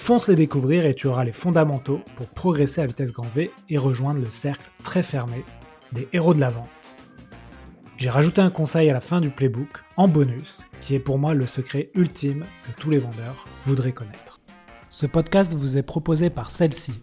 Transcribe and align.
Fonce 0.00 0.28
les 0.28 0.36
découvrir 0.36 0.86
et 0.86 0.94
tu 0.94 1.06
auras 1.06 1.24
les 1.24 1.32
fondamentaux 1.32 2.00
pour 2.16 2.28
progresser 2.28 2.80
à 2.80 2.86
vitesse 2.86 3.12
grand 3.12 3.26
V 3.34 3.50
et 3.68 3.76
rejoindre 3.76 4.20
le 4.22 4.30
cercle 4.30 4.70
très 4.82 5.02
fermé 5.02 5.44
des 5.92 6.08
héros 6.14 6.32
de 6.32 6.40
la 6.40 6.48
vente. 6.48 6.96
J'ai 7.98 8.08
rajouté 8.08 8.40
un 8.40 8.48
conseil 8.48 8.88
à 8.88 8.94
la 8.94 9.00
fin 9.00 9.20
du 9.20 9.28
playbook, 9.28 9.68
en 9.98 10.08
bonus, 10.08 10.64
qui 10.80 10.94
est 10.94 11.00
pour 11.00 11.18
moi 11.18 11.34
le 11.34 11.46
secret 11.46 11.90
ultime 11.94 12.46
que 12.64 12.80
tous 12.80 12.88
les 12.88 12.98
vendeurs 12.98 13.44
voudraient 13.66 13.92
connaître. 13.92 14.40
Ce 14.88 15.04
podcast 15.04 15.52
vous 15.52 15.76
est 15.76 15.82
proposé 15.82 16.30
par 16.30 16.52
celle-ci. 16.52 16.94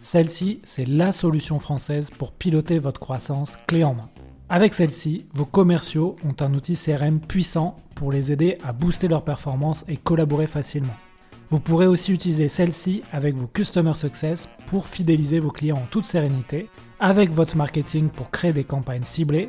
Celle-ci, 0.00 0.60
c'est 0.64 0.88
la 0.88 1.12
solution 1.12 1.60
française 1.60 2.10
pour 2.10 2.32
piloter 2.32 2.80
votre 2.80 2.98
croissance 2.98 3.56
clé 3.68 3.84
en 3.84 3.94
main. 3.94 4.08
Avec 4.48 4.74
celle-ci, 4.74 5.28
vos 5.32 5.44
commerciaux 5.44 6.16
ont 6.24 6.34
un 6.42 6.54
outil 6.54 6.74
CRM 6.74 7.20
puissant 7.20 7.76
pour 7.94 8.10
les 8.10 8.32
aider 8.32 8.58
à 8.64 8.72
booster 8.72 9.06
leur 9.06 9.22
performance 9.22 9.84
et 9.86 9.98
collaborer 9.98 10.48
facilement. 10.48 10.96
Vous 11.50 11.60
pourrez 11.60 11.86
aussi 11.86 12.12
utiliser 12.12 12.48
celle-ci 12.48 13.02
avec 13.10 13.34
vos 13.34 13.46
Customer 13.46 13.94
Success 13.94 14.50
pour 14.66 14.86
fidéliser 14.86 15.40
vos 15.40 15.50
clients 15.50 15.78
en 15.78 15.86
toute 15.90 16.04
sérénité, 16.04 16.68
avec 17.00 17.30
votre 17.30 17.56
marketing 17.56 18.10
pour 18.10 18.30
créer 18.30 18.52
des 18.52 18.64
campagnes 18.64 19.04
ciblées, 19.04 19.48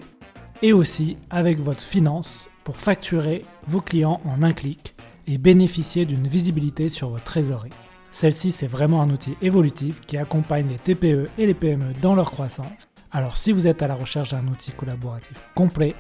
et 0.62 0.72
aussi 0.72 1.18
avec 1.30 1.60
votre 1.60 1.82
finance 1.82 2.50
pour 2.64 2.78
facturer 2.78 3.44
vos 3.68 3.82
clients 3.82 4.22
en 4.26 4.44
un 4.44 4.54
clic 4.54 4.96
et 5.28 5.38
bénéficier 5.38 6.06
d'une 6.06 6.28
visibilité 6.28 6.88
sur 6.88 7.10
votre 7.10 7.26
trésorerie. 7.26 7.74
Celle-ci, 8.12 8.52
c'est 8.52 8.68
vraiment 8.68 9.02
un 9.02 9.10
outil 9.10 9.36
évolutif 9.42 10.02
qui 10.02 10.18
accompagne 10.18 10.68
les 10.70 10.80
TPE 10.80 11.30
et 11.38 11.48
les 11.48 11.54
PME 11.54 11.94
dans 12.02 12.16
leur 12.16 12.32
croissance. 12.32 12.88
Alors 13.12 13.38
si 13.38 13.52
vous 13.52 13.68
êtes 13.68 13.82
à 13.82 13.88
la 13.88 13.96
recherche 13.96 14.32
d'un 14.32 14.48
outil 14.48 14.72
collaboratif 14.72 15.44
complet, 15.54 15.96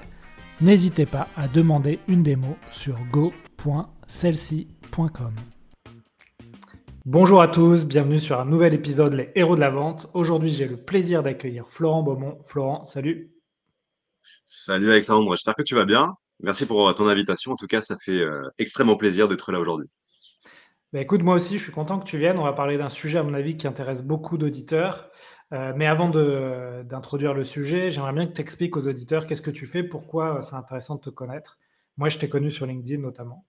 n'hésitez 0.62 1.06
pas 1.06 1.28
à 1.36 1.48
demander 1.48 2.00
une 2.08 2.24
démo 2.24 2.58
sur 2.72 2.98
go.celci.com. 3.12 5.34
Bonjour 7.06 7.42
à 7.42 7.48
tous, 7.48 7.86
bienvenue 7.86 8.20
sur 8.20 8.42
un 8.42 8.46
nouvel 8.46 8.74
épisode 8.74 9.14
Les 9.14 9.32
Héros 9.34 9.56
de 9.56 9.62
la 9.62 9.70
Vente. 9.70 10.08
Aujourd'hui, 10.14 10.50
j'ai 10.50 10.68
le 10.68 10.76
plaisir 10.76 11.24
d'accueillir 11.24 11.66
Florent 11.70 12.04
Beaumont. 12.04 12.40
Florent, 12.46 12.84
salut. 12.84 13.32
Salut 14.44 14.92
Alexandre, 14.92 15.34
j'espère 15.34 15.56
que 15.56 15.64
tu 15.64 15.76
vas 15.76 15.86
bien. 15.86 16.16
Merci 16.42 16.66
pour 16.66 16.88
euh, 16.88 16.94
ton 16.94 17.08
invitation. 17.08 17.54
En 17.54 17.56
tout 17.56 17.68
cas, 17.68 17.80
ça 17.80 17.96
fait 17.98 18.20
euh, 18.20 18.44
extrêmement 18.58 18.98
plaisir 18.98 19.30
d'être 19.30 19.52
là 19.54 19.62
aujourd'hui. 19.62 19.88
Bah, 20.92 21.00
écoute, 21.00 21.24
moi 21.24 21.36
aussi, 21.36 21.58
je 21.58 21.64
suis 21.64 21.72
content 21.72 22.00
que 22.00 22.06
tu 22.06 22.18
viennes. 22.18 22.38
On 22.38 22.44
va 22.44 22.54
parler 22.54 22.78
d'un 22.78 22.90
sujet, 22.90 23.20
à 23.20 23.24
mon 23.24 23.34
avis, 23.34 23.56
qui 23.56 23.66
intéresse 23.66 24.04
beaucoup 24.04 24.38
d'auditeurs. 24.38 25.10
Euh, 25.54 25.72
mais 25.78 25.88
avant 25.88 26.10
d'introduire 26.10 27.34
le 27.34 27.46
sujet, 27.46 27.92
j'aimerais 27.92 28.14
bien 28.14 28.28
que 28.28 28.34
tu 28.34 28.42
expliques 28.42 28.76
aux 28.76 28.88
auditeurs 28.88 29.26
qu'est-ce 29.26 29.42
que 29.42 29.52
tu 29.52 29.68
fais, 29.68 29.84
pourquoi 29.84 30.42
c'est 30.42 30.56
intéressant 30.56 30.96
de 30.96 31.02
te 31.02 31.10
connaître. 31.10 31.58
Moi, 31.96 32.10
je 32.10 32.18
t'ai 32.18 32.28
connu 32.28 32.52
sur 32.52 32.66
LinkedIn 32.66 33.02
notamment. 33.02 33.46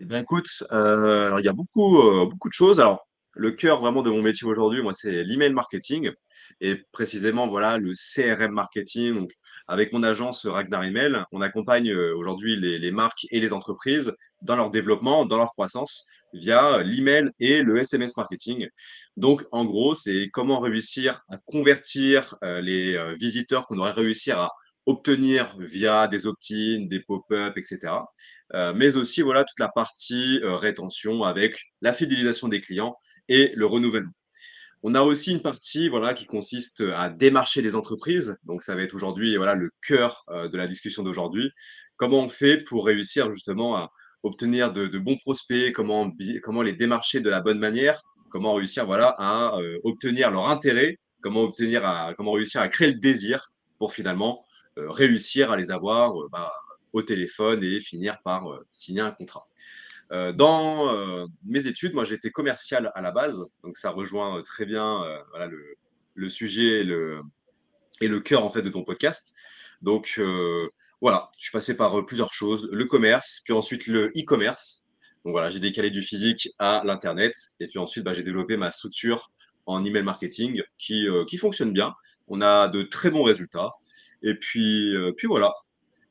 Eh 0.00 0.04
bien, 0.04 0.20
écoute, 0.20 0.48
euh, 0.72 1.26
alors 1.26 1.40
il 1.40 1.44
y 1.44 1.48
a 1.48 1.52
beaucoup, 1.52 1.98
euh, 1.98 2.26
beaucoup 2.26 2.48
de 2.48 2.54
choses. 2.54 2.80
Alors, 2.80 3.06
le 3.34 3.52
cœur 3.52 3.80
vraiment 3.80 4.02
de 4.02 4.10
mon 4.10 4.22
métier 4.22 4.46
aujourd'hui, 4.46 4.82
moi, 4.82 4.92
c'est 4.92 5.24
l'email 5.24 5.52
marketing 5.52 6.10
et 6.60 6.76
précisément, 6.92 7.48
voilà, 7.48 7.78
le 7.78 7.94
CRM 7.94 8.52
marketing. 8.52 9.14
Donc, 9.14 9.32
avec 9.68 9.92
mon 9.92 10.02
agence 10.02 10.44
Ragnar 10.44 10.84
Email, 10.84 11.24
on 11.32 11.40
accompagne 11.40 11.90
euh, 11.90 12.14
aujourd'hui 12.14 12.56
les, 12.56 12.90
marques 12.90 13.26
et 13.30 13.40
les 13.40 13.52
entreprises 13.52 14.12
dans 14.42 14.56
leur 14.56 14.70
développement, 14.70 15.24
dans 15.24 15.38
leur 15.38 15.52
croissance 15.52 16.06
via 16.34 16.82
l'email 16.82 17.30
et 17.38 17.62
le 17.62 17.78
SMS 17.78 18.16
marketing. 18.16 18.68
Donc, 19.16 19.44
en 19.52 19.64
gros, 19.64 19.94
c'est 19.94 20.28
comment 20.32 20.60
réussir 20.60 21.22
à 21.28 21.36
convertir 21.44 22.36
les 22.42 23.14
visiteurs 23.20 23.66
qu'on 23.66 23.78
aurait 23.78 23.90
réussi 23.90 24.30
à 24.30 24.50
obtenir 24.86 25.54
via 25.58 26.08
des 26.08 26.26
opt-in, 26.26 26.86
des 26.86 27.00
pop-up, 27.00 27.56
etc. 27.56 27.92
Euh, 28.54 28.72
mais 28.74 28.96
aussi 28.96 29.22
voilà 29.22 29.44
toute 29.44 29.58
la 29.58 29.68
partie 29.68 30.40
euh, 30.42 30.56
rétention 30.56 31.24
avec 31.24 31.58
la 31.80 31.92
fidélisation 31.92 32.48
des 32.48 32.60
clients 32.60 32.96
et 33.28 33.52
le 33.54 33.66
renouvellement. 33.66 34.12
On 34.82 34.94
a 34.94 35.02
aussi 35.02 35.32
une 35.32 35.40
partie 35.40 35.88
voilà 35.88 36.12
qui 36.12 36.26
consiste 36.26 36.82
à 36.94 37.08
démarcher 37.08 37.62
des 37.62 37.74
entreprises. 37.74 38.36
Donc 38.44 38.62
ça 38.62 38.74
va 38.74 38.82
être 38.82 38.94
aujourd'hui 38.94 39.36
voilà 39.36 39.54
le 39.54 39.70
cœur 39.86 40.24
euh, 40.28 40.48
de 40.48 40.56
la 40.58 40.66
discussion 40.66 41.02
d'aujourd'hui. 41.02 41.50
Comment 41.96 42.20
on 42.20 42.28
fait 42.28 42.58
pour 42.58 42.84
réussir 42.84 43.32
justement 43.32 43.76
à 43.76 43.90
obtenir 44.22 44.72
de, 44.72 44.86
bons 44.98 45.16
prospects, 45.18 45.72
comment 45.72 46.12
comment 46.42 46.62
les 46.62 46.74
démarcher 46.74 47.20
de 47.20 47.30
la 47.30 47.40
bonne 47.40 47.58
manière, 47.58 48.02
comment 48.30 48.54
réussir 48.54 48.86
voilà 48.86 49.16
à 49.18 49.56
obtenir 49.82 50.30
leur 50.30 50.48
intérêt, 50.48 50.98
comment 51.22 51.42
obtenir 51.42 51.84
à, 51.84 52.14
comment 52.16 52.32
réussir 52.32 52.60
à 52.60 52.68
créer 52.68 52.88
le 52.88 53.00
désir 53.00 53.48
pour 53.78 53.92
finalement 53.92 54.44
réussir 54.76 55.50
à 55.50 55.56
les 55.56 55.72
avoir 55.72 56.14
bah, 56.30 56.52
au 56.92 57.02
téléphone 57.02 57.62
et 57.62 57.80
finir 57.80 58.18
par 58.22 58.50
euh, 58.50 58.66
signer 58.70 59.00
un 59.00 59.10
contrat. 59.10 59.46
Euh, 60.12 60.32
dans 60.32 60.94
euh, 60.94 61.26
mes 61.44 61.66
études, 61.66 61.94
moi 61.94 62.04
j'étais 62.04 62.30
commercial 62.30 62.92
à 62.94 63.00
la 63.00 63.10
base, 63.10 63.44
donc 63.62 63.76
ça 63.76 63.90
rejoint 63.90 64.42
très 64.42 64.66
bien 64.66 65.02
le, 66.14 66.28
sujet 66.28 66.80
et 66.80 66.84
le, 66.84 68.20
cœur 68.20 68.44
en 68.44 68.50
fait 68.50 68.62
de 68.62 68.68
ton 68.68 68.84
podcast. 68.84 69.32
Donc 69.80 70.20
voilà, 71.00 71.30
je 71.38 71.44
suis 71.44 71.52
passé 71.52 71.76
par 71.76 72.04
plusieurs 72.04 72.32
choses, 72.32 72.68
le 72.70 72.84
commerce, 72.84 73.40
puis 73.44 73.52
ensuite 73.52 73.86
le 73.86 74.08
e-commerce. 74.16 74.90
Donc 75.24 75.32
voilà, 75.32 75.48
j'ai 75.48 75.60
décalé 75.60 75.90
du 75.90 76.02
physique 76.02 76.50
à 76.58 76.82
l'internet, 76.84 77.34
et 77.60 77.68
puis 77.68 77.78
ensuite 77.78 78.04
bah, 78.04 78.12
j'ai 78.12 78.22
développé 78.22 78.56
ma 78.56 78.70
structure 78.70 79.30
en 79.66 79.84
email 79.84 80.02
marketing 80.02 80.62
qui, 80.78 81.08
qui 81.26 81.38
fonctionne 81.38 81.72
bien. 81.72 81.94
On 82.28 82.42
a 82.42 82.68
de 82.68 82.82
très 82.82 83.10
bons 83.10 83.22
résultats. 83.22 83.70
Et 84.22 84.34
puis, 84.34 84.94
puis 85.16 85.26
voilà, 85.26 85.52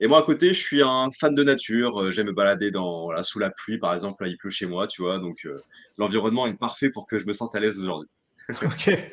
et 0.03 0.07
moi, 0.07 0.17
à 0.17 0.23
côté, 0.23 0.47
je 0.47 0.59
suis 0.59 0.81
un 0.81 1.09
fan 1.11 1.35
de 1.35 1.43
nature. 1.43 2.01
Euh, 2.01 2.09
j'aime 2.09 2.25
me 2.25 2.31
balader 2.31 2.71
dans, 2.71 3.11
sous 3.21 3.37
la 3.37 3.51
pluie, 3.51 3.77
par 3.77 3.93
exemple. 3.93 4.23
Là, 4.23 4.29
il 4.29 4.37
pleut 4.37 4.49
chez 4.49 4.65
moi, 4.65 4.87
tu 4.87 5.03
vois. 5.03 5.19
Donc, 5.19 5.45
euh, 5.45 5.55
l'environnement 5.99 6.47
est 6.47 6.55
parfait 6.55 6.89
pour 6.89 7.05
que 7.05 7.19
je 7.19 7.27
me 7.27 7.33
sente 7.33 7.53
à 7.53 7.59
l'aise 7.59 7.79
aujourd'hui. 7.79 8.09
ok, 8.49 9.11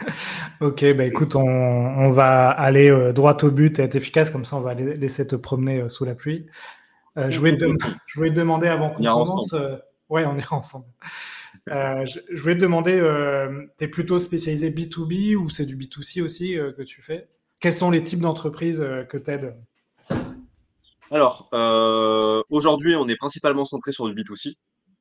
ok. 0.62 0.96
Bah, 0.96 1.04
écoute, 1.04 1.36
on, 1.36 2.10
va 2.10 2.48
aller 2.48 2.90
euh, 2.90 3.12
droit 3.12 3.36
au 3.42 3.50
but 3.50 3.78
et 3.78 3.82
être 3.82 3.96
efficace. 3.96 4.30
Comme 4.30 4.46
ça, 4.46 4.56
on 4.56 4.62
va 4.62 4.72
laisser 4.72 5.26
te 5.26 5.36
promener 5.36 5.86
sous 5.90 6.06
la 6.06 6.14
pluie. 6.14 6.46
je, 7.16 7.38
voulais 7.38 7.54
te, 7.54 7.66
je 8.06 8.14
voulais 8.14 8.30
te 8.30 8.36
demander 8.36 8.68
avant 8.68 8.88
qu'on 8.88 9.02
commence. 9.02 9.54
ouais, 10.08 10.24
on 10.24 10.38
ira 10.38 10.56
ensemble. 10.56 10.86
je, 11.66 12.18
je, 12.32 12.40
voulais 12.40 12.56
te 12.56 12.62
demander, 12.62 12.98
tu 13.76 13.84
es 13.84 13.88
plutôt 13.88 14.18
spécialisé 14.20 14.70
B2B 14.70 15.36
ou 15.36 15.50
c'est 15.50 15.66
du 15.66 15.76
B2C 15.76 16.22
aussi 16.22 16.54
que 16.54 16.82
tu 16.82 17.02
fais? 17.02 17.28
Quels 17.60 17.74
sont 17.74 17.90
les 17.90 18.02
types 18.02 18.20
d'entreprises 18.20 18.82
que 19.10 19.18
tu 19.18 19.30
aides 19.30 19.54
alors, 21.10 21.48
euh, 21.54 22.42
aujourd'hui, 22.50 22.94
on 22.96 23.08
est 23.08 23.16
principalement 23.16 23.64
centré 23.64 23.92
sur 23.92 24.08
du 24.08 24.14
B2C. 24.14 24.54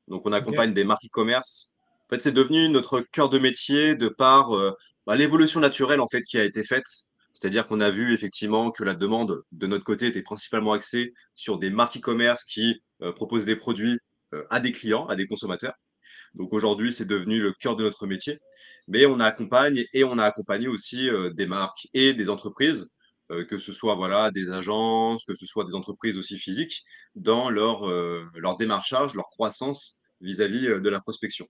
Donc, 0.08 0.22
on 0.24 0.32
accompagne 0.32 0.72
des 0.72 0.84
marques 0.84 1.04
e-commerce. 1.04 1.74
En 2.06 2.14
fait, 2.14 2.22
c'est 2.22 2.32
devenu 2.32 2.68
notre 2.70 3.00
cœur 3.00 3.28
de 3.28 3.38
métier 3.38 3.94
de 3.94 4.08
par 4.08 4.56
euh, 4.56 4.72
bah, 5.06 5.16
l'évolution 5.16 5.60
naturelle 5.60 6.00
en 6.00 6.06
fait 6.06 6.22
qui 6.22 6.38
a 6.38 6.44
été 6.44 6.62
faite. 6.62 6.86
C'est-à-dire 7.34 7.66
qu'on 7.66 7.80
a 7.80 7.90
vu 7.90 8.14
effectivement 8.14 8.70
que 8.70 8.82
la 8.84 8.94
demande 8.94 9.42
de 9.52 9.66
notre 9.66 9.84
côté 9.84 10.06
était 10.06 10.22
principalement 10.22 10.72
axée 10.72 11.12
sur 11.34 11.58
des 11.58 11.70
marques 11.70 11.98
e-commerce 11.98 12.44
qui 12.44 12.80
euh, 13.02 13.12
proposent 13.12 13.44
des 13.44 13.56
produits 13.56 13.98
à 14.50 14.60
des 14.60 14.72
clients, 14.72 15.06
à 15.06 15.16
des 15.16 15.26
consommateurs. 15.26 15.72
Donc 16.34 16.52
aujourd'hui, 16.52 16.92
c'est 16.92 17.06
devenu 17.06 17.40
le 17.40 17.54
cœur 17.54 17.76
de 17.76 17.84
notre 17.84 18.06
métier. 18.06 18.38
Mais 18.86 19.06
on 19.06 19.20
accompagne 19.20 19.84
et 19.94 20.04
on 20.04 20.18
a 20.18 20.24
accompagné 20.24 20.68
aussi 20.68 21.08
des 21.32 21.46
marques 21.46 21.88
et 21.94 22.12
des 22.12 22.28
entreprises 22.28 22.90
euh, 22.90 22.96
que 23.28 23.58
ce 23.58 23.72
soit 23.72 23.94
voilà, 23.94 24.30
des 24.30 24.50
agences, 24.50 25.24
que 25.24 25.34
ce 25.34 25.46
soit 25.46 25.64
des 25.64 25.74
entreprises 25.74 26.18
aussi 26.18 26.38
physiques, 26.38 26.84
dans 27.14 27.50
leur, 27.50 27.88
euh, 27.88 28.24
leur 28.34 28.56
démarchage, 28.56 29.14
leur 29.14 29.28
croissance 29.28 30.00
vis-à-vis 30.20 30.68
euh, 30.68 30.80
de 30.80 30.88
la 30.88 31.00
prospection. 31.00 31.46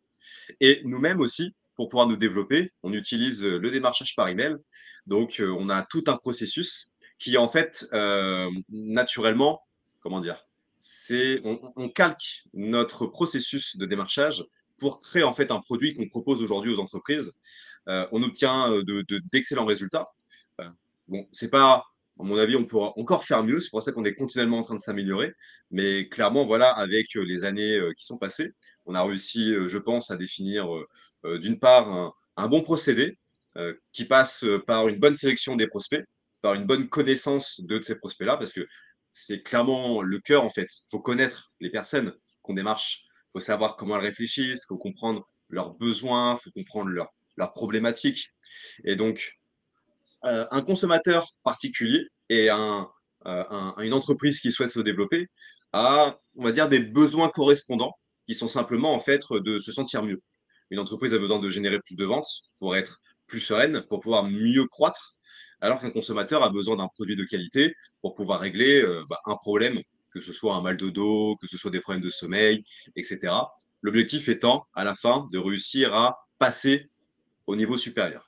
Et 0.60 0.82
nous-mêmes 0.84 1.20
aussi, 1.20 1.54
pour 1.76 1.88
pouvoir 1.88 2.08
nous 2.08 2.16
développer, 2.16 2.72
on 2.82 2.92
utilise 2.92 3.44
le 3.44 3.70
démarchage 3.70 4.16
par 4.16 4.28
email. 4.28 4.56
Donc, 5.06 5.40
on 5.40 5.70
a 5.70 5.82
tout 5.84 6.02
un 6.08 6.16
processus 6.16 6.90
qui, 7.20 7.38
en 7.38 7.46
fait, 7.46 7.86
naturellement, 8.68 9.62
comment 10.00 10.20
dire, 10.20 10.44
c'est 10.80 11.40
on, 11.44 11.88
calque 11.88 12.42
notre 12.52 13.06
processus 13.06 13.76
de 13.76 13.86
démarchage 13.86 14.44
pour 14.76 14.98
créer 14.98 15.22
en 15.22 15.30
fait 15.30 15.52
un 15.52 15.60
produit 15.60 15.94
qu'on 15.94 16.08
propose 16.08 16.42
aujourd'hui 16.42 16.74
aux 16.74 16.80
entreprises. 16.80 17.32
on 17.86 18.24
obtient 18.24 18.72
d'excellents 19.32 19.62
de, 19.62 19.68
résultats 19.68 20.08
Bon, 21.08 21.26
c'est 21.32 21.50
pas, 21.50 21.84
à 22.20 22.22
mon 22.22 22.36
avis, 22.36 22.56
on 22.56 22.64
pourra 22.64 22.92
encore 22.98 23.24
faire 23.24 23.42
mieux. 23.42 23.60
C'est 23.60 23.70
pour 23.70 23.82
ça 23.82 23.92
qu'on 23.92 24.04
est 24.04 24.14
continuellement 24.14 24.58
en 24.58 24.62
train 24.62 24.74
de 24.74 24.80
s'améliorer. 24.80 25.32
Mais 25.70 26.08
clairement, 26.08 26.46
voilà, 26.46 26.70
avec 26.70 27.16
euh, 27.16 27.22
les 27.22 27.44
années 27.44 27.76
euh, 27.76 27.92
qui 27.94 28.04
sont 28.04 28.18
passées, 28.18 28.52
on 28.86 28.94
a 28.94 29.02
réussi, 29.02 29.52
euh, 29.54 29.68
je 29.68 29.78
pense, 29.78 30.10
à 30.10 30.16
définir 30.16 30.68
d'une 31.24 31.58
part 31.58 32.14
un, 32.36 32.48
bon 32.48 32.62
procédé 32.62 33.18
qui 33.92 34.04
passe 34.04 34.44
par 34.68 34.86
une 34.86 35.00
bonne 35.00 35.16
sélection 35.16 35.56
des 35.56 35.66
prospects, 35.66 36.04
par 36.42 36.54
une 36.54 36.64
bonne 36.64 36.88
connaissance 36.88 37.60
de 37.60 37.82
ces 37.82 37.96
prospects-là, 37.96 38.36
parce 38.36 38.52
que 38.52 38.64
c'est 39.12 39.42
clairement 39.42 40.00
le 40.00 40.20
cœur 40.20 40.44
en 40.44 40.50
fait. 40.50 40.68
Il 40.86 40.90
faut 40.92 41.00
connaître 41.00 41.52
les 41.60 41.70
personnes 41.70 42.14
qu'on 42.42 42.54
démarche, 42.54 43.02
il 43.04 43.30
faut 43.32 43.40
savoir 43.40 43.76
comment 43.76 43.96
elles 43.96 44.04
réfléchissent, 44.04 44.62
il 44.62 44.66
faut 44.68 44.78
comprendre 44.78 45.28
leurs 45.48 45.74
besoins, 45.74 46.36
il 46.36 46.44
faut 46.44 46.52
comprendre 46.52 46.90
leurs, 46.90 47.12
leurs 47.36 47.52
problématiques. 47.52 48.30
Et 48.84 48.94
donc, 48.94 49.37
euh, 50.24 50.46
un 50.50 50.62
consommateur 50.62 51.26
particulier 51.44 52.06
et 52.28 52.50
euh, 52.50 52.82
une 53.78 53.92
entreprise 53.92 54.40
qui 54.40 54.52
souhaite 54.52 54.70
se 54.70 54.80
développer 54.80 55.28
a, 55.72 56.18
on 56.36 56.44
va 56.44 56.52
dire, 56.52 56.68
des 56.68 56.80
besoins 56.80 57.28
correspondants 57.28 57.94
qui 58.26 58.34
sont 58.34 58.48
simplement 58.48 58.94
en 58.94 59.00
fait 59.00 59.22
de 59.30 59.58
se 59.58 59.72
sentir 59.72 60.02
mieux. 60.02 60.20
Une 60.70 60.78
entreprise 60.78 61.14
a 61.14 61.18
besoin 61.18 61.38
de 61.38 61.50
générer 61.50 61.78
plus 61.80 61.96
de 61.96 62.04
ventes 62.04 62.28
pour 62.58 62.76
être 62.76 63.00
plus 63.26 63.40
sereine, 63.40 63.84
pour 63.88 64.00
pouvoir 64.00 64.24
mieux 64.24 64.66
croître 64.66 65.16
alors 65.60 65.80
qu'un 65.80 65.90
consommateur 65.90 66.42
a 66.42 66.50
besoin 66.50 66.76
d'un 66.76 66.88
produit 66.88 67.16
de 67.16 67.24
qualité 67.24 67.74
pour 68.00 68.14
pouvoir 68.14 68.40
régler 68.40 68.80
euh, 68.80 69.04
bah, 69.08 69.18
un 69.24 69.36
problème, 69.36 69.80
que 70.12 70.20
ce 70.20 70.32
soit 70.32 70.54
un 70.54 70.62
mal 70.62 70.76
de 70.76 70.90
dos, 70.90 71.36
que 71.40 71.46
ce 71.46 71.56
soit 71.56 71.70
des 71.70 71.80
problèmes 71.80 72.02
de 72.02 72.10
sommeil, 72.10 72.64
etc. 72.96 73.34
L'objectif 73.82 74.28
étant, 74.28 74.66
à 74.74 74.84
la 74.84 74.94
fin, 74.94 75.26
de 75.32 75.38
réussir 75.38 75.94
à 75.94 76.16
passer 76.38 76.86
au 77.46 77.56
niveau 77.56 77.76
supérieur. 77.76 78.27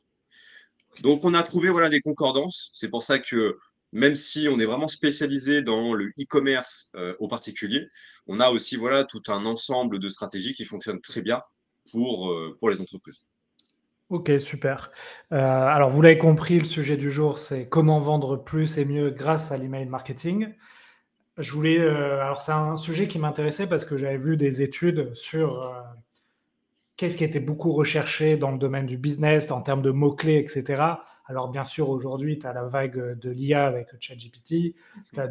Donc, 1.03 1.25
on 1.25 1.35
a 1.35 1.43
trouvé 1.43 1.71
voilà, 1.71 1.89
des 1.89 2.01
concordances. 2.01 2.71
C'est 2.75 2.89
pour 2.89 3.03
ça 3.03 3.19
que 3.19 3.59
même 3.93 4.17
si 4.17 4.49
on 4.49 4.61
est 4.61 4.67
vraiment 4.67 4.89
spécialisé 4.89 5.63
dans 5.63 5.95
le 5.95 6.07
e-commerce 6.19 6.93
euh, 6.95 7.15
au 7.19 7.29
particulier, 7.29 7.89
on 8.27 8.41
a 8.41 8.51
aussi 8.51 8.77
voilà, 8.77 9.05
tout 9.05 9.23
un 9.29 9.45
ensemble 9.47 9.99
de 9.99 10.09
stratégies 10.09 10.55
qui 10.55 10.65
fonctionnent 10.65 11.01
très 11.01 11.23
bien 11.23 11.43
pour, 11.91 12.31
euh, 12.31 12.57
les 12.69 12.81
entreprises. 12.81 13.21
Ok, 14.09 14.33
super. 14.41 14.91
Euh, 15.33 15.37
alors, 15.37 15.91
vous 15.91 16.03
l'avez 16.03 16.19
compris, 16.19 16.59
le 16.59 16.65
sujet 16.65 16.97
du 16.97 17.11
jour, 17.11 17.39
c'est 17.39 17.69
comment 17.69 18.01
vendre 18.01 18.37
plus 18.37 18.77
et 18.79 18.85
mieux 18.85 19.11
grâce 19.11 19.53
à 19.53 19.57
l'email 19.57 19.87
marketing. 19.87 20.53
Je 21.39 21.53
voulais, 21.53 21.79
euh, 21.79 22.21
alors 22.21 22.43
c'est 22.43 22.53
un 22.53 22.77
sujet 22.77 23.07
qui 23.07 23.19
m'intéressait 23.19 23.69
parce 23.69 23.85
que 23.85 23.97
j'avais 23.97 24.19
vu 24.19 24.37
des 24.37 24.63
études 24.63 25.15
sur 25.15 25.73
qu'est-ce 27.01 27.17
qui 27.17 27.25
était 27.25 27.41
beaucoup 27.41 27.73
recherché 27.73 28.37
dans 28.37 28.51
le 28.51 28.59
domaine 28.59 28.85
du 28.85 28.99
business 28.99 29.51
en 29.51 29.63
termes 29.63 29.81
de 29.81 29.91
mots-clés, 29.91 30.37
etc. 30.37 30.83
Alors 31.25 31.49
bien 31.49 31.65
sûr, 31.65 31.89
aujourd'hui, 31.89 32.39
tu 32.39 32.47
as 32.47 32.53
la 32.53 32.65
vague 32.65 33.19
de 33.19 33.31
l'IA 33.31 33.65
avec 33.65 33.89
ChatGPT. 33.99 34.75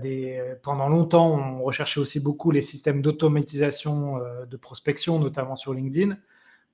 Des... 0.01 0.41
Pendant 0.63 0.89
longtemps, 0.89 1.35
on 1.35 1.61
recherchait 1.61 1.99
aussi 1.99 2.19
beaucoup 2.19 2.49
les 2.49 2.63
systèmes 2.63 3.03
d'automatisation 3.03 4.17
de 4.49 4.57
prospection, 4.57 5.19
notamment 5.19 5.55
sur 5.55 5.75
LinkedIn. 5.75 6.17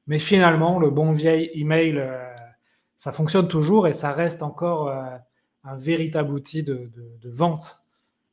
Mais 0.08 0.18
finalement, 0.18 0.80
le 0.80 0.90
bon 0.90 1.12
vieil 1.12 1.52
email, 1.56 1.98
euh, 1.98 2.32
ça 2.96 3.12
fonctionne 3.12 3.50
toujours 3.50 3.90
et 3.90 3.94
ça 3.94 4.14
reste 4.14 4.44
encore 4.44 4.88
euh, 4.88 5.04
un 5.66 5.76
véritable 5.76 6.32
outil 6.32 6.64
de, 6.64 6.90
vente, 7.26 7.86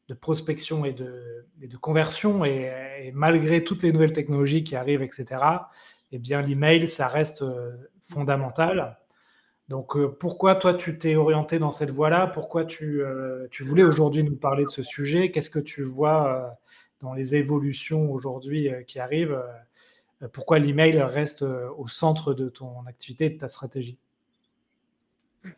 de 0.08 0.14
prospection 0.14 0.84
et 0.84 0.92
de, 0.92 1.76
conversion. 1.80 2.44
Et, 2.44 3.10
malgré 3.14 3.64
toutes 3.64 3.82
les 3.82 3.92
nouvelles 3.92 4.12
technologies 4.12 4.62
qui 4.62 4.76
arrivent, 4.76 5.02
etc., 5.02 5.42
eh 6.12 6.18
bien, 6.18 6.42
l'email, 6.42 6.86
ça 6.88 7.08
reste 7.08 7.42
euh, 7.42 7.72
fondamental. 8.02 8.98
Donc, 9.68 9.96
pourquoi 10.18 10.54
toi, 10.54 10.74
tu 10.74 10.98
t'es 10.98 11.16
orienté 11.16 11.58
dans 11.58 11.72
cette 11.72 11.90
voie-là? 11.90 12.26
Pourquoi 12.26 12.66
tu, 12.66 13.02
tu 13.50 13.62
voulais 13.62 13.84
aujourd'hui 13.84 14.22
nous 14.22 14.36
parler 14.36 14.64
de 14.64 14.70
ce 14.70 14.82
sujet? 14.82 15.30
Qu'est-ce 15.30 15.48
que 15.48 15.60
tu 15.60 15.82
vois 15.82 16.58
dans 17.00 17.14
les 17.14 17.36
évolutions 17.36 18.12
aujourd'hui 18.12 18.70
qui 18.86 18.98
arrivent? 18.98 19.40
Euh, 20.22 20.28
pourquoi 20.28 20.58
l'email 20.58 21.00
reste 21.02 21.42
euh, 21.42 21.68
au 21.76 21.88
centre 21.88 22.34
de 22.34 22.48
ton 22.48 22.86
activité 22.86 23.26
et 23.26 23.30
de 23.30 23.38
ta 23.38 23.48
stratégie? 23.48 23.98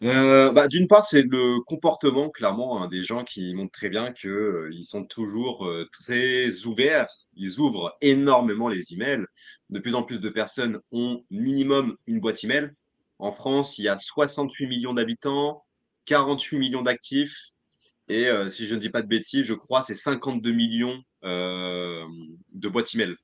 Euh, 0.02 0.52
bah, 0.52 0.68
D'une 0.68 0.88
part, 0.88 1.04
c'est 1.04 1.22
le 1.22 1.60
comportement, 1.60 2.30
clairement, 2.30 2.82
hein, 2.82 2.88
des 2.88 3.02
gens 3.02 3.24
qui 3.24 3.54
montrent 3.54 3.72
très 3.72 3.88
bien 3.88 4.12
qu'ils 4.12 4.84
sont 4.84 5.04
toujours 5.04 5.68
très 5.90 6.64
ouverts. 6.66 7.08
Ils 7.34 7.58
ouvrent 7.58 7.96
énormément 8.00 8.68
les 8.68 8.92
emails. 8.92 9.24
De 9.70 9.78
plus 9.78 9.94
en 9.94 10.02
plus 10.02 10.20
de 10.20 10.28
personnes 10.28 10.80
ont 10.92 11.24
minimum 11.30 11.96
une 12.06 12.20
boîte 12.20 12.44
email. 12.44 12.70
En 13.18 13.32
France, 13.32 13.78
il 13.78 13.84
y 13.84 13.88
a 13.88 13.96
68 13.96 14.66
millions 14.66 14.94
d'habitants, 14.94 15.64
48 16.06 16.58
millions 16.58 16.82
d'actifs. 16.82 17.36
Et 18.08 18.28
si 18.48 18.66
je 18.66 18.74
ne 18.74 18.80
dis 18.80 18.90
pas 18.90 19.02
de 19.02 19.08
bêtises, 19.08 19.46
je 19.46 19.54
crois 19.54 19.80
c'est 19.80 19.94
52 19.94 20.52
millions 20.52 21.02
de 21.22 22.68
boîtes 22.68 22.94
email. 22.94 23.16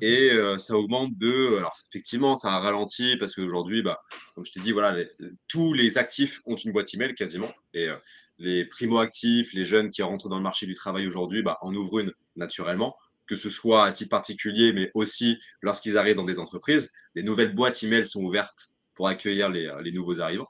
Et 0.00 0.30
euh, 0.32 0.58
ça 0.58 0.74
augmente 0.74 1.16
de. 1.16 1.56
Alors, 1.58 1.74
effectivement, 1.90 2.36
ça 2.36 2.52
a 2.52 2.58
ralenti 2.58 3.16
parce 3.16 3.34
qu'aujourd'hui, 3.34 3.82
bah, 3.82 4.00
comme 4.34 4.44
je 4.44 4.52
t'ai 4.52 4.60
dit, 4.60 4.72
voilà, 4.72 5.04
tous 5.48 5.72
les 5.72 5.98
actifs 5.98 6.40
ont 6.46 6.56
une 6.56 6.72
boîte 6.72 6.92
email 6.94 7.14
quasiment. 7.14 7.50
Et 7.74 7.88
euh, 7.88 7.96
les 8.38 8.64
primo-actifs, 8.64 9.52
les 9.54 9.64
jeunes 9.64 9.90
qui 9.90 10.02
rentrent 10.02 10.28
dans 10.28 10.36
le 10.36 10.42
marché 10.42 10.66
du 10.66 10.74
travail 10.74 11.06
aujourd'hui, 11.06 11.42
bah, 11.42 11.58
en 11.62 11.74
ouvrent 11.74 12.00
une 12.00 12.12
naturellement, 12.36 12.96
que 13.26 13.36
ce 13.36 13.50
soit 13.50 13.84
à 13.84 13.92
titre 13.92 14.10
particulier, 14.10 14.72
mais 14.72 14.90
aussi 14.94 15.38
lorsqu'ils 15.62 15.96
arrivent 15.96 16.16
dans 16.16 16.24
des 16.24 16.38
entreprises. 16.38 16.92
Les 17.14 17.22
nouvelles 17.22 17.54
boîtes 17.54 17.82
email 17.82 18.04
sont 18.04 18.22
ouvertes 18.22 18.74
pour 18.94 19.08
accueillir 19.08 19.48
les, 19.48 19.72
les 19.82 19.92
nouveaux 19.92 20.20
arrivants. 20.20 20.48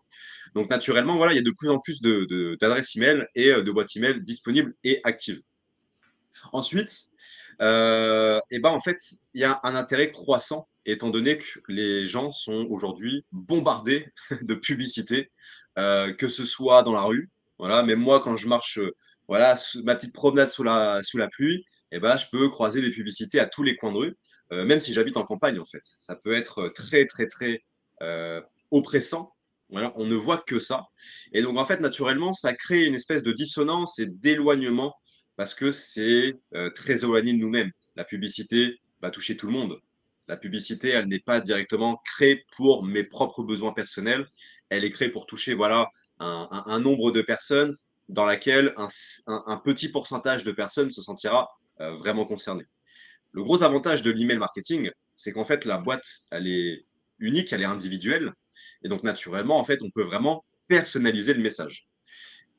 Donc, 0.55 0.71
naturellement, 0.71 1.17
voilà, 1.17 1.33
il 1.33 1.37
y 1.37 1.41
a 1.41 1.43
de 1.43 1.55
plus 1.57 1.69
en 1.69 1.79
plus 1.79 2.01
d'adresses 2.01 2.97
de, 2.97 2.99
email 2.99 3.27
et 3.35 3.51
euh, 3.51 3.63
de 3.63 3.71
boîtes 3.71 3.95
email 3.97 4.21
disponibles 4.23 4.75
et 4.85 5.01
actives. 5.05 5.41
Ensuite, 6.53 7.09
euh, 7.61 8.41
et 8.51 8.59
ben 8.61 8.71
en 8.71 8.81
fait, 8.81 8.99
il 9.35 9.41
y 9.41 9.45
a 9.45 9.61
un 9.63 9.75
intérêt 9.75 10.11
croissant 10.13 10.69
étant 10.87 11.11
donné 11.11 11.39
que 11.39 11.45
les 11.69 12.07
gens 12.07 12.33
sont 12.33 12.67
aujourd'hui 12.71 13.25
bombardés 13.33 14.09
de 14.43 14.55
publicités, 14.55 15.31
euh, 15.79 16.15
que 16.15 16.29
ce 16.29 16.45
soit 16.45 16.83
dans 16.83 16.93
la 16.93 17.03
rue. 17.03 17.31
Voilà, 17.59 17.83
même 17.83 18.01
moi, 18.01 18.21
quand 18.21 18.37
je 18.37 18.49
marche, 18.49 18.79
euh, 18.79 18.95
voilà, 19.27 19.57
ma 19.83 19.97
petite 19.97 20.15
promenade 20.15 20.49
sous 20.49 20.63
la, 20.63 21.03
sous 21.03 21.19
la 21.19 21.29
pluie, 21.29 21.65
et 21.91 21.99
ben, 21.99 22.17
je 22.17 22.27
peux 22.31 22.49
croiser 22.49 22.81
des 22.81 22.91
publicités 22.91 23.41
à 23.41 23.47
tous 23.47 23.63
les 23.63 23.77
coins 23.77 23.93
de 23.93 23.99
rue, 23.99 24.17
même 24.51 24.81
si 24.81 24.95
j'habite 24.95 25.19
en 25.19 25.25
campagne, 25.25 25.59
en 25.59 25.65
fait. 25.67 25.81
Ça 25.83 26.17
peut 26.17 26.35
être 26.35 26.71
très, 26.75 27.05
très, 27.07 27.27
très 27.27 27.63
oppressant. 28.71 29.35
Voilà, 29.71 29.93
on 29.97 30.07
ne 30.07 30.15
voit 30.15 30.39
que 30.47 30.59
ça. 30.59 30.87
Et 31.33 31.43
donc, 31.43 31.59
en 31.59 31.65
fait, 31.65 31.81
naturellement, 31.81 32.33
ça 32.33 32.55
crée 32.55 32.87
une 32.87 32.95
espèce 32.95 33.23
de 33.23 33.33
dissonance 33.33 33.99
et 33.99 34.07
d'éloignement 34.07 34.95
parce 35.39 35.55
que 35.55 35.71
c'est 35.71 36.35
euh, 36.55 36.69
très 36.71 37.05
éloigné 37.05 37.33
de 37.33 37.39
nous-mêmes. 37.39 37.71
La 37.95 38.05
publicité 38.05 38.81
va 39.01 39.13
toucher 39.13 39.37
tout 39.37 39.47
le 39.47 39.53
monde. 39.53 39.81
La 40.27 40.37
publicité, 40.37 40.89
elle 40.89 41.07
n'est 41.07 41.21
pas 41.21 41.41
directement 41.41 41.97
créée 42.05 42.45
pour 42.57 42.85
mes 42.85 43.05
propres 43.05 43.45
besoins 43.45 43.73
personnels. 43.73 44.27
Elle 44.69 44.85
est 44.85 44.91
créée 44.91 45.11
pour 45.11 45.27
toucher 45.27 45.55
voilà, 45.55 45.89
un, 46.19 46.81
nombre 46.81 47.13
de 47.13 47.23
personnes 47.23 47.77
dans 48.09 48.27
laquelle 48.27 48.75
un, 48.77 49.59
petit 49.65 49.89
pourcentage 49.91 50.43
de 50.43 50.51
personnes 50.51 50.91
se 50.91 51.03
sentira 51.03 51.49
euh, 51.81 51.97
vraiment 51.99 52.27
concerné. 52.27 52.65
Le 53.31 53.45
gros 53.45 53.63
avantage 53.63 54.03
de 54.03 54.11
l'email 54.11 54.39
marketing, 54.39 54.91
c'est 55.15 55.33
qu'en 55.33 55.45
fait, 55.45 55.65
la 55.65 55.79
boîte, 55.79 56.25
elle 56.33 56.49
est 56.49 56.85
unique, 57.21 57.53
elle 57.53 57.63
est 57.63 57.65
individuelle. 57.65 58.33
Et 58.83 58.89
donc, 58.89 59.05
naturellement, 59.05 59.61
en 59.61 59.65
fait, 59.65 59.83
on 59.83 59.91
peut 59.91 60.03
vraiment 60.03 60.45
personnaliser 60.67 61.33
le 61.33 61.41
message. 61.41 61.88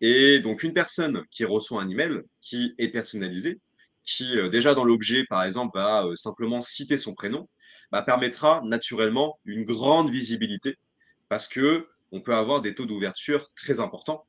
Et 0.02 0.40
donc, 0.40 0.64
une 0.64 0.74
personne 0.74 1.24
qui 1.32 1.46
reçoit 1.46 1.82
un 1.82 1.90
email 1.90 2.22
qui 2.42 2.74
est 2.78 2.88
personnalisé, 2.90 3.60
qui 4.04 4.38
euh, 4.40 4.50
déjà 4.50 4.74
dans 4.74 4.86
l'objet, 4.86 5.26
par 5.26 5.44
exemple, 5.44 5.78
va 5.78 6.06
euh, 6.06 6.16
simplement 6.16 6.62
citer 6.62 6.98
son 6.98 7.14
prénom, 7.14 7.50
bah, 7.92 8.02
permettra 8.02 8.62
naturellement 8.66 9.40
une 9.46 9.66
grande 9.66 10.10
visibilité 10.10 10.76
parce 11.28 11.48
que 11.48 11.88
on 12.12 12.22
peut 12.22 12.34
avoir 12.34 12.62
des 12.62 12.74
taux 12.74 12.86
d'ouverture 12.86 13.48
très 13.56 13.80
importants. 13.80 14.26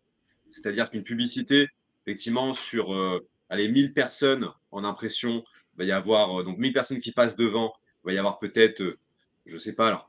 C'est-à-dire 0.50 0.90
qu'une 0.90 1.04
publicité, 1.04 1.68
effectivement, 2.04 2.52
sur 2.52 2.94
euh, 2.94 3.20
allez, 3.48 3.68
1000 3.68 3.94
personnes 3.94 4.48
en 4.70 4.84
impression, 4.84 5.44
il 5.74 5.78
va 5.78 5.84
y 5.84 5.92
avoir 5.92 6.44
donc 6.44 6.58
1000 6.58 6.72
personnes 6.72 6.98
qui 6.98 7.12
passent 7.12 7.36
devant, 7.36 7.72
il 8.04 8.08
va 8.08 8.12
y 8.12 8.18
avoir 8.18 8.38
peut-être, 8.38 8.82
je 9.46 9.54
ne 9.54 9.58
sais 9.58 9.74
pas, 9.74 9.90
là, 9.90 10.06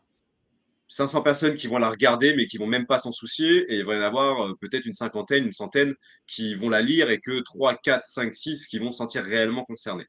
500 0.92 1.22
personnes 1.22 1.56
qui 1.56 1.68
vont 1.68 1.78
la 1.78 1.90
regarder, 1.90 2.36
mais 2.36 2.46
qui 2.46 2.58
vont 2.58 2.68
même 2.68 2.86
pas 2.86 3.00
s'en 3.00 3.14
soucier, 3.14 3.60
et 3.72 3.78
il 3.78 3.86
va 3.86 3.96
y 3.96 3.98
en 3.98 4.02
avoir 4.02 4.46
euh, 4.46 4.56
peut-être 4.60 4.86
une 4.86 4.92
cinquantaine, 4.92 5.46
une 5.46 5.54
centaine 5.54 5.96
qui 6.28 6.54
vont 6.54 6.70
la 6.70 6.82
lire, 6.82 7.10
et 7.10 7.22
que 7.22 7.40
3, 7.40 7.78
4, 7.78 8.04
5, 8.04 8.34
6 8.34 8.68
qui 8.68 8.78
vont 8.78 8.92
se 8.92 8.98
sentir 8.98 9.24
réellement 9.24 9.64
concernés. 9.64 10.06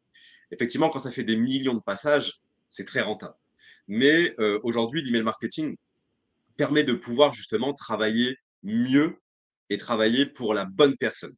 Effectivement, 0.50 0.88
quand 0.88 0.98
ça 0.98 1.12
fait 1.12 1.22
des 1.22 1.36
millions 1.36 1.74
de 1.74 1.82
passages, 1.86 2.40
c'est 2.68 2.84
très 2.84 3.00
rentable. 3.00 3.34
Mais 3.86 4.34
euh, 4.40 4.58
aujourd'hui, 4.64 5.04
l'email 5.04 5.22
marketing 5.22 5.76
permet 6.56 6.82
de 6.82 6.94
pouvoir 6.94 7.32
justement 7.32 7.72
travailler 7.74 8.36
mieux 8.64 9.20
et 9.70 9.76
travailler 9.76 10.26
pour 10.26 10.52
la 10.52 10.64
bonne 10.64 10.96
personne. 10.96 11.36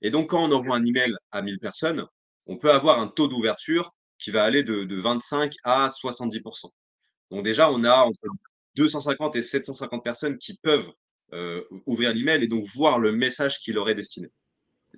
Et 0.00 0.08
donc, 0.08 0.30
quand 0.30 0.42
on 0.42 0.50
envoie 0.50 0.76
un 0.76 0.84
email 0.86 1.14
à 1.30 1.42
1000 1.42 1.58
personnes, 1.58 2.06
on 2.46 2.56
peut 2.56 2.72
avoir 2.72 3.00
un 3.00 3.08
taux 3.08 3.28
d'ouverture 3.28 3.92
qui 4.18 4.30
va 4.30 4.44
aller 4.44 4.62
de, 4.62 4.84
de 4.84 4.98
25 4.98 5.52
à 5.62 5.88
70%. 5.88 6.70
Donc 7.30 7.44
déjà, 7.44 7.70
on 7.70 7.84
a 7.84 7.96
entre 7.96 8.20
250 8.76 9.36
et 9.36 9.42
750 9.42 10.02
personnes 10.02 10.38
qui 10.38 10.56
peuvent 10.56 10.90
euh, 11.32 11.62
ouvrir 11.86 12.12
l'email 12.12 12.42
et 12.42 12.48
donc 12.48 12.66
voir 12.66 12.98
le 12.98 13.12
message 13.12 13.58
qui 13.58 13.72
leur 13.72 13.88
est 13.88 13.94
destiné. 13.94 14.28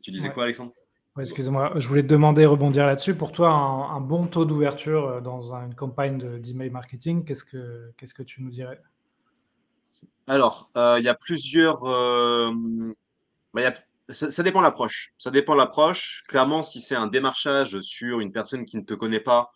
Tu 0.02 0.10
disais 0.10 0.30
quoi, 0.32 0.44
Alexandre? 0.44 0.72
Excuse-moi, 1.18 1.72
je 1.76 1.86
voulais 1.86 2.02
te 2.02 2.08
demander, 2.08 2.44
rebondir 2.44 2.86
là-dessus. 2.86 3.14
Pour 3.14 3.30
toi, 3.30 3.50
un, 3.50 4.00
bon 4.00 4.26
taux 4.26 4.44
d'ouverture 4.44 5.06
euh, 5.06 5.20
dans 5.20 5.54
une 5.54 5.74
campagne 5.74 6.40
d'email 6.40 6.70
marketing, 6.70 7.24
qu'est-ce 7.24 7.44
que, 7.44 7.92
qu'est-ce 7.96 8.14
que 8.14 8.24
tu 8.24 8.42
nous 8.42 8.50
dirais? 8.50 8.80
Alors, 10.26 10.70
euh, 10.76 10.96
il 10.98 11.04
y 11.04 11.08
a 11.08 11.14
plusieurs. 11.14 11.84
euh, 11.84 12.52
bah, 13.52 13.60
il 13.60 13.64
y 13.64 13.66
a- 13.66 13.74
ça, 14.08 14.28
ça 14.28 14.42
dépend 14.42 14.58
de 14.58 14.64
l'approche. 14.64 15.14
Ça 15.18 15.30
dépend 15.30 15.52
de 15.52 15.58
l'approche. 15.58 16.24
Clairement, 16.26 16.62
si 16.64 16.80
c'est 16.80 16.96
un 16.96 17.06
démarchage 17.06 17.80
sur 17.80 18.18
une 18.20 18.32
personne 18.32 18.64
qui 18.64 18.76
ne 18.76 18.82
te 18.82 18.94
connaît 18.94 19.20
pas, 19.20 19.52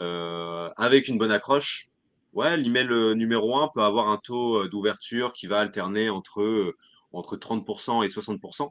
euh, 0.00 0.70
avec 0.76 1.08
une 1.08 1.18
bonne 1.18 1.30
accroche, 1.30 1.88
ouais, 2.32 2.56
l'email 2.56 2.88
euh, 2.90 3.14
numéro 3.14 3.56
un 3.56 3.68
peut 3.74 3.82
avoir 3.82 4.08
un 4.08 4.18
taux 4.18 4.62
euh, 4.62 4.68
d'ouverture 4.68 5.32
qui 5.32 5.46
va 5.46 5.60
alterner 5.60 6.10
entre, 6.10 6.42
euh, 6.42 6.76
entre 7.12 7.36
30% 7.36 8.04
et 8.04 8.08
60%. 8.08 8.70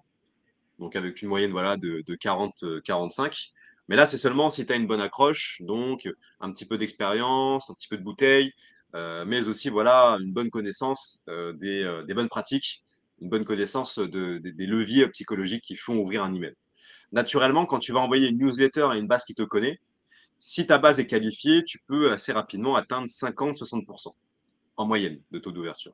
Donc 0.80 0.96
avec 0.96 1.22
une 1.22 1.30
moyenne 1.30 1.52
voilà, 1.52 1.78
de, 1.78 2.04
de 2.06 2.16
40-45. 2.16 3.52
Mais 3.88 3.96
là, 3.96 4.06
c'est 4.06 4.18
seulement 4.18 4.50
si 4.50 4.66
tu 4.66 4.74
as 4.74 4.76
une 4.76 4.88
bonne 4.88 5.02
accroche, 5.02 5.62
donc 5.62 6.10
un 6.40 6.52
petit 6.52 6.66
peu 6.66 6.78
d'expérience, 6.78 7.70
un 7.70 7.74
petit 7.74 7.88
peu 7.88 7.98
de 7.98 8.04
bouteille, 8.04 8.54
mais 8.94 9.48
aussi 9.48 9.70
voilà, 9.70 10.18
une 10.22 10.32
bonne 10.32 10.50
connaissance 10.50 11.26
des, 11.28 12.14
bonnes 12.16 12.30
pratiques, 12.30 12.86
une 13.20 13.30
bonne 13.30 13.44
connaissance 13.44 14.00
de, 14.00 14.38
de, 14.38 14.50
des 14.50 14.66
leviers 14.66 15.08
psychologiques 15.10 15.64
qui 15.64 15.76
font 15.76 15.98
ouvrir 15.98 16.24
un 16.24 16.34
email. 16.34 16.56
Naturellement, 17.12 17.66
quand 17.66 17.80
tu 17.80 17.92
vas 17.92 18.00
envoyer 18.00 18.30
une 18.30 18.38
newsletter 18.38 18.88
à 18.92 18.96
une 18.96 19.08
base 19.08 19.26
qui 19.26 19.36
te 19.36 19.44
connaît, 19.44 19.80
si 20.44 20.66
ta 20.66 20.80
base 20.80 21.00
est 21.00 21.06
qualifiée, 21.06 21.64
tu 21.64 21.78
peux 21.86 22.12
assez 22.12 22.32
rapidement 22.32 22.76
atteindre 22.76 23.08
50-60% 23.08 24.16
en 24.76 24.88
moyenne 24.88 25.22
de 25.30 25.38
taux 25.38 25.52
d'ouverture. 25.52 25.94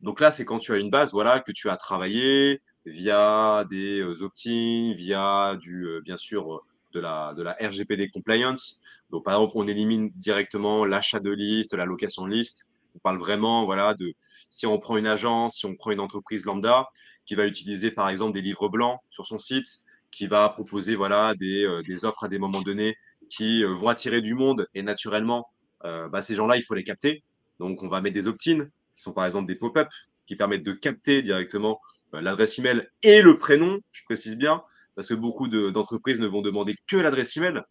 Donc 0.00 0.18
là, 0.20 0.30
c'est 0.30 0.46
quand 0.46 0.58
tu 0.58 0.72
as 0.72 0.78
une 0.78 0.88
base 0.88 1.12
voilà, 1.12 1.40
que 1.40 1.52
tu 1.52 1.68
as 1.68 1.76
travaillé 1.76 2.62
via 2.86 3.66
des 3.68 4.00
euh, 4.00 4.22
opt-in, 4.22 4.94
via 4.96 5.58
du, 5.60 5.86
euh, 5.88 6.00
bien 6.00 6.16
sûr, 6.16 6.54
euh, 6.54 6.60
de 6.94 7.00
la, 7.00 7.34
de 7.34 7.42
la 7.42 7.52
RGPD 7.60 8.08
compliance. 8.08 8.80
Donc, 9.10 9.26
par 9.26 9.34
exemple, 9.34 9.52
on 9.56 9.68
élimine 9.68 10.08
directement 10.14 10.86
l'achat 10.86 11.20
de 11.20 11.30
liste, 11.30 11.74
la 11.74 11.84
location 11.84 12.24
de 12.24 12.30
liste. 12.30 12.70
On 12.94 12.98
parle 13.00 13.18
vraiment, 13.18 13.66
voilà, 13.66 13.92
de 13.92 14.14
si 14.48 14.66
on 14.66 14.78
prend 14.78 14.96
une 14.96 15.06
agence, 15.06 15.58
si 15.58 15.66
on 15.66 15.76
prend 15.76 15.90
une 15.90 16.00
entreprise 16.00 16.46
lambda 16.46 16.88
qui 17.26 17.34
va 17.34 17.46
utiliser, 17.46 17.90
par 17.90 18.08
exemple, 18.08 18.32
des 18.32 18.40
livres 18.40 18.70
blancs 18.70 19.00
sur 19.10 19.26
son 19.26 19.38
site, 19.38 19.68
qui 20.10 20.28
va 20.28 20.48
proposer, 20.48 20.96
voilà, 20.96 21.34
des, 21.34 21.68
des 21.84 22.06
offres 22.06 22.24
à 22.24 22.28
des 22.28 22.38
moments 22.38 22.62
donnés 22.62 22.96
qui 23.28 23.64
euh, 23.64 23.74
vont 23.74 23.88
attirer 23.88 24.20
du 24.20 24.34
monde 24.34 24.66
et 24.74 24.82
naturellement, 24.82 25.48
euh, 25.84 26.08
bah, 26.08 26.22
ces 26.22 26.34
gens-là, 26.34 26.56
il 26.56 26.62
faut 26.62 26.74
les 26.74 26.84
capter. 26.84 27.22
Donc, 27.58 27.82
on 27.82 27.88
va 27.88 28.00
mettre 28.00 28.14
des 28.14 28.26
opt-in 28.26 28.64
qui 28.64 29.02
sont 29.02 29.12
par 29.12 29.24
exemple 29.24 29.46
des 29.46 29.56
pop-up 29.56 29.88
qui 30.26 30.36
permettent 30.36 30.64
de 30.64 30.72
capter 30.72 31.22
directement 31.22 31.80
euh, 32.14 32.20
l'adresse 32.20 32.58
email 32.58 32.88
et 33.02 33.22
le 33.22 33.38
prénom, 33.38 33.80
je 33.92 34.04
précise 34.04 34.36
bien, 34.36 34.62
parce 34.94 35.08
que 35.08 35.14
beaucoup 35.14 35.48
de, 35.48 35.70
d'entreprises 35.70 36.20
ne 36.20 36.26
vont 36.26 36.42
demander 36.42 36.74
que 36.86 36.96
l'adresse 36.96 37.36
email, 37.36 37.62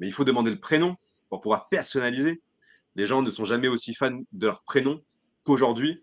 mais 0.00 0.06
il 0.06 0.12
faut 0.12 0.24
demander 0.24 0.50
le 0.50 0.58
prénom 0.58 0.96
pour 1.28 1.40
pouvoir 1.40 1.68
personnaliser. 1.68 2.42
Les 2.96 3.06
gens 3.06 3.22
ne 3.22 3.30
sont 3.30 3.44
jamais 3.44 3.68
aussi 3.68 3.94
fans 3.94 4.20
de 4.32 4.46
leur 4.46 4.62
prénom 4.64 5.02
qu'aujourd'hui 5.44 6.02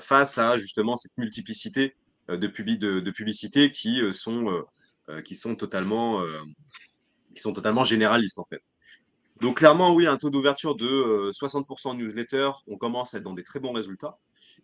face 0.00 0.38
à 0.38 0.56
justement 0.56 0.96
cette 0.96 1.16
multiplicité 1.18 1.94
de, 2.28 2.48
publi- 2.48 2.78
de, 2.78 2.98
de 3.00 3.10
publicités 3.10 3.70
qui 3.70 4.00
sont, 4.12 4.64
qui 5.24 5.36
sont 5.36 5.54
totalement, 5.54 6.24
qui 7.36 7.42
sont 7.42 7.52
totalement 7.52 7.84
généralistes 7.84 8.38
en 8.38 8.46
fait. 8.50 8.62
Donc 9.40 9.58
clairement, 9.58 9.94
oui, 9.94 10.06
un 10.06 10.16
taux 10.16 10.30
d'ouverture 10.30 10.74
de 10.74 10.86
euh, 10.86 11.30
60% 11.30 11.88
en 11.88 11.94
newsletter, 11.94 12.50
on 12.66 12.76
commence 12.78 13.14
à 13.14 13.18
être 13.18 13.24
dans 13.24 13.34
des 13.34 13.44
très 13.44 13.60
bons 13.60 13.72
résultats. 13.72 14.18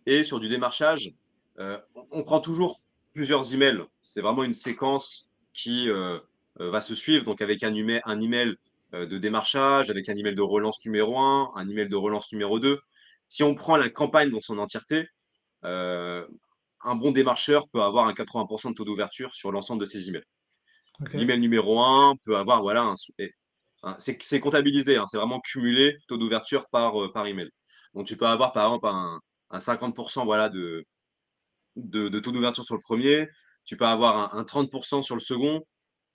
Et 0.05 0.23
sur 0.23 0.39
du 0.39 0.49
démarchage, 0.49 1.11
euh, 1.59 1.77
on, 2.11 2.23
prend 2.23 2.39
toujours 2.39 2.81
plusieurs 3.13 3.53
emails. 3.53 3.83
C'est 4.01 4.21
vraiment 4.21 4.43
une 4.43 4.53
séquence 4.53 5.29
qui 5.53 5.89
euh, 5.89 6.17
euh, 6.59 6.69
va 6.69 6.81
se 6.81 6.93
suivre, 6.93 7.25
donc 7.25 7.41
avec 7.41 7.63
un, 7.63 7.73
email, 7.73 8.01
un 8.05 8.21
email 8.21 8.55
euh, 8.93 9.07
de 9.07 9.17
démarchage, 9.17 9.89
avec 9.89 10.07
un 10.09 10.15
email 10.15 10.35
de 10.35 10.41
relance 10.41 10.83
numéro 10.85 11.17
1, 11.17 11.51
un 11.55 11.69
email 11.69 11.89
de 11.89 11.95
relance 11.95 12.31
numéro 12.31 12.59
2. 12.59 12.79
Si 13.27 13.41
on 13.43 13.55
prend 13.55 13.75
la 13.77 13.89
campagne 13.89 14.29
dans 14.29 14.39
son 14.39 14.59
entièreté, 14.59 15.07
euh, 15.65 16.25
un 16.83 16.95
bon 16.95 17.11
démarcheur 17.11 17.67
peut 17.69 17.81
avoir 17.81 18.07
un 18.07 18.13
80% 18.13 18.69
de 18.69 18.75
taux 18.75 18.85
d'ouverture 18.85 19.33
sur 19.33 19.51
l'ensemble 19.51 19.81
de 19.81 19.85
ses 19.87 20.09
emails. 20.09 20.25
L'email 21.13 21.39
numéro 21.39 21.81
1 21.81 22.15
peut 22.23 22.37
avoir 22.37 22.61
voilà, 22.61 22.83
un, 22.83 22.95
hein, 23.83 23.95
c'est 23.99 24.39
comptabilisé, 24.39 24.95
hein, 24.97 25.05
c'est 25.07 25.17
vraiment 25.17 25.39
cumulé 25.39 25.97
taux 26.07 26.17
d'ouverture 26.17 26.67
par, 26.69 27.01
euh, 27.01 27.11
par 27.11 27.25
email. 27.27 27.49
Donc 27.93 28.05
tu 28.07 28.17
peux 28.17 28.27
avoir 28.27 28.53
par 28.53 28.65
exemple 28.65 28.87
un, 28.87 29.19
un 29.49 29.59
50% 29.59 30.23
voilà, 30.25 30.49
de, 30.49 30.85
de, 31.75 32.19
taux 32.19 32.31
d'ouverture 32.31 32.63
sur 32.63 32.75
le 32.75 32.81
premier, 32.81 33.27
tu 33.65 33.77
peux 33.77 33.85
avoir 33.85 34.35
un, 34.35 34.39
un 34.39 34.43
30% 34.43 35.03
sur 35.03 35.15
le 35.15 35.21
second, 35.21 35.63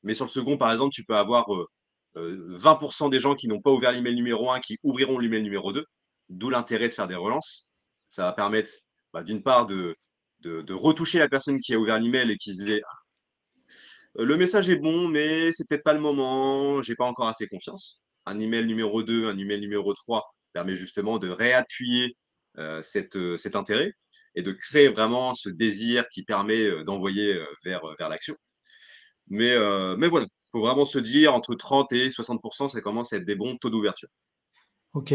mais 0.02 0.14
sur 0.14 0.24
le 0.24 0.30
second, 0.30 0.56
par 0.56 0.72
exemple, 0.72 0.94
tu 0.94 1.04
peux 1.04 1.16
avoir 1.16 1.52
euh, 1.54 1.66
euh, 2.16 2.56
20% 2.56 3.10
des 3.10 3.20
gens 3.20 3.34
qui 3.34 3.48
n'ont 3.48 3.60
pas 3.60 3.70
ouvert 3.70 3.92
l'email 3.92 4.14
numéro 4.14 4.50
1 4.50 4.60
qui 4.60 4.78
ouvriront 4.82 5.18
l'email 5.18 5.42
numéro 5.42 5.72
2, 5.72 5.84
d'où 6.28 6.50
l'intérêt 6.50 6.88
de 6.88 6.92
faire 6.92 7.08
des 7.08 7.14
relances. 7.14 7.70
Ça 8.08 8.24
va 8.24 8.32
permettre 8.32 8.70
bah, 9.12 9.22
d'une 9.22 9.42
part 9.42 9.66
de, 9.66 9.96
de, 10.40 10.62
de 10.62 10.74
retoucher 10.74 11.18
la 11.18 11.28
personne 11.28 11.60
qui 11.60 11.74
a 11.74 11.78
ouvert 11.78 11.98
l'email 11.98 12.30
et 12.30 12.36
qui 12.36 12.54
se 12.54 12.62
disait 12.62 12.82
le 14.24 14.36
message 14.36 14.68
est 14.68 14.76
bon, 14.76 15.08
mais 15.08 15.52
c'est 15.52 15.66
peut-être 15.68 15.84
pas 15.84 15.94
le 15.94 16.00
moment, 16.00 16.82
j'ai 16.82 16.94
pas 16.96 17.06
encore 17.06 17.28
assez 17.28 17.46
confiance. 17.46 18.02
Un 18.26 18.40
email 18.40 18.66
numéro 18.66 19.02
2, 19.02 19.28
un 19.28 19.38
email 19.38 19.60
numéro 19.60 19.94
3 19.94 20.34
permet 20.52 20.74
justement 20.74 21.18
de 21.18 21.28
réappuyer 21.28 22.16
euh, 22.58 22.82
euh, 23.16 23.36
cet 23.36 23.56
intérêt 23.56 23.92
et 24.34 24.42
de 24.42 24.52
créer 24.52 24.88
vraiment 24.88 25.34
ce 25.34 25.48
désir 25.48 26.08
qui 26.10 26.22
permet 26.24 26.66
euh, 26.66 26.84
d'envoyer 26.84 27.34
euh, 27.34 27.44
vers, 27.64 28.08
l'action. 28.08 28.34
Mais, 29.30 29.52
euh, 29.52 29.96
voilà, 30.08 30.26
il 30.26 30.48
faut 30.52 30.60
vraiment 30.60 30.86
se 30.86 30.98
dire 30.98 31.34
entre 31.34 31.54
30 31.54 31.92
et 31.92 32.08
60%, 32.08 32.68
ça 32.68 32.80
commence 32.80 33.12
à 33.12 33.16
être 33.16 33.24
des 33.24 33.34
bons 33.34 33.56
taux 33.56 33.70
d'ouverture. 33.70 34.08
Ok. 34.94 35.14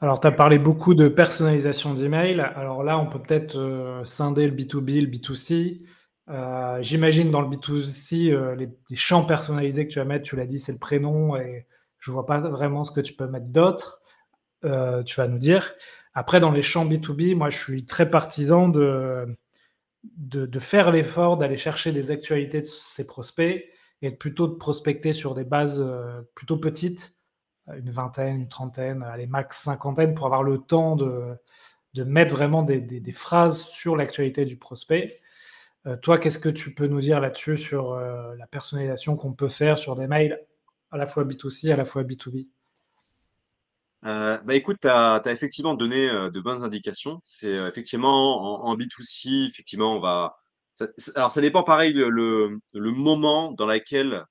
Alors, 0.00 0.20
tu 0.20 0.26
as 0.26 0.32
parlé 0.32 0.58
beaucoup 0.58 0.94
de 0.94 1.08
personnalisation 1.08 1.94
d'email. 1.94 2.40
Alors 2.40 2.84
là, 2.84 2.98
on 2.98 3.06
peut 3.06 3.20
peut-être 3.20 3.56
euh, 3.56 4.04
scinder 4.04 4.46
le 4.46 4.54
B2B, 4.54 5.00
le 5.00 5.06
B2C. 5.06 5.80
Euh, 6.30 6.82
J'imagine 6.82 7.30
dans 7.30 7.40
le 7.40 7.48
B2C, 7.48 8.32
euh, 8.32 8.54
les, 8.54 8.96
champs 8.96 9.24
personnalisés 9.24 9.86
que 9.86 9.92
tu 9.92 9.98
vas 9.98 10.04
mettre, 10.04 10.24
tu 10.24 10.36
l'as 10.36 10.46
dit, 10.46 10.58
c'est 10.58 10.72
le 10.72 10.78
prénom 10.78 11.36
et 11.36 11.66
je 11.98 12.10
vois 12.10 12.26
pas 12.26 12.40
vraiment 12.40 12.84
ce 12.84 12.90
que 12.92 13.00
tu 13.00 13.14
peux 13.14 13.26
mettre 13.26 13.46
d'autre. 13.46 14.00
Euh, 14.64 15.02
tu 15.02 15.16
vas 15.16 15.28
nous 15.28 15.38
dire. 15.38 15.74
Après, 16.14 16.40
dans 16.40 16.50
les 16.50 16.62
champs 16.62 16.86
B2B, 16.86 17.34
moi, 17.36 17.50
je 17.50 17.58
suis 17.58 17.84
très 17.84 18.08
partisan 18.10 18.68
de, 18.68 19.26
de, 20.04 20.58
faire 20.58 20.90
l'effort 20.90 21.36
d'aller 21.36 21.56
chercher 21.56 21.92
des 21.92 22.10
actualités 22.10 22.60
de 22.60 22.66
ces 22.66 23.06
prospects 23.06 23.64
et 24.02 24.10
plutôt 24.10 24.48
de 24.48 24.54
prospecter 24.54 25.12
sur 25.12 25.34
des 25.34 25.44
bases 25.44 25.84
plutôt 26.34 26.56
petites, 26.56 27.14
une 27.68 27.90
vingtaine, 27.90 28.36
une 28.36 28.48
trentaine, 28.48 29.02
allez, 29.02 29.26
max 29.26 29.62
cinquantaine, 29.62 30.14
pour 30.14 30.26
avoir 30.26 30.42
le 30.42 30.58
temps 30.58 30.96
de, 30.96 31.34
de 31.94 32.04
mettre 32.04 32.34
vraiment 32.34 32.62
des 32.62 33.12
phrases 33.12 33.62
sur 33.64 33.96
l'actualité 33.96 34.44
du 34.44 34.56
prospect. 34.56 35.20
Euh, 35.86 35.96
toi, 35.96 36.18
qu'est-ce 36.18 36.38
que 36.38 36.48
tu 36.48 36.74
peux 36.74 36.86
nous 36.86 37.00
dire 37.00 37.20
là-dessus 37.20 37.58
sur 37.58 37.92
euh, 37.92 38.34
la 38.36 38.46
personnalisation 38.46 39.16
qu'on 39.16 39.34
peut 39.34 39.50
faire 39.50 39.78
sur 39.78 39.96
des 39.96 40.06
mails 40.06 40.40
à 40.90 40.96
la 40.96 41.06
fois 41.06 41.24
B2C, 41.24 41.72
à 41.72 41.76
la 41.76 41.84
fois 41.84 42.04
B2B 42.04 42.48
Euh, 44.06 44.38
bah 44.38 44.54
écoute, 44.54 44.78
tu 44.80 44.88
as, 44.88 45.20
effectivement 45.26 45.74
donné 45.74 46.08
de 46.08 46.40
bonnes 46.40 46.62
indications. 46.62 47.20
C'est 47.22 47.52
effectivement 47.52 48.64
en, 48.64 48.70
en, 48.70 48.76
B2C, 48.76 49.48
effectivement, 49.48 49.96
on 49.96 50.00
va. 50.00 50.36
Ça, 50.74 50.88
alors, 51.16 51.30
ça 51.30 51.40
dépend 51.40 51.62
pareil 51.62 51.92
le, 51.92 52.60
moment 52.74 53.52
dans 53.52 53.66
laquelle. 53.66 54.24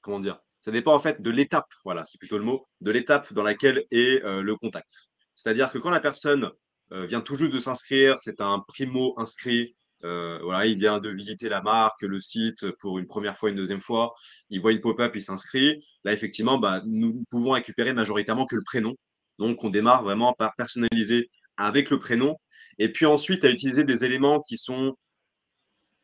Comment 0.00 0.20
dire 0.20 0.40
Ça 0.60 0.70
dépend 0.70 0.94
en 0.94 0.98
fait 0.98 1.22
de 1.22 1.30
l'étape, 1.30 1.68
voilà, 1.84 2.04
c'est 2.06 2.18
plutôt 2.18 2.38
le 2.38 2.44
mot, 2.44 2.66
de 2.80 2.90
l'étape 2.90 3.32
dans 3.32 3.44
laquelle 3.44 3.84
est 3.90 4.20
le 4.24 4.56
contact. 4.56 5.08
C'est-à-dire 5.34 5.70
que 5.72 5.78
quand 5.78 5.90
la 5.90 6.00
personne 6.00 6.50
vient 6.90 7.20
tout 7.20 7.36
juste 7.36 7.52
de 7.52 7.58
s'inscrire, 7.58 8.16
c'est 8.20 8.40
un 8.40 8.64
primo 8.66 9.14
inscrit, 9.16 9.76
euh, 10.04 10.62
il 10.64 10.78
vient 10.78 10.98
de 10.98 11.10
visiter 11.10 11.48
la 11.48 11.62
marque, 11.62 12.02
le 12.02 12.20
site 12.20 12.70
pour 12.80 12.98
une 12.98 13.06
première 13.06 13.36
fois, 13.36 13.50
une 13.50 13.56
deuxième 13.56 13.80
fois. 13.80 14.14
Il 14.50 14.60
voit 14.60 14.72
une 14.72 14.80
pop-up, 14.80 15.12
il 15.14 15.22
s'inscrit. 15.22 15.84
Là, 16.04 16.12
effectivement, 16.12 16.58
bah, 16.58 16.82
nous 16.86 17.24
pouvons 17.30 17.52
récupérer 17.52 17.92
majoritairement 17.92 18.46
que 18.46 18.56
le 18.56 18.62
prénom. 18.62 18.94
Donc, 19.38 19.62
on 19.64 19.70
démarre 19.70 20.02
vraiment 20.02 20.32
par 20.32 20.54
personnaliser 20.56 21.30
avec 21.56 21.90
le 21.90 21.98
prénom. 21.98 22.36
Et 22.78 22.90
puis 22.90 23.06
ensuite, 23.06 23.44
à 23.44 23.50
utiliser 23.50 23.84
des 23.84 24.04
éléments 24.04 24.40
qui 24.40 24.56
sont 24.56 24.96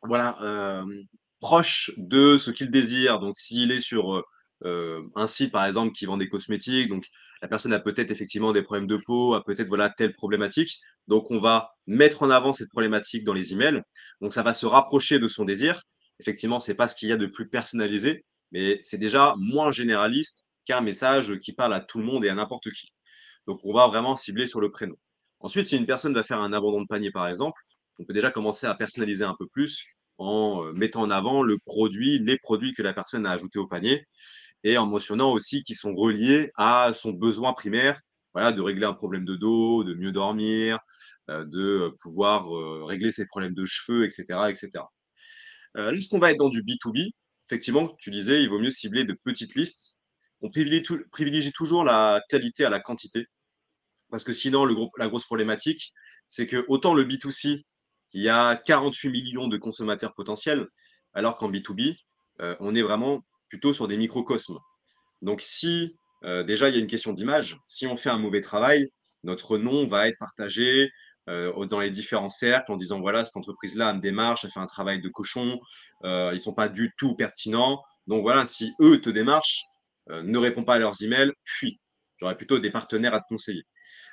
voilà, 0.03 0.37
euh, 0.41 0.85
proches 1.39 1.91
de 1.97 2.37
ce 2.37 2.51
qu'il 2.51 2.69
désire. 2.71 3.19
Donc, 3.19 3.35
s'il 3.35 3.71
est 3.71 3.79
sur 3.79 4.23
euh, 4.65 5.01
un 5.15 5.27
site, 5.27 5.51
par 5.51 5.65
exemple, 5.65 5.93
qui 5.93 6.05
vend 6.05 6.17
des 6.17 6.29
cosmétiques, 6.29 6.89
donc 6.89 7.05
la 7.41 7.47
personne 7.47 7.73
a 7.73 7.79
peut-être 7.79 8.11
effectivement 8.11 8.51
des 8.51 8.61
problèmes 8.61 8.87
de 8.87 8.97
peau, 8.97 9.33
a 9.33 9.43
peut-être 9.43 9.67
voilà 9.67 9.89
telle 9.89 10.13
problématique. 10.13 10.79
Donc 11.07 11.31
on 11.31 11.39
va 11.39 11.71
mettre 11.87 12.23
en 12.23 12.29
avant 12.29 12.53
cette 12.53 12.69
problématique 12.69 13.23
dans 13.23 13.33
les 13.33 13.53
emails. 13.53 13.81
Donc 14.21 14.33
ça 14.33 14.43
va 14.43 14.53
se 14.53 14.65
rapprocher 14.65 15.19
de 15.19 15.27
son 15.27 15.45
désir. 15.45 15.81
Effectivement, 16.19 16.59
c'est 16.59 16.75
pas 16.75 16.87
ce 16.87 16.95
qu'il 16.95 17.09
y 17.09 17.11
a 17.11 17.17
de 17.17 17.25
plus 17.25 17.47
personnalisé, 17.47 18.25
mais 18.51 18.77
c'est 18.81 18.97
déjà 18.97 19.35
moins 19.37 19.71
généraliste 19.71 20.47
qu'un 20.65 20.81
message 20.81 21.39
qui 21.39 21.53
parle 21.53 21.73
à 21.73 21.79
tout 21.79 21.97
le 21.97 22.05
monde 22.05 22.25
et 22.25 22.29
à 22.29 22.35
n'importe 22.35 22.71
qui. 22.71 22.93
Donc 23.47 23.59
on 23.63 23.73
va 23.73 23.87
vraiment 23.87 24.17
cibler 24.17 24.45
sur 24.45 24.59
le 24.59 24.69
prénom. 24.69 24.95
Ensuite, 25.39 25.65
si 25.65 25.77
une 25.77 25.85
personne 25.85 26.13
va 26.13 26.23
faire 26.23 26.39
un 26.39 26.51
abandon 26.51 26.81
de 26.81 26.87
panier 26.87 27.11
par 27.11 27.27
exemple, 27.27 27.61
on 27.99 28.05
peut 28.05 28.13
déjà 28.13 28.31
commencer 28.31 28.67
à 28.67 28.75
personnaliser 28.75 29.23
un 29.23 29.35
peu 29.37 29.47
plus 29.47 29.85
en 30.17 30.63
mettant 30.73 31.01
en 31.01 31.09
avant 31.09 31.43
le 31.43 31.57
produit, 31.57 32.19
les 32.19 32.37
produits 32.37 32.73
que 32.73 32.81
la 32.81 32.93
personne 32.93 33.25
a 33.25 33.31
ajoutés 33.31 33.57
au 33.57 33.67
panier 33.67 34.05
et 34.63 34.77
en 34.77 34.85
mentionnant 34.85 35.31
aussi 35.31 35.63
qu'ils 35.63 35.75
sont 35.75 35.95
reliés 35.95 36.51
à 36.57 36.91
son 36.93 37.11
besoin 37.11 37.53
primaire. 37.53 37.99
voilà, 38.33 38.51
de 38.51 38.61
régler 38.61 38.85
un 38.85 38.93
problème 38.93 39.25
de 39.25 39.35
dos, 39.35 39.83
de 39.83 39.93
mieux 39.93 40.11
dormir, 40.11 40.79
de 41.27 41.95
pouvoir 42.01 42.49
régler 42.85 43.11
ses 43.11 43.25
problèmes 43.27 43.53
de 43.53 43.65
cheveux, 43.65 44.05
etc. 44.05 44.49
etc. 44.49 44.69
Lorsqu'on 45.75 46.19
va 46.19 46.31
être 46.31 46.37
dans 46.39 46.49
du 46.49 46.61
B2B, 46.63 47.11
effectivement, 47.49 47.95
tu 47.99 48.11
disais, 48.11 48.43
il 48.43 48.49
vaut 48.49 48.59
mieux 48.59 48.71
cibler 48.71 49.05
de 49.05 49.17
petites 49.23 49.55
listes. 49.55 49.99
On 50.41 50.49
privilégie, 50.49 51.51
toujours 51.51 51.83
la 51.83 52.21
qualité 52.29 52.65
à 52.65 52.69
la 52.69 52.79
quantité. 52.79 53.25
Parce 54.09 54.23
que 54.23 54.33
sinon, 54.33 54.65
le 54.65 54.75
la 54.97 55.07
grosse 55.07 55.25
problématique, 55.25 55.93
c'est 56.27 56.47
que 56.47 56.65
autant 56.67 56.93
le 56.93 57.03
B2C, 57.05 57.63
il 58.13 58.23
y 58.23 58.29
a 58.29 58.55
48 58.55 59.09
millions 59.09 59.47
de 59.47 59.57
consommateurs 59.57 60.13
potentiels, 60.15 60.67
alors 61.13 61.35
qu'en 61.35 61.51
B2B, 61.51 61.95
on 62.59 62.73
est 62.73 62.81
vraiment 62.81 63.23
plutôt 63.49 63.73
sur 63.73 63.87
des 63.87 63.97
microcosmes. 63.97 64.57
Donc, 65.21 65.41
si 65.41 65.97
euh, 66.23 66.43
déjà 66.43 66.69
il 66.69 66.75
y 66.75 66.77
a 66.77 66.81
une 66.81 66.87
question 66.87 67.13
d'image, 67.13 67.57
si 67.65 67.87
on 67.87 67.95
fait 67.95 68.09
un 68.09 68.19
mauvais 68.19 68.41
travail, 68.41 68.91
notre 69.23 69.57
nom 69.57 69.85
va 69.85 70.07
être 70.07 70.17
partagé 70.17 70.91
euh, 71.29 71.65
dans 71.65 71.79
les 71.79 71.91
différents 71.91 72.29
cercles 72.29 72.71
en 72.71 72.77
disant 72.77 72.99
voilà, 72.99 73.25
cette 73.25 73.37
entreprise-là 73.37 73.93
me 73.93 73.99
démarche, 73.99 74.45
elle 74.45 74.51
fait 74.51 74.59
un 74.59 74.67
travail 74.67 75.01
de 75.01 75.09
cochon, 75.09 75.59
euh, 76.03 76.29
ils 76.31 76.35
ne 76.35 76.39
sont 76.39 76.53
pas 76.53 76.69
du 76.69 76.91
tout 76.97 77.15
pertinents. 77.15 77.83
Donc 78.07 78.21
voilà, 78.21 78.45
si 78.45 78.73
eux 78.81 79.01
te 79.01 79.09
démarchent, 79.09 79.63
ne 80.07 80.39
répondent 80.39 80.65
pas 80.65 80.75
à 80.75 80.79
leurs 80.79 81.03
emails, 81.03 81.31
fuis. 81.45 81.77
J'aurais 82.19 82.35
plutôt 82.35 82.57
des 82.57 82.71
partenaires 82.71 83.13
à 83.13 83.19
te 83.19 83.27
conseiller. 83.29 83.61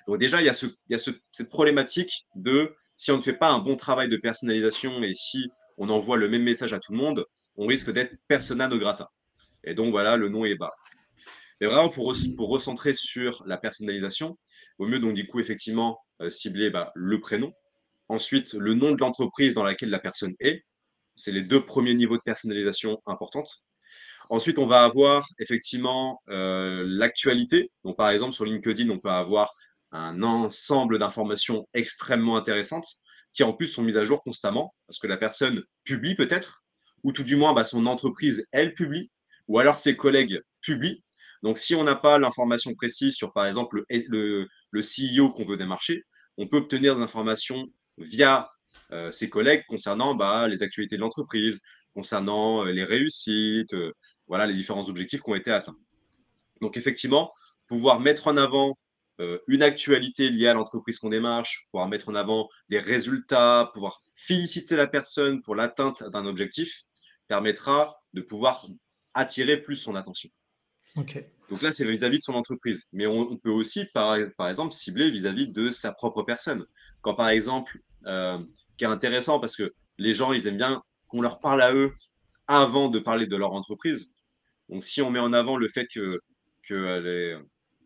Donc 0.06 0.18
déjà, 0.18 0.42
il 0.42 0.44
y 0.44 0.48
a, 0.50 0.52
ce, 0.52 0.66
il 0.66 0.90
y 0.90 0.94
a 0.94 0.98
cette 0.98 1.48
problématique 1.48 2.26
de 2.34 2.74
si 2.96 3.10
on 3.12 3.16
ne 3.16 3.22
fait 3.22 3.32
pas 3.32 3.50
un 3.50 3.58
bon 3.58 3.76
travail 3.76 4.08
de 4.08 4.16
personnalisation 4.16 5.02
et 5.02 5.14
si 5.14 5.50
on 5.78 5.88
envoie 5.88 6.16
le 6.16 6.28
même 6.28 6.42
message 6.42 6.72
à 6.72 6.80
tout 6.80 6.92
le 6.92 6.98
monde, 6.98 7.24
on 7.56 7.66
risque 7.66 7.90
d'être 7.92 8.14
persona 8.28 8.68
non 8.68 8.76
grata. 8.76 9.10
Et 9.64 9.74
donc 9.74 9.90
voilà, 9.90 10.16
le 10.16 10.28
nom 10.28 10.44
est 10.44 10.54
bas. 10.54 10.74
Mais 11.60 11.66
vraiment, 11.66 11.88
pour, 11.88 12.14
pour 12.36 12.48
recentrer 12.48 12.92
sur 12.94 13.42
la 13.46 13.56
personnalisation, 13.56 14.38
vaut 14.78 14.86
mieux 14.86 14.98
donc 14.98 15.14
du 15.14 15.26
coup 15.26 15.40
effectivement 15.40 15.98
euh, 16.20 16.28
cibler 16.30 16.70
bah, 16.70 16.92
le 16.94 17.20
prénom, 17.20 17.52
ensuite 18.08 18.52
le 18.54 18.74
nom 18.74 18.92
de 18.92 19.00
l'entreprise 19.00 19.54
dans 19.54 19.64
laquelle 19.64 19.90
la 19.90 19.98
personne 19.98 20.34
est. 20.40 20.64
C'est 21.16 21.32
les 21.32 21.42
deux 21.42 21.64
premiers 21.64 21.94
niveaux 21.94 22.16
de 22.16 22.22
personnalisation 22.22 23.00
importantes. 23.06 23.62
Ensuite, 24.28 24.58
on 24.58 24.66
va 24.66 24.82
avoir 24.82 25.26
effectivement 25.38 26.20
euh, 26.28 26.84
l'actualité. 26.86 27.70
Donc, 27.84 27.96
par 27.96 28.10
exemple, 28.10 28.34
sur 28.34 28.44
LinkedIn, 28.44 28.90
on 28.90 28.98
peut 28.98 29.08
avoir 29.10 29.54
un 29.92 30.22
ensemble 30.22 30.98
d'informations 30.98 31.68
extrêmement 31.74 32.36
intéressantes 32.36 32.86
qui, 33.32 33.44
en 33.44 33.52
plus, 33.52 33.68
sont 33.68 33.82
mises 33.82 33.96
à 33.96 34.04
jour 34.04 34.22
constamment 34.22 34.74
parce 34.86 34.98
que 34.98 35.06
la 35.06 35.16
personne 35.16 35.62
publie 35.84 36.16
peut-être, 36.16 36.64
ou 37.04 37.12
tout 37.12 37.22
du 37.22 37.36
moins, 37.36 37.54
bah, 37.54 37.64
son 37.64 37.86
entreprise, 37.86 38.46
elle 38.50 38.74
publie, 38.74 39.10
ou 39.48 39.58
alors 39.58 39.78
ses 39.78 39.96
collègues 39.96 40.40
publient. 40.60 41.02
Donc, 41.42 41.58
si 41.58 41.74
on 41.74 41.84
n'a 41.84 41.94
pas 41.94 42.18
l'information 42.18 42.74
précise 42.74 43.14
sur, 43.14 43.32
par 43.32 43.46
exemple, 43.46 43.84
le, 43.88 44.48
le, 44.70 44.80
CEO 44.80 45.30
qu'on 45.32 45.44
veut 45.44 45.56
démarcher, 45.56 46.04
on 46.38 46.46
peut 46.48 46.56
obtenir 46.56 46.96
des 46.96 47.02
informations 47.02 47.66
via 47.98 48.50
euh, 48.92 49.10
ses 49.10 49.28
collègues 49.28 49.64
concernant 49.68 50.14
bah, 50.14 50.48
les 50.48 50.62
actualités 50.62 50.96
de 50.96 51.00
l'entreprise, 51.00 51.60
concernant 51.94 52.66
euh, 52.66 52.72
les 52.72 52.84
réussites, 52.84 53.74
euh, 53.74 53.92
voilà, 54.26 54.46
les 54.46 54.54
différents 54.54 54.88
objectifs 54.88 55.22
qui 55.22 55.30
ont 55.30 55.34
été 55.34 55.50
atteints. 55.50 55.76
Donc, 56.60 56.76
effectivement, 56.76 57.32
pouvoir 57.66 58.00
mettre 58.00 58.28
en 58.28 58.36
avant 58.36 58.76
une 59.48 59.62
actualité 59.62 60.28
liée 60.28 60.46
à 60.46 60.52
l'entreprise 60.52 60.98
qu'on 60.98 61.08
démarche, 61.08 61.68
pouvoir 61.70 61.88
mettre 61.88 62.10
en 62.10 62.14
avant 62.14 62.50
des 62.68 62.78
résultats, 62.78 63.70
pouvoir 63.72 64.02
féliciter 64.14 64.76
la 64.76 64.86
personne 64.86 65.40
pour 65.40 65.54
l'atteinte 65.54 66.04
d'un 66.04 66.26
objectif, 66.26 66.82
permettra 67.26 67.96
de 68.12 68.20
pouvoir 68.20 68.66
attirer 69.16 69.56
plus 69.56 69.76
son 69.76 69.96
attention. 69.96 70.30
Donc 71.50 71.62
là, 71.62 71.72
c'est 71.72 71.84
vis-à-vis 71.84 72.18
de 72.18 72.22
son 72.22 72.34
entreprise. 72.34 72.86
Mais 72.92 73.06
on, 73.06 73.36
peut 73.36 73.50
aussi, 73.50 73.84
par, 73.86 74.16
par, 74.38 74.48
exemple, 74.48 74.72
cibler 74.72 75.10
vis-à-vis 75.10 75.52
de 75.52 75.70
sa 75.70 75.92
propre 75.92 76.22
personne. 76.22 76.64
Quand, 77.02 77.14
par 77.14 77.28
exemple, 77.28 77.78
euh, 78.06 78.38
ce 78.70 78.76
qui 78.76 78.84
est 78.84 78.88
intéressant, 78.88 79.38
parce 79.40 79.56
que 79.56 79.74
les 79.98 80.14
gens, 80.14 80.32
ils 80.32 80.46
aiment 80.46 80.56
bien 80.56 80.82
qu'on 81.08 81.20
leur 81.20 81.38
parle 81.38 81.62
à 81.62 81.74
eux 81.74 81.92
avant 82.46 82.88
de 82.88 82.98
parler 82.98 83.26
de 83.26 83.36
leur 83.36 83.52
entreprise. 83.52 84.12
Donc, 84.68 84.84
si 84.84 85.02
on 85.02 85.10
met 85.10 85.18
en 85.18 85.32
avant 85.32 85.56
le 85.56 85.68
fait 85.68 85.86
que, 85.86 86.20
que 86.66 87.36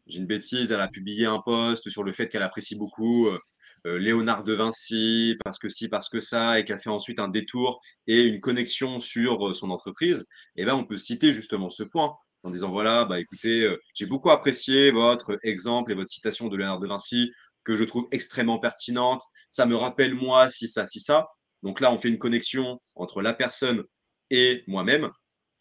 j'ai 0.07 0.19
une 0.19 0.27
bêtise, 0.27 0.71
elle 0.71 0.81
a 0.81 0.89
publié 0.89 1.27
un 1.27 1.41
post 1.41 1.89
sur 1.91 2.05
le 2.05 2.13
fait 2.13 2.29
qu'elle 2.29 2.43
apprécie 2.43 2.77
beaucoup 2.77 3.27
euh, 3.27 3.39
Léonard 3.85 4.45
de 4.45 4.55
Vinci, 4.55 5.37
parce 5.45 5.59
que 5.59 5.69
si, 5.69 5.89
parce 5.89 6.09
que 6.09 6.21
ça, 6.21 6.59
et 6.59 6.65
qu'elle 6.65 6.79
fait 6.79 6.91
ensuite 6.91 7.19
un 7.19 7.29
détour 7.29 7.81
et 8.07 8.23
une 8.25 8.41
connexion 8.41 9.01
sur 9.01 9.55
son 9.55 9.71
entreprise, 9.71 10.27
et 10.57 10.63
eh 10.63 10.65
ben, 10.65 10.75
on 10.75 10.85
peut 10.85 10.99
citer 10.99 11.33
justement 11.33 11.71
ce 11.71 11.83
point 11.83 12.15
en 12.43 12.51
disant 12.51 12.71
voilà, 12.71 13.05
bah 13.05 13.21
écoutez, 13.21 13.63
euh, 13.63 13.79
j'ai 13.95 14.07
beaucoup 14.07 14.31
apprécié 14.31 14.91
votre 14.91 15.39
exemple 15.43 15.93
et 15.93 15.95
votre 15.95 16.11
citation 16.11 16.49
de 16.49 16.57
Léonard 16.57 16.81
de 16.81 16.89
Vinci 16.89 17.33
que 17.65 17.77
je 17.77 17.85
trouve 17.85 18.09
extrêmement 18.13 18.59
pertinente. 18.59 19.23
Ça 19.51 19.67
me 19.67 19.77
rappelle 19.77 20.15
moi 20.15 20.49
si 20.49 20.69
ça, 20.69 20.87
si 20.87 21.01
ça. 21.01 21.29
Donc 21.63 21.81
là, 21.81 21.93
on 21.93 21.99
fait 21.99 22.09
une 22.09 22.19
connexion 22.19 22.81
entre 22.95 23.21
la 23.21 23.35
personne 23.35 23.85
et 24.31 24.65
moi-même. 24.67 25.11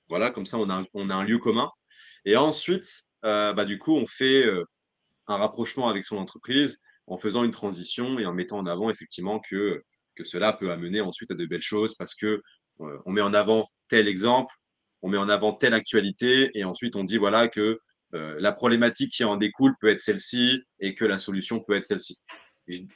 Voilà, 0.07 0.31
comme 0.31 0.45
ça, 0.45 0.57
on 0.57 0.69
a, 0.69 0.75
un, 0.75 0.85
on 0.93 1.09
a 1.09 1.15
un 1.15 1.23
lieu 1.23 1.39
commun. 1.39 1.69
Et 2.25 2.37
ensuite, 2.37 3.03
euh, 3.25 3.53
bah, 3.53 3.65
du 3.65 3.77
coup, 3.77 3.95
on 3.95 4.07
fait 4.07 4.45
euh, 4.45 4.63
un 5.27 5.37
rapprochement 5.37 5.89
avec 5.89 6.05
son 6.05 6.17
entreprise 6.17 6.81
en 7.09 7.17
faisant 7.17 7.43
une 7.43 7.51
transition 7.51 8.19
et 8.19 8.25
en 8.25 8.33
mettant 8.33 8.59
en 8.59 8.65
avant 8.65 8.89
effectivement 8.89 9.39
que, 9.39 9.83
cela 10.25 10.51
peut 10.51 10.69
amener 10.69 10.99
ensuite 10.99 11.31
à 11.31 11.33
de 11.33 11.45
belles 11.45 11.61
choses 11.61 11.95
parce 11.95 12.13
que 12.13 12.41
on 12.79 13.11
met 13.11 13.21
en 13.21 13.33
avant 13.33 13.69
tel 13.87 14.09
exemple, 14.09 14.53
on 15.01 15.07
met 15.07 15.17
en 15.17 15.29
avant 15.29 15.53
telle 15.53 15.73
actualité 15.73 16.51
et 16.55 16.65
ensuite 16.65 16.97
on 16.97 17.05
dit 17.05 17.17
voilà 17.17 17.47
que 17.47 17.79
euh, 18.15 18.35
la 18.37 18.51
problématique 18.51 19.13
qui 19.13 19.23
en 19.23 19.37
découle 19.37 19.75
peut 19.79 19.87
être 19.87 20.01
celle-ci 20.01 20.61
et 20.81 20.93
que 20.93 21.05
la 21.05 21.17
solution 21.17 21.61
peut 21.61 21.73
être 21.73 21.85
celle-ci. 21.85 22.19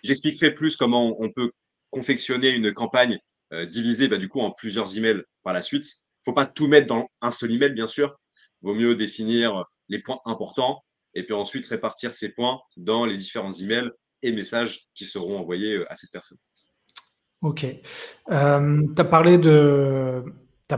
J'expliquerai 0.04 0.54
plus 0.54 0.76
comment 0.76 1.16
on 1.22 1.32
peut 1.32 1.52
confectionner 1.92 2.50
une 2.50 2.74
campagne 2.74 3.20
euh, 3.54 3.66
divisée 3.66 4.10
bah, 4.10 4.18
du 4.18 4.28
coup 4.28 4.42
en 4.42 4.52
plusieurs 4.52 4.98
emails 4.98 5.24
par 5.44 5.54
la 5.54 5.62
suite. 5.62 5.86
Il 5.86 6.30
ne 6.30 6.32
faut 6.32 6.36
pas 6.36 6.46
tout 6.46 6.68
mettre 6.68 6.88
dans 6.88 7.08
un 7.22 7.32
seul 7.32 7.52
email, 7.52 7.72
bien 7.72 7.88
sûr. 7.88 8.18
Il 8.62 8.66
vaut 8.68 8.76
mieux 8.76 8.96
définir 8.96 9.64
les 9.88 10.00
points 10.00 10.20
importants 10.26 10.84
et 11.14 11.24
puis 11.24 11.34
ensuite 11.34 11.66
répartir 11.68 12.14
ces 12.14 12.30
points 12.30 12.60
dans 12.76 13.06
les 13.06 13.16
différents 13.16 13.54
emails 13.54 13.92
et 14.24 14.32
messages 14.32 14.88
qui 14.96 15.06
seront 15.06 15.38
envoyés 15.38 15.78
euh, 15.78 15.92
à 15.92 15.96
cette 15.96 16.12
personne. 16.12 16.40
Ok. 17.42 17.66
tu 18.26 18.32
as 18.32 19.04
parlé 19.04 19.38
de, 19.38 20.24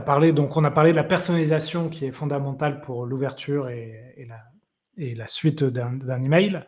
parlé, 0.00 0.32
donc 0.32 0.56
on 0.56 0.64
a 0.64 0.70
parlé 0.70 0.90
de 0.90 0.96
la 0.96 1.04
personnalisation 1.04 1.88
qui 1.88 2.06
est 2.06 2.12
fondamentale 2.12 2.80
pour 2.80 3.06
l'ouverture 3.06 3.68
et, 3.68 4.28
la, 4.98 5.26
suite 5.26 5.64
d'un 5.64 6.22
email. 6.22 6.64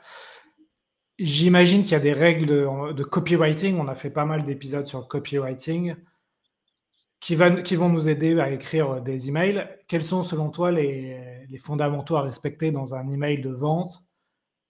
J'imagine 1.19 1.83
qu'il 1.83 1.93
y 1.93 1.97
a 1.97 2.01
des 2.01 2.13
règles 2.13 2.47
de, 2.47 3.03
copywriting. 3.03 3.79
On 3.79 3.89
a 3.89 3.95
fait 3.95 4.11
pas 4.11 4.25
mal 4.25 4.45
d'épisodes 4.45 4.87
sur 4.87 5.09
copywriting 5.09 5.97
qui, 7.21 7.37
qui, 7.65 7.77
vont 7.77 7.89
nous 7.89 8.09
aider 8.09 8.39
à 8.39 8.51
écrire 8.51 9.01
des 9.01 9.29
emails. 9.29 9.67
Quels 9.89 10.05
sont 10.05 10.23
selon 10.23 10.51
toi 10.51 10.71
les, 10.71 11.49
fondamentaux 11.61 12.17
à 12.17 12.23
respecter 12.23 12.71
dans 12.71 12.95
un 12.95 13.09
email 13.11 13.41
de 13.41 13.51
vente 13.51 14.05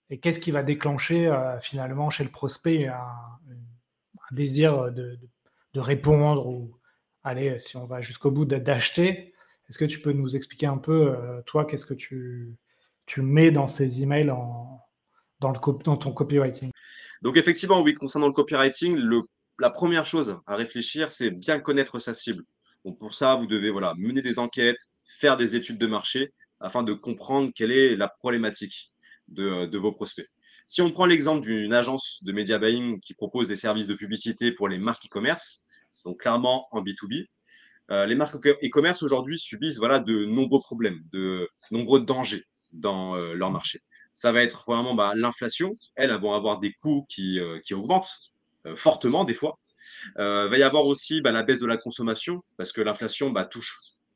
et 0.09 0.19
qu'est-ce 0.19 0.39
qui 0.39 0.51
va 0.51 0.63
déclencher 0.63 1.27
euh, 1.27 1.59
finalement 1.59 2.09
chez 2.09 2.23
le 2.23 2.31
prospect 2.31 2.87
un, 2.87 3.05
désir 4.31 4.91
de, 4.91 5.17
répondre 5.75 6.47
ou, 6.47 6.75
allez, 7.23 7.57
si 7.57 7.77
on 7.77 7.85
va 7.85 8.01
jusqu'au 8.01 8.31
bout 8.31 8.45
d'acheter, 8.45 9.33
est-ce 9.69 9.77
que 9.77 9.85
tu 9.85 10.01
peux 10.01 10.11
nous 10.11 10.35
expliquer 10.35 10.65
un 10.65 10.77
peu, 10.77 11.11
euh, 11.11 11.41
toi, 11.45 11.65
qu'est-ce 11.65 11.85
que 11.85 11.93
tu, 11.93 12.57
mets 13.17 13.51
dans 13.51 13.67
ces 13.67 14.03
emails 14.03 14.25
dans, 14.25 14.81
le, 15.41 15.83
dans 15.83 15.97
ton 15.97 16.11
copywriting? 16.11 16.71
Donc 17.21 17.37
effectivement, 17.37 17.81
oui, 17.81 17.93
concernant 17.93 18.27
le 18.27 18.33
copywriting, 18.33 18.97
la 19.59 19.69
première 19.69 20.05
chose 20.05 20.39
à 20.45 20.55
réfléchir, 20.55 21.11
c'est 21.11 21.31
bien 21.31 21.59
connaître 21.59 21.99
sa 21.99 22.13
cible. 22.13 22.43
Donc 22.85 22.97
pour 22.97 23.13
ça, 23.13 23.35
vous 23.35 23.47
devez 23.47 23.71
voilà, 23.71 23.93
mener 23.97 24.21
des 24.21 24.39
enquêtes, 24.39 24.79
faire 25.05 25.37
des 25.37 25.55
études 25.55 25.77
de 25.77 25.87
marché 25.87 26.31
afin 26.59 26.83
de 26.83 26.93
comprendre 26.93 27.51
quelle 27.53 27.71
est 27.71 27.95
la 27.95 28.07
problématique 28.07 28.91
de, 29.29 29.65
de 29.65 29.77
vos 29.77 29.91
prospects. 29.91 30.29
Si 30.67 30.81
on 30.81 30.91
prend 30.91 31.05
l'exemple 31.05 31.41
d'une 31.41 31.73
agence 31.73 32.23
de 32.23 32.31
media 32.31 32.59
buying 32.59 32.99
qui 32.99 33.13
propose 33.13 33.47
des 33.47 33.55
services 33.55 33.87
de 33.87 33.95
publicité 33.95 34.51
pour 34.51 34.67
les 34.67 34.77
marques 34.77 35.05
e-commerce, 35.05 35.65
donc 36.05 36.21
clairement 36.21 36.67
en 36.71 36.81
B2B. 36.81 37.27
Euh, 37.91 38.05
les 38.05 38.15
marques 38.15 38.35
e-commerce 38.35 39.01
aujourd'hui 39.01 39.39
subissent 39.39 39.77
voilà, 39.77 39.99
de 39.99 40.25
nombreux 40.25 40.59
problèmes, 40.59 41.01
de 41.11 41.49
nombreux 41.71 42.01
dangers 42.01 42.45
dans 42.71 43.15
euh, 43.15 43.33
leur 43.33 43.51
marché. 43.51 43.79
Ça 44.13 44.31
va 44.31 44.43
être 44.43 44.63
vraiment 44.67 44.93
bah, 44.93 45.13
l'inflation. 45.15 45.71
Elles, 45.95 46.13
vont 46.19 46.33
avoir 46.33 46.59
des 46.59 46.73
coûts 46.73 47.05
qui, 47.09 47.39
euh, 47.39 47.59
augmentent 47.71 48.31
fortement 48.75 49.23
des 49.23 49.33
fois. 49.33 49.57
Il 50.17 50.49
va 50.49 50.57
y 50.57 50.63
avoir 50.63 50.85
aussi 50.85 51.21
bah, 51.21 51.31
la 51.31 51.43
baisse 51.43 51.59
de 51.59 51.65
la 51.65 51.77
consommation 51.77 52.43
parce 52.57 52.71
que 52.71 52.81
l'inflation 52.81 53.31
bah, 53.31 53.45
touche 53.45 53.75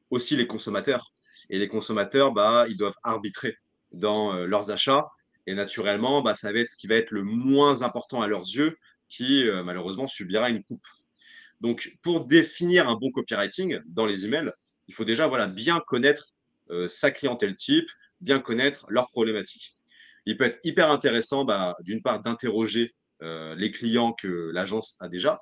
aussi 0.09 0.35
les 0.35 0.45
consommateurs. 0.45 1.13
Et 1.49 1.57
les 1.57 1.67
consommateurs, 1.67 2.33
ils 2.69 2.77
doivent 2.77 2.95
arbitrer 3.03 3.57
dans 3.93 4.33
leurs 4.45 4.71
achats. 4.71 5.07
Et 5.47 5.55
naturellement, 5.55 6.21
bah, 6.21 6.33
ça 6.33 6.51
va 6.51 6.59
être 6.59 6.69
ce 6.69 6.75
qui 6.75 6.87
va 6.87 6.95
être 6.95 7.11
le 7.11 7.23
moins 7.23 7.81
important 7.81 8.21
à 8.21 8.27
leurs 8.27 8.41
yeux 8.43 8.77
qui, 9.09 9.45
malheureusement, 9.63 10.07
subira 10.07 10.49
une 10.49 10.63
coupe. 10.63 10.85
Donc, 11.61 11.97
pour 12.01 12.25
définir 12.25 12.89
un 12.89 12.95
bon 12.95 13.11
copywriting 13.11 13.79
dans 13.85 14.05
les 14.05 14.25
emails, 14.25 14.51
il 14.87 14.93
faut 14.93 15.05
déjà 15.05 15.27
voilà, 15.27 15.47
bien 15.47 15.79
connaître 15.79 16.33
euh, 16.71 16.87
sa 16.87 17.11
clientèle 17.11 17.55
type, 17.55 17.89
bien 18.21 18.39
connaître 18.39 18.85
leurs 18.89 19.09
problématiques. 19.09 19.75
il 20.25 20.37
peut 20.37 20.45
être 20.45 20.59
hyper 20.63 20.89
intéressant, 20.91 21.45
bah, 21.45 21.75
d'une 21.81 22.01
part, 22.01 22.21
d'interroger 22.21 22.93
les 23.55 23.71
clients 23.71 24.11
que 24.11 24.51
l'agence 24.51 24.97
a 24.99 25.07
déjà. 25.07 25.39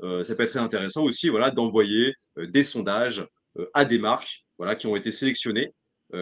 ça 0.00 0.34
peut 0.34 0.42
être 0.42 0.50
très 0.50 0.58
intéressant 0.58 1.02
aussi 1.02 1.30
voilà, 1.30 1.50
d'envoyer 1.50 2.14
des 2.36 2.62
sondages 2.62 3.26
à 3.72 3.86
des 3.86 3.98
marques 3.98 4.44
voilà, 4.58 4.76
qui 4.76 4.86
ont 4.86 4.96
été 4.96 5.12
sélectionnées, 5.12 5.72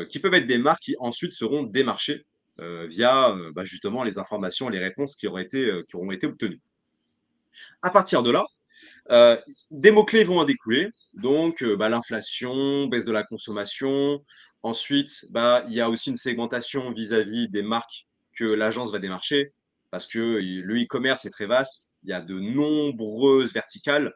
qui 0.08 0.20
peuvent 0.20 0.34
être 0.34 0.46
des 0.46 0.58
marques 0.58 0.82
qui 0.82 0.96
ensuite 0.98 1.32
seront 1.32 1.64
démarchées 1.64 2.24
via 2.58 3.34
bah, 3.54 3.64
justement 3.64 4.04
les 4.04 4.18
informations, 4.18 4.68
les 4.68 4.78
réponses 4.78 5.16
qui, 5.16 5.26
auront 5.26 5.38
été 5.38 6.26
obtenues. 6.26 6.60
À 7.82 7.90
partir 7.90 8.22
de 8.22 8.30
là, 8.30 8.44
euh, 9.10 9.36
des 9.70 9.90
mots-clés 9.90 10.24
vont 10.24 10.38
en 10.38 10.44
découler. 10.44 10.90
Donc, 11.14 11.62
euh, 11.62 11.76
bah, 11.76 11.88
l'inflation, 11.88 12.86
baisse 12.86 13.04
de 13.04 13.12
la 13.12 13.24
consommation. 13.24 14.24
Ensuite, 14.62 15.26
bah, 15.30 15.64
il 15.68 15.74
y 15.74 15.80
a 15.80 15.88
aussi 15.88 16.10
une 16.10 16.16
segmentation 16.16 16.92
vis-à-vis 16.92 17.48
des 17.48 17.62
marques 17.62 18.06
que 18.34 18.44
l'agence 18.44 18.92
va 18.92 18.98
démarcher 18.98 19.52
parce 19.90 20.06
que 20.06 20.18
le 20.18 20.82
e-commerce 20.82 21.24
est 21.24 21.30
très 21.30 21.46
vaste. 21.46 21.92
Il 22.04 22.10
y 22.10 22.12
a 22.12 22.20
de 22.20 22.38
nombreuses 22.38 23.52
verticales. 23.52 24.14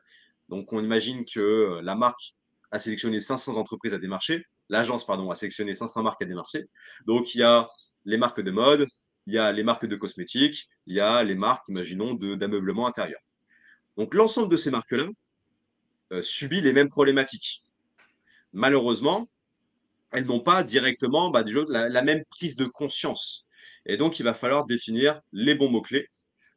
Donc, 0.48 0.72
on 0.72 0.82
imagine 0.82 1.24
que 1.24 1.40
euh, 1.40 1.82
la 1.82 1.94
marque 1.94 2.34
a 2.70 2.78
sélectionné 2.78 3.20
500 3.20 3.56
entreprises 3.56 3.94
à 3.94 3.98
démarcher. 3.98 4.44
L'agence, 4.68 5.04
pardon, 5.06 5.30
a 5.30 5.34
sélectionné 5.34 5.74
500 5.74 6.02
marques 6.02 6.22
à 6.22 6.24
démarcher. 6.24 6.66
Donc, 7.06 7.34
il 7.34 7.38
y 7.38 7.42
a 7.42 7.68
les 8.04 8.16
marques 8.16 8.40
de 8.40 8.50
mode, 8.50 8.86
il 9.26 9.34
y 9.34 9.38
a 9.38 9.52
les 9.52 9.62
marques 9.62 9.86
de 9.86 9.96
cosmétiques, 9.96 10.68
il 10.86 10.94
y 10.94 11.00
a 11.00 11.22
les 11.22 11.34
marques, 11.34 11.68
imaginons, 11.68 12.14
d'ameublement 12.14 12.86
intérieur. 12.86 13.20
Donc 13.96 14.14
l'ensemble 14.14 14.50
de 14.50 14.56
ces 14.56 14.70
marques-là 14.70 15.08
euh, 16.12 16.22
subit 16.22 16.60
les 16.60 16.72
mêmes 16.72 16.90
problématiques. 16.90 17.60
Malheureusement, 18.52 19.28
elles 20.12 20.26
n'ont 20.26 20.40
pas 20.40 20.62
directement 20.62 21.30
bah, 21.30 21.42
la, 21.68 22.02
même 22.02 22.24
prise 22.30 22.56
de 22.56 22.66
conscience. 22.66 23.46
Et 23.86 23.96
donc, 23.96 24.20
il 24.20 24.22
va 24.22 24.34
falloir 24.34 24.64
définir 24.64 25.20
les 25.32 25.54
bons 25.54 25.70
mots-clés. 25.70 26.08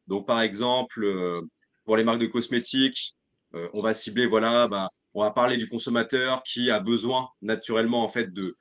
Donc, 0.07 0.27
par 0.27 0.41
exemple, 0.41 1.03
euh, 1.03 1.41
pour 1.85 1.97
les 1.97 2.03
marques 2.03 2.19
de 2.19 2.27
cosmétiques, 2.27 3.15
euh, 3.55 3.69
on 3.73 3.81
va 3.81 3.93
cibler, 3.93 4.27
voilà, 4.27 4.67
bah, 4.67 4.89
on 5.17 5.23
va 5.23 5.31
parler 5.31 5.57
du 5.57 5.67
consommateur 5.67 6.43
qui 6.43 6.69
a 6.69 6.79
besoin 6.79 7.27
naturellement 7.41 8.03
en 8.03 8.07
fait 8.07 8.31
de, 8.31 8.55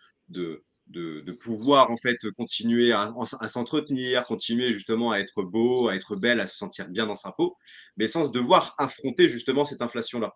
pouvoir 1.39 1.91
en 1.91 1.99
fait 1.99 2.17
continuer 2.35 2.93
à, 2.93 3.13
s'entretenir, 3.47 4.25
continuer 4.25 4.73
justement 4.73 5.11
à 5.11 5.19
être 5.19 5.43
beau, 5.43 5.89
à 5.89 5.97
être 5.97 6.17
belle, 6.17 6.41
à 6.41 6.47
se 6.47 6.57
sentir 6.57 6.89
bien 6.89 7.07
dans 7.07 7.15
sa 7.15 7.33
peau, 7.33 7.55
mais 7.99 8.09
sans 8.09 8.31
devoir 8.31 8.75
affronter 8.79 9.29
justement 9.29 9.67
cette 9.67 9.83
inflation-là. 9.83 10.35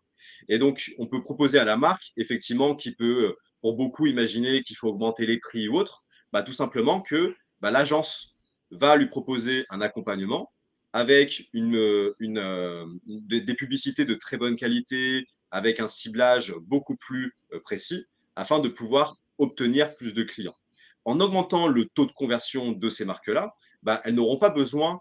Et 0.50 0.59
donc, 0.59 0.90
on 0.98 1.06
peut 1.06 1.22
proposer 1.22 1.59
à 1.59 1.64
la 1.64 1.78
marque, 1.78 2.12
effectivement, 2.18 2.74
qui 2.74 2.94
peut, 2.94 3.35
pour 3.62 3.74
beaucoup, 3.74 4.06
imaginer 4.06 4.61
qu'il 4.61 4.76
faut 4.76 4.88
augmenter 4.88 5.24
les 5.24 5.38
prix 5.38 5.68
ou 5.68 5.78
autre, 5.78 6.04
bah, 6.35 6.42
tout 6.42 6.52
simplement 6.52 7.00
que 7.00 7.35
bah, 7.61 7.70
l'agence 7.70 8.35
va 8.70 8.96
lui 8.96 9.06
proposer 9.06 9.64
un 9.70 9.80
accompagnement 9.80 10.52
avec 10.92 11.48
une, 11.53 11.76
euh, 11.76 12.87
des 13.07 13.55
publicités 13.55 14.05
de 14.05 14.14
très 14.14 14.37
bonne 14.37 14.57
qualité, 14.57 15.26
avec 15.50 15.81
un 15.81 15.88
ciblage 15.88 16.55
beaucoup 16.62 16.96
plus 16.96 17.37
euh, 17.53 17.61
précis, 17.61 18.07
afin 18.37 18.59
de 18.59 18.68
pouvoir 18.68 19.16
obtenir 19.38 19.94
plus 19.96 20.12
de 20.12 20.22
clients. 20.22 20.57
En 21.05 21.20
augmentant 21.20 21.68
le 21.68 21.87
taux 21.87 22.07
de 22.07 22.12
conversion 22.12 22.72
de 22.72 22.90
ces 22.90 23.05
marques-là, 23.05 23.55
bah, 23.83 24.03
elles 24.05 24.14
n'auront 24.14 24.38
pas 24.38 24.50
besoin, 24.50 25.00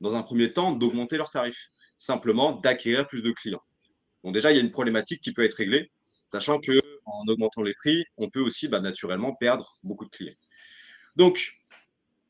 dans 0.00 0.16
un 0.16 0.22
premier 0.22 0.52
temps, 0.52 0.72
d'augmenter 0.72 1.16
leurs 1.16 1.30
tarifs, 1.30 1.68
simplement 1.98 2.52
d'acquérir 2.52 3.06
plus 3.06 3.22
de 3.22 3.30
clients. 3.30 3.62
Donc 4.24 4.34
déjà, 4.34 4.50
il 4.50 4.56
y 4.56 4.58
a 4.58 4.62
une 4.62 4.70
problématique 4.70 5.20
qui 5.20 5.32
peut 5.32 5.44
être 5.44 5.54
réglée, 5.54 5.90
sachant 6.26 6.58
que 6.58 6.80
en 7.04 7.26
augmentant 7.26 7.62
les 7.62 7.74
prix, 7.74 8.04
on 8.16 8.30
peut 8.30 8.40
aussi 8.40 8.68
bah, 8.68 8.80
naturellement 8.80 9.34
perdre 9.34 9.78
beaucoup 9.82 10.04
de 10.04 10.10
clients. 10.10 10.34
Donc, 11.16 11.52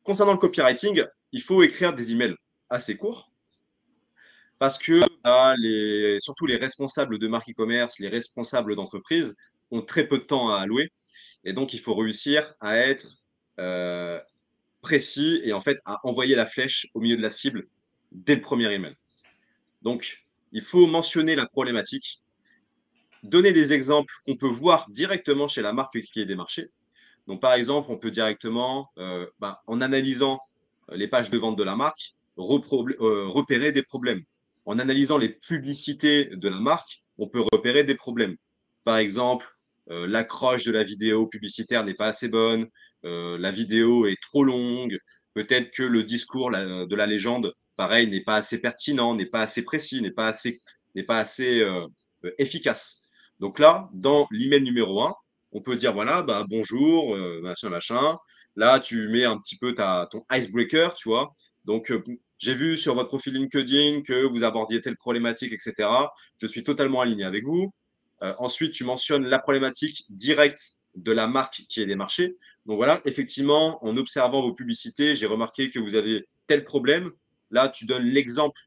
concernant 0.02 0.32
le 0.32 0.38
copywriting, 0.38 1.04
il 1.32 1.42
faut 1.42 1.62
écrire 1.62 1.94
des 1.94 2.12
emails 2.12 2.34
assez 2.70 2.96
courts, 2.96 3.30
parce 4.58 4.78
que 4.78 5.00
bah, 5.24 5.54
surtout 6.20 6.46
les 6.46 6.56
responsables 6.56 7.18
de 7.18 7.28
marque 7.28 7.50
e-commerce, 7.50 7.98
les 7.98 8.08
responsables 8.08 8.76
d'entreprise 8.76 9.36
ont 9.70 9.82
très 9.82 10.06
peu 10.06 10.18
de 10.18 10.24
temps 10.24 10.50
à 10.50 10.60
allouer 10.60 10.90
et 11.44 11.52
donc, 11.52 11.72
il 11.72 11.80
faut 11.80 11.94
réussir 11.94 12.54
à 12.60 12.76
être 12.76 13.22
euh, 13.58 14.20
précis 14.82 15.40
et 15.44 15.52
en 15.52 15.60
fait 15.60 15.78
à 15.84 16.06
envoyer 16.06 16.34
la 16.34 16.46
flèche 16.46 16.88
au 16.94 17.00
milieu 17.00 17.16
de 17.16 17.22
la 17.22 17.30
cible 17.30 17.68
dès 18.12 18.34
le 18.34 18.40
premier 18.40 18.72
email. 18.72 18.96
Donc, 19.82 20.26
il 20.52 20.62
faut 20.62 20.86
mentionner 20.86 21.36
la 21.36 21.46
problématique, 21.46 22.22
donner 23.22 23.52
des 23.52 23.72
exemples 23.72 24.12
qu'on 24.26 24.36
peut 24.36 24.48
voir 24.48 24.88
directement 24.90 25.48
chez 25.48 25.62
la 25.62 25.72
marque 25.72 26.00
qui 26.00 26.20
est 26.20 26.26
démarchée. 26.26 26.70
Donc, 27.26 27.40
par 27.40 27.54
exemple, 27.54 27.90
on 27.90 27.98
peut 27.98 28.10
directement, 28.10 28.90
euh, 28.98 29.26
bah, 29.38 29.62
en 29.66 29.80
analysant 29.80 30.40
les 30.90 31.06
pages 31.06 31.30
de 31.30 31.38
vente 31.38 31.56
de 31.56 31.62
la 31.62 31.76
marque, 31.76 32.14
euh, 32.16 32.19
repérer 32.36 33.72
des 33.72 33.82
problèmes. 33.82 34.22
En 34.64 34.78
analysant 34.78 35.18
les 35.18 35.30
publicités 35.30 36.26
de 36.26 36.48
la 36.48 36.60
marque, 36.60 37.02
on 37.18 37.28
peut 37.28 37.44
repérer 37.52 37.84
des 37.84 37.94
problèmes. 37.94 38.36
Par 38.84 38.98
exemple, 38.98 39.46
euh, 39.90 40.06
l'accroche 40.06 40.64
de 40.64 40.72
la 40.72 40.82
vidéo 40.82 41.26
publicitaire 41.26 41.84
n'est 41.84 41.94
pas 41.94 42.06
assez 42.06 42.28
bonne, 42.28 42.68
euh, 43.04 43.38
la 43.38 43.50
vidéo 43.50 44.06
est 44.06 44.20
trop 44.22 44.44
longue, 44.44 44.98
peut-être 45.34 45.70
que 45.72 45.82
le 45.82 46.04
discours 46.04 46.50
de 46.50 46.96
la 46.96 47.06
légende, 47.06 47.52
pareil, 47.76 48.08
n'est 48.08 48.22
pas 48.22 48.36
assez 48.36 48.60
pertinent, 48.60 49.14
n'est 49.14 49.26
pas 49.26 49.42
assez 49.42 49.64
précis, 49.64 50.00
n'est 50.02 50.12
pas 50.12 50.28
assez, 50.28 50.60
n'est 50.94 51.02
pas 51.02 51.18
assez 51.18 51.60
euh, 51.60 51.86
efficace. 52.38 53.04
Donc 53.38 53.58
là, 53.58 53.88
dans 53.92 54.28
l'email 54.30 54.62
numéro 54.62 55.02
1, 55.02 55.14
on 55.52 55.62
peut 55.62 55.76
dire 55.76 55.92
voilà, 55.92 56.22
bah, 56.22 56.44
bonjour, 56.48 57.16
machin, 57.42 57.70
machin. 57.70 58.18
Là, 58.54 58.78
tu 58.78 59.08
mets 59.08 59.24
un 59.24 59.38
petit 59.38 59.56
peu 59.56 59.74
ta, 59.74 60.08
ton 60.10 60.22
icebreaker, 60.30 60.94
tu 60.94 61.08
vois. 61.08 61.34
Donc, 61.70 61.92
j'ai 62.38 62.54
vu 62.54 62.76
sur 62.76 62.96
votre 62.96 63.06
profil 63.06 63.34
LinkedIn 63.34 64.02
que 64.02 64.24
vous 64.24 64.42
abordiez 64.42 64.80
telle 64.80 64.96
problématique, 64.96 65.52
etc. 65.52 65.88
Je 66.42 66.48
suis 66.48 66.64
totalement 66.64 67.00
aligné 67.00 67.22
avec 67.22 67.44
vous. 67.44 67.72
Euh, 68.24 68.34
ensuite, 68.40 68.72
tu 68.72 68.82
mentionnes 68.82 69.24
la 69.24 69.38
problématique 69.38 70.04
directe 70.08 70.60
de 70.96 71.12
la 71.12 71.28
marque 71.28 71.62
qui 71.68 71.80
est 71.80 71.86
démarchée. 71.86 72.34
Donc 72.66 72.78
voilà, 72.78 73.00
effectivement, 73.04 73.78
en 73.84 73.96
observant 73.96 74.42
vos 74.42 74.52
publicités, 74.52 75.14
j'ai 75.14 75.26
remarqué 75.26 75.70
que 75.70 75.78
vous 75.78 75.94
avez 75.94 76.26
tel 76.48 76.64
problème. 76.64 77.12
Là, 77.52 77.68
tu 77.68 77.86
donnes 77.86 78.02
l'exemple 78.02 78.60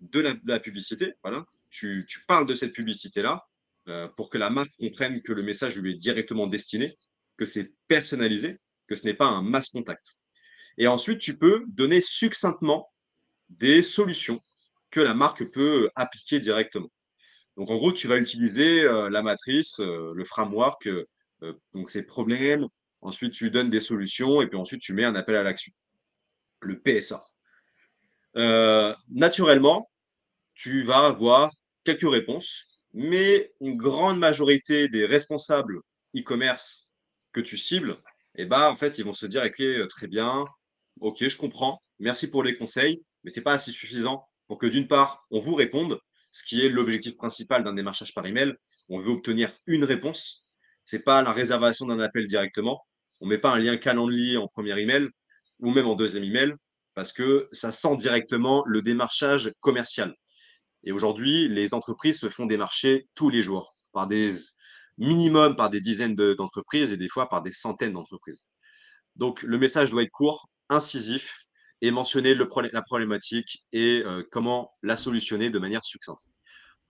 de 0.00 0.38
la, 0.46 0.60
publicité. 0.60 1.12
Voilà, 1.22 1.44
tu, 1.68 2.06
parles 2.26 2.46
de 2.46 2.54
cette 2.54 2.72
publicité-là 2.72 3.46
euh, 3.88 4.08
pour 4.16 4.30
que 4.30 4.38
la 4.38 4.48
marque 4.48 4.72
comprenne 4.80 5.20
que 5.20 5.34
le 5.34 5.42
message 5.42 5.76
lui 5.76 5.92
est 5.92 5.98
directement 5.98 6.46
destiné, 6.46 6.90
que 7.36 7.44
c'est 7.44 7.70
personnalisé, 7.86 8.56
que 8.86 8.94
ce 8.94 9.04
n'est 9.04 9.12
pas 9.12 9.26
un 9.26 9.42
mass 9.42 9.68
contact. 9.68 10.17
Et 10.78 10.86
ensuite, 10.86 11.18
tu 11.18 11.36
peux 11.36 11.64
donner 11.66 12.00
succinctement 12.00 12.90
des 13.48 13.82
solutions 13.82 14.40
que 14.90 15.00
la 15.00 15.12
marque 15.12 15.44
peut 15.52 15.90
appliquer 15.96 16.38
directement. 16.38 16.88
Donc, 17.56 17.70
en 17.70 17.76
gros, 17.76 17.92
tu 17.92 18.06
vas 18.06 18.16
utiliser 18.16 18.82
euh, 18.82 19.10
la 19.10 19.20
matrice, 19.22 19.80
euh, 19.80 20.12
le 20.14 20.24
framework, 20.24 20.86
euh, 20.86 21.04
donc 21.74 21.90
ces 21.90 22.06
problèmes. 22.06 22.68
Ensuite, 23.00 23.32
tu 23.32 23.50
donnes 23.50 23.70
des 23.70 23.80
solutions 23.80 24.40
et 24.40 24.46
puis 24.46 24.56
ensuite, 24.56 24.80
tu 24.80 24.92
mets 24.92 25.04
un 25.04 25.16
appel 25.16 25.34
à 25.34 25.42
l'action, 25.42 25.72
le 26.60 26.80
PSA. 26.80 27.20
naturellement, 29.08 29.90
tu 30.54 30.82
vas 30.84 31.06
avoir 31.06 31.50
quelques 31.84 32.10
réponses, 32.10 32.80
mais 32.92 33.52
une 33.60 33.76
grande 33.76 34.18
majorité 34.18 34.88
des 34.88 35.06
responsables 35.06 35.80
e-commerce 36.16 36.88
que 37.32 37.40
tu 37.40 37.56
cibles, 37.56 37.98
eh 38.36 38.46
ben, 38.46 38.68
en 38.68 38.76
fait, 38.76 38.98
ils 38.98 39.04
vont 39.04 39.12
se 39.12 39.26
dire, 39.26 39.42
OK, 39.44 39.88
très 39.88 40.06
bien, 40.06 40.44
OK, 41.00 41.26
je 41.26 41.36
comprends, 41.36 41.82
merci 41.98 42.30
pour 42.30 42.42
les 42.42 42.56
conseils, 42.56 43.02
mais 43.22 43.30
ce 43.30 43.38
n'est 43.38 43.44
pas 43.44 43.54
assez 43.54 43.72
suffisant 43.72 44.28
pour 44.46 44.58
que 44.58 44.66
d'une 44.66 44.88
part, 44.88 45.26
on 45.30 45.40
vous 45.40 45.54
réponde 45.54 45.98
ce 46.30 46.42
qui 46.44 46.64
est 46.64 46.68
l'objectif 46.68 47.16
principal 47.16 47.64
d'un 47.64 47.74
démarchage 47.74 48.14
par 48.14 48.26
email. 48.26 48.54
On 48.88 48.98
veut 48.98 49.12
obtenir 49.12 49.52
une 49.66 49.84
réponse. 49.84 50.40
Ce 50.84 50.96
n'est 50.96 51.02
pas 51.02 51.22
la 51.22 51.32
réservation 51.32 51.86
d'un 51.86 52.00
appel 52.00 52.26
directement. 52.26 52.82
On 53.20 53.26
ne 53.26 53.30
met 53.30 53.38
pas 53.38 53.52
un 53.52 53.58
lien 53.58 53.76
calendrier 53.76 54.36
en 54.36 54.46
premier 54.46 54.78
email 54.80 55.08
ou 55.60 55.70
même 55.70 55.86
en 55.86 55.94
deuxième 55.94 56.24
email 56.24 56.54
parce 56.94 57.12
que 57.12 57.48
ça 57.52 57.70
sent 57.70 57.96
directement 57.96 58.62
le 58.66 58.82
démarchage 58.82 59.52
commercial. 59.60 60.14
Et 60.84 60.92
aujourd'hui, 60.92 61.48
les 61.48 61.74
entreprises 61.74 62.18
se 62.18 62.28
font 62.28 62.46
démarcher 62.46 63.08
tous 63.14 63.30
les 63.30 63.42
jours 63.42 63.74
par 63.92 64.06
des 64.06 64.34
minimum 64.98 65.54
par 65.54 65.70
des 65.70 65.80
dizaines 65.80 66.16
d'entreprises 66.16 66.92
et 66.92 66.96
des 66.96 67.08
fois 67.08 67.28
par 67.28 67.42
des 67.42 67.52
centaines 67.52 67.92
d'entreprises. 67.92 68.44
Donc 69.16 69.42
le 69.42 69.58
message 69.58 69.90
doit 69.90 70.02
être 70.02 70.10
court, 70.10 70.48
incisif 70.68 71.38
et 71.80 71.90
mentionner 71.90 72.34
la 72.34 72.82
problématique 72.82 73.64
et 73.72 74.02
euh, 74.04 74.22
comment 74.30 74.72
la 74.82 74.96
solutionner 74.96 75.50
de 75.50 75.58
manière 75.58 75.84
succincte. 75.84 76.26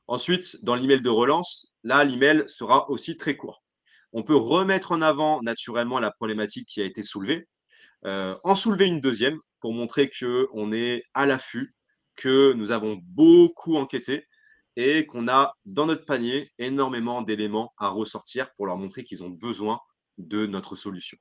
Ensuite, 0.06 0.64
dans 0.64 0.74
l'email 0.74 1.02
de 1.02 1.10
relance, 1.10 1.74
là, 1.84 2.02
l'email 2.04 2.44
sera 2.46 2.88
aussi 2.90 3.16
très 3.16 3.36
court. 3.36 3.62
On 4.12 4.22
peut 4.22 4.36
remettre 4.36 4.92
en 4.92 5.02
avant 5.02 5.42
naturellement 5.42 6.00
la 6.00 6.10
problématique 6.10 6.66
qui 6.66 6.80
a 6.80 6.84
été 6.84 7.02
soulevée, 7.02 7.46
euh, 8.06 8.34
en 8.42 8.54
soulever 8.54 8.86
une 8.86 9.02
deuxième 9.02 9.38
pour 9.60 9.74
montrer 9.74 10.10
qu'on 10.10 10.72
est 10.72 11.02
à 11.12 11.26
l'affût, 11.26 11.74
que 12.16 12.52
nous 12.54 12.72
avons 12.72 12.98
beaucoup 13.02 13.76
enquêté 13.76 14.26
et 14.76 15.06
qu'on 15.06 15.28
a 15.28 15.54
dans 15.66 15.86
notre 15.86 16.04
panier 16.04 16.50
énormément 16.58 17.20
d'éléments 17.20 17.74
à 17.76 17.88
ressortir 17.88 18.50
pour 18.54 18.66
leur 18.66 18.78
montrer 18.78 19.04
qu'ils 19.04 19.22
ont 19.24 19.30
besoin 19.30 19.78
de 20.16 20.46
notre 20.46 20.74
solution. 20.74 21.18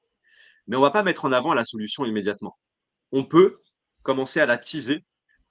Mais 0.68 0.76
on 0.76 0.82
va 0.82 0.92
pas 0.92 1.04
mettre 1.04 1.26
en 1.26 1.32
avant 1.32 1.54
la 1.54 1.64
solution 1.64 2.06
immédiatement. 2.06 2.58
On 3.12 3.24
peut 3.24 3.60
commencer 4.04 4.40
à 4.40 4.46
la 4.46 4.58
teaser, 4.58 5.04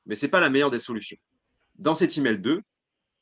mais 0.06 0.14
ce 0.14 0.26
n'est 0.26 0.30
pas 0.30 0.40
la 0.40 0.50
meilleure 0.50 0.70
des 0.70 0.78
solutions. 0.78 1.16
Dans 1.76 1.94
cet 1.94 2.16
email 2.16 2.38
2, 2.38 2.62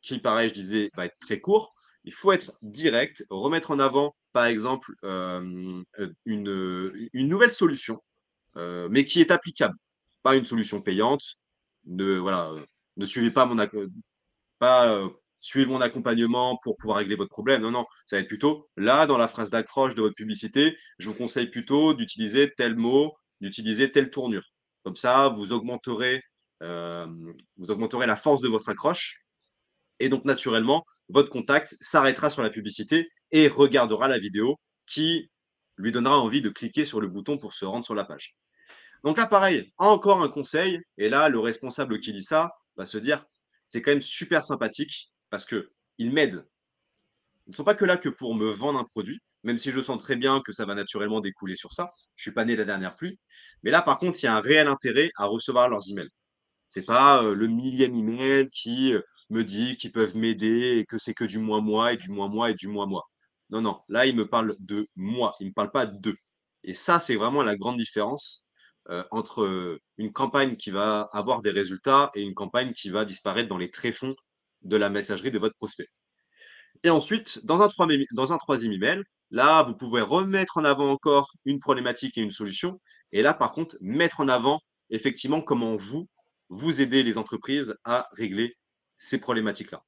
qui, 0.02 0.18
pareil, 0.18 0.48
je 0.50 0.54
disais, 0.54 0.90
va 0.96 1.06
être 1.06 1.18
très 1.20 1.40
court, 1.40 1.74
il 2.04 2.12
faut 2.12 2.32
être 2.32 2.52
direct, 2.62 3.24
remettre 3.30 3.70
en 3.70 3.78
avant, 3.78 4.14
par 4.32 4.44
exemple, 4.44 4.92
euh, 5.04 5.82
une, 6.26 7.08
une, 7.12 7.28
nouvelle 7.28 7.50
solution, 7.50 8.02
euh, 8.56 8.88
mais 8.90 9.04
qui 9.04 9.20
est 9.20 9.30
applicable. 9.30 9.74
Pas 10.22 10.36
une 10.36 10.44
solution 10.44 10.82
payante. 10.82 11.22
Ne, 11.86 12.18
voilà, 12.18 12.52
ne 12.96 13.04
suivez 13.04 13.30
pas 13.30 13.46
mon, 13.46 13.56
pas, 14.58 14.88
euh, 14.88 15.08
suivez 15.44 15.66
mon 15.66 15.80
accompagnement 15.80 16.58
pour 16.62 16.76
pouvoir 16.76 16.98
régler 16.98 17.16
votre 17.16 17.30
problème. 17.30 17.62
Non, 17.62 17.70
non, 17.70 17.86
ça 18.06 18.16
va 18.16 18.22
être 18.22 18.28
plutôt 18.28 18.68
là, 18.76 19.06
dans 19.06 19.18
la 19.18 19.28
phrase 19.28 19.50
d'accroche 19.50 19.94
de 19.94 20.00
votre 20.00 20.14
publicité, 20.14 20.76
je 20.98 21.08
vous 21.08 21.14
conseille 21.14 21.48
plutôt 21.48 21.94
d'utiliser 21.94 22.52
tel 22.54 22.76
mot, 22.76 23.12
d'utiliser 23.40 23.92
telle 23.92 24.10
tournure. 24.10 24.44
Comme 24.84 24.96
ça, 24.96 25.28
vous 25.28 25.52
augmenterez, 25.52 26.22
vous 26.60 27.70
augmenterez 27.70 28.06
la 28.06 28.16
force 28.16 28.40
de 28.40 28.48
votre 28.48 28.68
accroche 28.70 29.24
et 30.00 30.08
donc, 30.08 30.24
naturellement, 30.24 30.84
votre 31.08 31.30
contact 31.30 31.76
s'arrêtera 31.80 32.30
sur 32.30 32.42
la 32.42 32.50
publicité 32.50 33.06
et 33.30 33.48
regardera 33.48 34.08
la 34.08 34.18
vidéo 34.18 34.58
qui 34.86 35.30
lui 35.76 35.92
donnera 35.92 36.18
envie 36.18 36.40
de 36.40 36.50
cliquer 36.50 36.84
sur 36.84 37.00
le 37.00 37.08
bouton 37.08 37.38
pour 37.38 37.54
se 37.54 37.64
rendre 37.64 37.84
sur 37.84 37.94
la 37.94 38.04
page. 38.04 38.34
Donc 39.02 39.18
là, 39.18 39.26
pareil, 39.26 39.72
encore 39.76 40.22
un 40.22 40.28
conseil. 40.28 40.80
Et 40.98 41.08
là, 41.08 41.28
le 41.28 41.38
responsable 41.38 42.00
qui 42.00 42.12
dit 42.12 42.22
ça 42.22 42.52
va 42.76 42.86
se 42.86 42.98
dire, 42.98 43.24
c'est 43.66 43.82
quand 43.82 43.92
même 43.92 44.02
super 44.02 44.44
sympathique 44.44 45.12
parce 45.34 45.46
qu'ils 45.46 46.12
m'aident. 46.12 46.46
Ils 47.48 47.50
ne 47.50 47.56
sont 47.56 47.64
pas 47.64 47.74
que 47.74 47.84
là 47.84 47.96
que 47.96 48.08
pour 48.08 48.36
me 48.36 48.52
vendre 48.52 48.78
un 48.78 48.84
produit, 48.84 49.18
même 49.42 49.58
si 49.58 49.72
je 49.72 49.80
sens 49.80 50.00
très 50.00 50.14
bien 50.14 50.40
que 50.40 50.52
ça 50.52 50.64
va 50.64 50.76
naturellement 50.76 51.20
découler 51.20 51.56
sur 51.56 51.72
ça. 51.72 51.90
Je 52.14 52.20
ne 52.20 52.22
suis 52.22 52.32
pas 52.32 52.44
né 52.44 52.54
la 52.54 52.64
dernière 52.64 52.96
pluie. 52.96 53.18
Mais 53.64 53.72
là, 53.72 53.82
par 53.82 53.98
contre, 53.98 54.16
il 54.22 54.26
y 54.26 54.28
a 54.28 54.36
un 54.36 54.40
réel 54.40 54.68
intérêt 54.68 55.10
à 55.16 55.24
recevoir 55.26 55.68
leurs 55.68 55.90
emails. 55.90 56.08
Ce 56.68 56.78
n'est 56.78 56.86
pas 56.86 57.24
euh, 57.24 57.34
le 57.34 57.48
millième 57.48 57.96
email 57.96 58.48
qui 58.50 58.92
euh, 58.92 59.02
me 59.28 59.42
dit 59.42 59.76
qu'ils 59.76 59.90
peuvent 59.90 60.16
m'aider 60.16 60.78
et 60.78 60.86
que 60.86 60.98
c'est 60.98 61.14
que 61.14 61.24
du 61.24 61.40
moins 61.40 61.60
moi 61.60 61.92
et 61.94 61.96
du 61.96 62.10
moins 62.12 62.28
moi 62.28 62.52
et 62.52 62.54
du 62.54 62.68
moins 62.68 62.86
moi. 62.86 63.02
Non, 63.50 63.60
non, 63.60 63.80
là, 63.88 64.06
il 64.06 64.14
me 64.14 64.28
parle 64.28 64.54
de 64.60 64.86
moi, 64.94 65.34
il 65.40 65.46
ne 65.46 65.48
me 65.48 65.54
parle 65.54 65.72
pas 65.72 65.86
d'eux. 65.86 66.14
Et 66.62 66.74
ça, 66.74 67.00
c'est 67.00 67.16
vraiment 67.16 67.42
la 67.42 67.56
grande 67.56 67.78
différence 67.78 68.46
euh, 68.88 69.02
entre 69.10 69.80
une 69.98 70.12
campagne 70.12 70.54
qui 70.56 70.70
va 70.70 71.08
avoir 71.12 71.42
des 71.42 71.50
résultats 71.50 72.12
et 72.14 72.22
une 72.22 72.34
campagne 72.34 72.72
qui 72.72 72.90
va 72.90 73.04
disparaître 73.04 73.48
dans 73.48 73.58
les 73.58 73.72
tréfonds 73.72 74.14
de 74.64 74.76
la 74.76 74.90
messagerie 74.90 75.30
de 75.30 75.38
votre 75.38 75.56
prospect. 75.56 75.88
Et 76.82 76.90
ensuite, 76.90 77.44
dans 77.44 77.62
un, 77.62 78.38
troisième 78.38 78.72
email, 78.72 79.02
là, 79.30 79.62
vous 79.62 79.74
pouvez 79.74 80.02
remettre 80.02 80.58
en 80.58 80.64
avant 80.64 80.90
encore 80.90 81.32
une 81.44 81.58
problématique 81.58 82.18
et 82.18 82.20
une 82.20 82.30
solution. 82.30 82.80
Et 83.12 83.22
là, 83.22 83.32
par 83.32 83.52
contre, 83.52 83.76
mettre 83.80 84.20
en 84.20 84.28
avant 84.28 84.60
effectivement 84.90 85.40
comment 85.40 85.76
vous, 85.76 86.08
vous 86.50 86.82
aidez 86.82 87.02
les 87.02 87.16
entreprises 87.16 87.74
à 87.84 88.08
régler 88.12 88.56
ces 88.96 89.18
problématiques-là. 89.18 89.82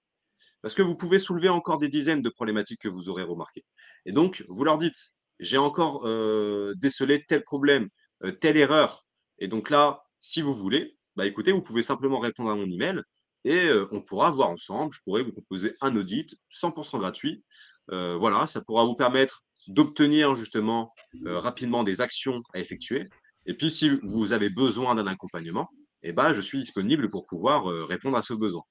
Parce 0.62 0.74
que 0.74 0.82
vous 0.82 0.96
pouvez 0.96 1.18
soulever 1.18 1.48
encore 1.48 1.78
des 1.78 1.88
dizaines 1.88 2.22
de 2.22 2.30
problématiques 2.30 2.80
que 2.80 2.88
vous 2.88 3.08
aurez 3.08 3.22
remarquées. 3.24 3.64
Et 4.06 4.12
donc, 4.12 4.44
vous 4.48 4.64
leur 4.64 4.78
dites, 4.78 5.12
j'ai 5.38 5.58
encore 5.58 6.06
euh, 6.06 6.72
décelé 6.76 7.22
tel 7.28 7.42
problème, 7.44 7.88
euh, 8.24 8.32
telle 8.32 8.56
erreur. 8.56 9.04
Et 9.38 9.48
donc 9.48 9.70
là, 9.70 10.02
si 10.18 10.40
vous 10.40 10.54
voulez, 10.54 10.96
bah 11.14 11.26
écoutez, 11.26 11.52
vous 11.52 11.62
pouvez 11.62 11.82
simplement 11.82 12.20
répondre 12.20 12.50
à 12.50 12.56
mon 12.56 12.70
email 12.70 13.02
et 13.46 13.70
on 13.92 14.02
pourra 14.02 14.30
voir 14.30 14.50
ensemble. 14.50 14.92
Je 14.92 15.00
pourrais 15.04 15.22
vous 15.22 15.32
proposer 15.32 15.74
un 15.80 15.94
audit 15.96 16.34
100% 16.50 16.98
gratuit. 16.98 17.44
voilà, 17.88 18.46
ça 18.46 18.60
pourra 18.60 18.84
vous 18.84 18.96
permettre 18.96 19.44
d'obtenir 19.68 20.34
justement 20.34 20.90
rapidement 21.24 21.84
des 21.84 22.00
actions 22.00 22.40
à 22.54 22.58
effectuer. 22.58 23.08
Et 23.46 23.54
puis, 23.54 23.70
si 23.70 23.98
vous 24.02 24.32
avez 24.32 24.50
besoin 24.50 24.96
d'un 24.96 25.06
accompagnement, 25.06 25.68
eh 26.02 26.12
ben, 26.12 26.32
je 26.32 26.40
suis 26.40 26.58
disponible 26.58 27.08
pour 27.08 27.26
pouvoir 27.26 27.64
répondre 27.88 28.16
à 28.16 28.22
ce 28.22 28.34
besoin. 28.34 28.62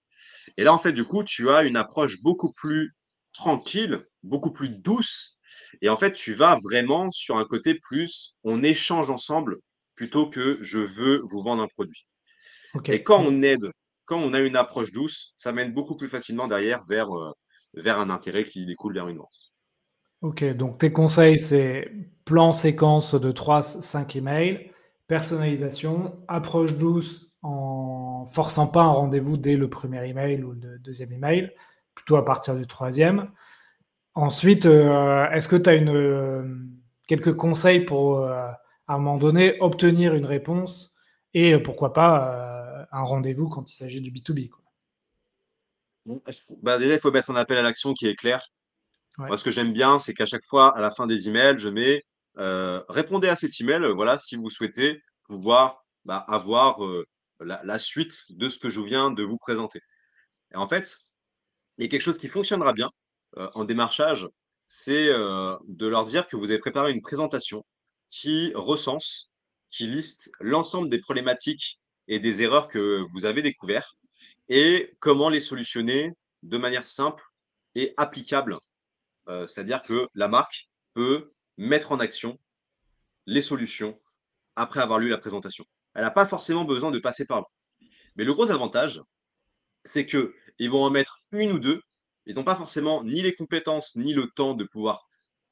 Et 0.58 0.64
là, 0.64 0.74
en 0.74 0.78
fait, 0.78 0.92
du 0.92 1.06
coup, 1.06 1.24
tu 1.24 1.50
as 1.50 1.64
une 1.64 1.78
approche 1.78 2.22
beaucoup 2.22 2.52
plus 2.52 2.94
tranquille, 3.34 4.06
beaucoup 4.24 4.52
plus 4.52 4.70
douce. 4.70 5.40
Et 5.82 5.90
en 5.90 5.98
fait, 5.98 6.14
tu 6.14 6.34
vas 6.34 6.58
vraiment 6.64 7.12
sur 7.12 7.38
un 7.38 7.46
côté 7.46 7.76
plus, 7.76 8.36
on 8.44 8.64
échange 8.64 9.10
ensemble 9.10 9.58
plutôt 9.96 10.30
que 10.30 10.58
je 10.62 10.80
veux 10.80 11.22
vous 11.24 11.42
vendre 11.42 11.64
un 11.64 11.68
produit. 11.68 12.06
Et 12.88 13.04
quand 13.04 13.24
on 13.24 13.42
aide, 13.42 13.72
quand 14.06 14.20
on 14.20 14.34
a 14.34 14.40
une 14.40 14.56
approche 14.56 14.92
douce, 14.92 15.34
ça 15.36 15.52
mène 15.52 15.74
beaucoup 15.74 15.96
plus 15.96 16.08
facilement 16.08 16.48
derrière 16.48 16.84
vers, 16.88 17.12
euh, 17.16 17.32
vers 17.74 18.00
un 18.00 18.10
intérêt 18.10 18.44
qui 18.44 18.66
découle 18.66 18.94
vers 18.94 19.08
une 19.08 19.18
vente. 19.18 19.54
Ok, 20.22 20.44
donc 20.56 20.80
tes 20.80 20.92
conseils, 20.92 21.38
c'est 21.38 21.92
plan 22.24 22.54
séquence 22.54 23.14
de 23.14 23.32
3-5 23.32 24.18
emails, 24.18 24.72
personnalisation, 25.08 26.16
approche 26.28 26.74
douce 26.74 27.32
en 27.42 28.28
forçant 28.32 28.68
pas 28.68 28.82
un 28.82 28.92
rendez-vous 28.92 29.38
dès 29.38 29.56
le 29.56 29.70
premier 29.70 30.08
email 30.08 30.44
ou 30.44 30.54
le 30.54 30.80
deuxième 30.80 31.12
email, 31.12 31.52
plutôt 31.94 32.16
à 32.16 32.26
partir 32.26 32.56
du 32.56 32.66
troisième. 32.66 33.30
Ensuite, 34.16 34.66
euh, 34.66 35.30
est-ce 35.32 35.48
que 35.48 35.56
tu 35.56 35.70
as 35.70 35.76
une, 35.76 35.90
euh, 35.90 36.44
quelques 37.08 37.36
conseils 37.36 37.82
pour, 37.82 38.26
à 38.26 38.58
un 38.88 38.98
moment 38.98 39.18
donné, 39.18 39.58
obtenir 39.60 40.16
une 40.16 40.26
réponse 40.26 40.96
et 41.34 41.60
pourquoi 41.60 41.94
pas 41.94 42.55
un 42.98 43.04
rendez-vous 43.04 43.50
quand 43.50 43.72
il 43.72 43.76
s'agit 43.76 44.02
du 44.02 44.12
B2B 44.12 44.50
bah, 46.62 46.78
Déjà, 46.78 46.94
il 46.94 47.00
faut 47.00 47.12
mettre 47.12 47.32
un 47.32 47.36
appel 47.36 47.58
à 47.58 47.62
l'action 47.62 47.94
qui 47.94 48.08
est 48.08 48.16
clair. 48.16 48.48
Moi, 49.18 49.38
ce 49.38 49.44
que 49.44 49.52
j'aime 49.52 49.74
bien, 49.74 50.00
c'est 50.00 50.14
qu'à 50.14 50.26
chaque 50.26 50.44
fois, 50.44 50.76
à 50.76 50.82
la 50.82 50.92
fin 50.92 51.08
des 51.08 51.30
emails, 51.30 51.58
je 51.58 51.70
mets 51.70 52.04
répondez 52.90 53.30
à 53.30 53.36
cet 53.36 53.60
email, 53.62 53.82
voilà, 53.96 54.18
si 54.18 54.36
vous 54.36 54.50
souhaitez 54.50 55.02
pouvoir 55.24 55.86
bah, 56.04 56.18
avoir 56.28 56.80
la, 57.40 57.80
suite 57.80 58.24
de 58.30 58.50
ce 58.50 58.60
que 58.60 58.70
je 58.70 58.82
viens 58.82 59.12
de 59.12 59.24
vous 59.24 59.38
présenter. 59.38 59.82
Et 60.54 60.58
en 60.58 60.68
fait, 60.68 60.98
il 61.78 61.84
y 61.84 61.88
a 61.88 61.90
quelque 61.90 62.02
chose 62.02 62.18
qui 62.18 62.28
fonctionnera 62.28 62.74
bien 62.74 62.90
euh, 63.38 63.50
en 63.54 63.66
démarchage, 63.66 64.28
c'est 64.66 65.10
euh, 65.10 65.56
de 65.68 65.88
leur 65.88 66.06
dire 66.06 66.28
que 66.28 66.36
vous 66.36 66.50
avez 66.50 66.60
préparé 66.60 66.92
une 66.92 67.02
présentation 67.02 67.66
qui 68.10 68.52
recense, 68.56 69.32
qui 69.70 69.88
liste 69.88 70.32
l'ensemble 70.40 70.90
des 70.90 71.00
problématiques 71.00 71.80
et 72.08 72.20
des 72.20 72.42
erreurs 72.42 72.68
que 72.68 73.04
vous 73.12 73.26
avez 73.26 73.42
découvertes 73.42 73.96
et 74.50 74.96
comment 75.00 75.30
les 75.30 75.40
solutionner 75.40 76.14
de 76.44 76.58
manière 76.58 76.88
simple 76.88 77.24
et 77.74 77.94
applicable. 77.98 78.58
Euh, 79.28 79.48
c'est-à-dire 79.48 79.82
que 79.82 80.08
la 80.14 80.28
marque 80.28 80.70
peut 80.94 81.32
mettre 81.58 81.92
en 81.92 82.00
action 82.00 82.40
les 83.26 83.42
solutions 83.42 84.00
après 84.56 84.80
avoir 84.80 85.00
lu 85.00 85.10
la 85.10 85.18
présentation. 85.18 85.66
Elle 85.94 86.04
n'a 86.04 86.12
pas 86.12 86.26
forcément 86.26 86.64
besoin 86.64 86.92
de 86.92 87.00
passer 87.00 87.26
par 87.26 87.40
vous. 87.40 87.88
Mais 88.16 88.24
le 88.24 88.34
gros 88.34 88.52
avantage, 88.52 89.02
c'est 89.84 90.06
qu'ils 90.06 90.70
vont 90.70 90.84
en 90.84 90.90
mettre 90.90 91.20
une 91.32 91.54
ou 91.54 91.60
deux. 91.60 91.82
Ils 92.26 92.36
n'ont 92.36 92.44
pas 92.44 92.56
forcément 92.56 93.04
ni 93.04 93.22
les 93.22 93.34
compétences 93.34 93.96
ni 93.96 94.14
le 94.14 94.30
temps 94.36 94.54
de 94.56 94.64
pouvoir 94.64 95.08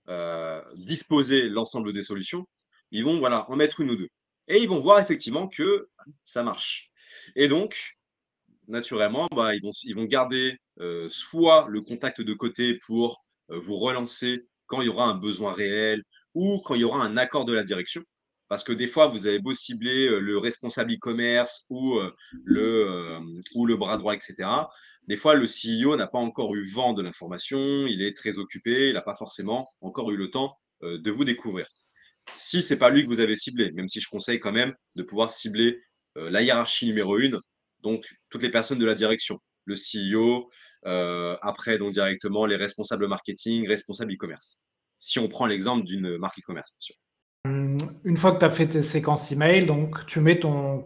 euh, 0.09 0.61
disposer 0.75 1.49
l'ensemble 1.49 1.93
des 1.93 2.01
solutions. 2.01 2.45
Ils 2.91 3.03
vont 3.03 3.19
voilà, 3.19 3.49
en 3.49 3.55
mettre 3.55 3.81
une 3.81 3.91
ou 3.91 3.95
deux. 3.95 4.09
Et 4.47 4.61
ils 4.61 4.69
vont 4.69 4.81
voir 4.81 4.99
effectivement 4.99 5.47
que 5.47 5.87
ça 6.23 6.43
marche. 6.43 6.91
Et 7.35 7.47
donc, 7.47 7.77
naturellement, 8.67 9.27
bah, 9.33 9.51
ils, 9.55 9.95
vont, 9.95 10.05
garder 10.05 10.57
euh, 10.79 11.07
soit 11.09 11.67
le 11.69 11.81
contact 11.81 12.21
de 12.21 12.33
côté 12.33 12.79
pour 12.85 13.23
euh, 13.51 13.59
vous 13.59 13.77
relancer 13.77 14.41
quand 14.67 14.81
il 14.81 14.87
y 14.87 14.89
aura 14.89 15.05
un 15.05 15.15
besoin 15.15 15.53
réel 15.53 16.03
ou 16.33 16.61
quand 16.65 16.75
il 16.75 16.81
y 16.81 16.83
aura 16.83 17.03
un 17.03 17.17
accord 17.17 17.45
de 17.45 17.53
la 17.53 17.63
direction. 17.63 18.03
Parce 18.49 18.63
que 18.63 18.73
des 18.73 18.87
fois, 18.87 19.07
vous 19.07 19.25
avez 19.27 19.39
beau 19.39 19.53
cibler 19.53 20.07
euh, 20.07 20.19
le 20.19 20.37
responsable 20.37 20.93
e-commerce 20.93 21.65
ou, 21.69 21.99
le, 22.43 23.19
ou 23.55 23.65
le 23.65 23.77
bras 23.77 23.97
droit, 23.97 24.13
etc. 24.13 24.49
Des 25.07 25.17
fois, 25.17 25.35
le 25.35 25.45
CEO 25.45 25.95
n'a 25.95 26.07
pas 26.07 26.19
encore 26.19 26.55
eu 26.55 26.65
vent 26.69 26.93
de 26.93 27.01
l'information, 27.01 27.87
il 27.87 28.01
est 28.01 28.15
très 28.15 28.37
occupé, 28.37 28.89
il 28.89 28.93
n'a 28.93 29.01
pas 29.01 29.15
forcément 29.15 29.67
encore 29.81 30.11
eu 30.11 30.17
le 30.17 30.29
temps 30.29 30.53
de 30.81 31.11
vous 31.11 31.25
découvrir. 31.25 31.67
Si 32.35 32.61
ce 32.61 32.73
n'est 32.73 32.79
pas 32.79 32.89
lui 32.89 33.03
que 33.03 33.07
vous 33.07 33.19
avez 33.19 33.35
ciblé, 33.35 33.71
même 33.71 33.87
si 33.87 33.99
je 33.99 34.09
conseille 34.09 34.39
quand 34.39 34.51
même 34.51 34.73
de 34.95 35.03
pouvoir 35.03 35.31
cibler 35.31 35.81
la 36.15 36.41
hiérarchie 36.41 36.85
numéro 36.85 37.17
une, 37.17 37.39
donc 37.81 38.05
toutes 38.29 38.43
les 38.43 38.51
personnes 38.51 38.79
de 38.79 38.85
la 38.85 38.95
direction, 38.95 39.39
le 39.65 39.75
CEO, 39.75 40.49
après 41.41 41.77
donc 41.77 41.93
directement 41.93 42.45
les 42.45 42.55
responsables 42.55 43.07
marketing, 43.07 43.67
responsables 43.67 44.13
e-commerce. 44.13 44.65
Si 44.97 45.19
on 45.19 45.27
prend 45.27 45.45
l'exemple 45.45 45.85
d'une 45.85 46.17
marque 46.17 46.39
e-commerce, 46.39 46.71
bien 46.71 46.79
sûr. 46.79 46.95
Hum, 47.45 47.77
une 48.05 48.15
fois 48.15 48.31
que 48.31 48.39
tu 48.39 48.45
as 48.45 48.49
fait 48.49 48.67
tes 48.67 48.83
séquences 48.83 49.31
email, 49.31 49.65
donc 49.65 50.05
tu 50.05 50.21
mets 50.21 50.39
ton 50.39 50.85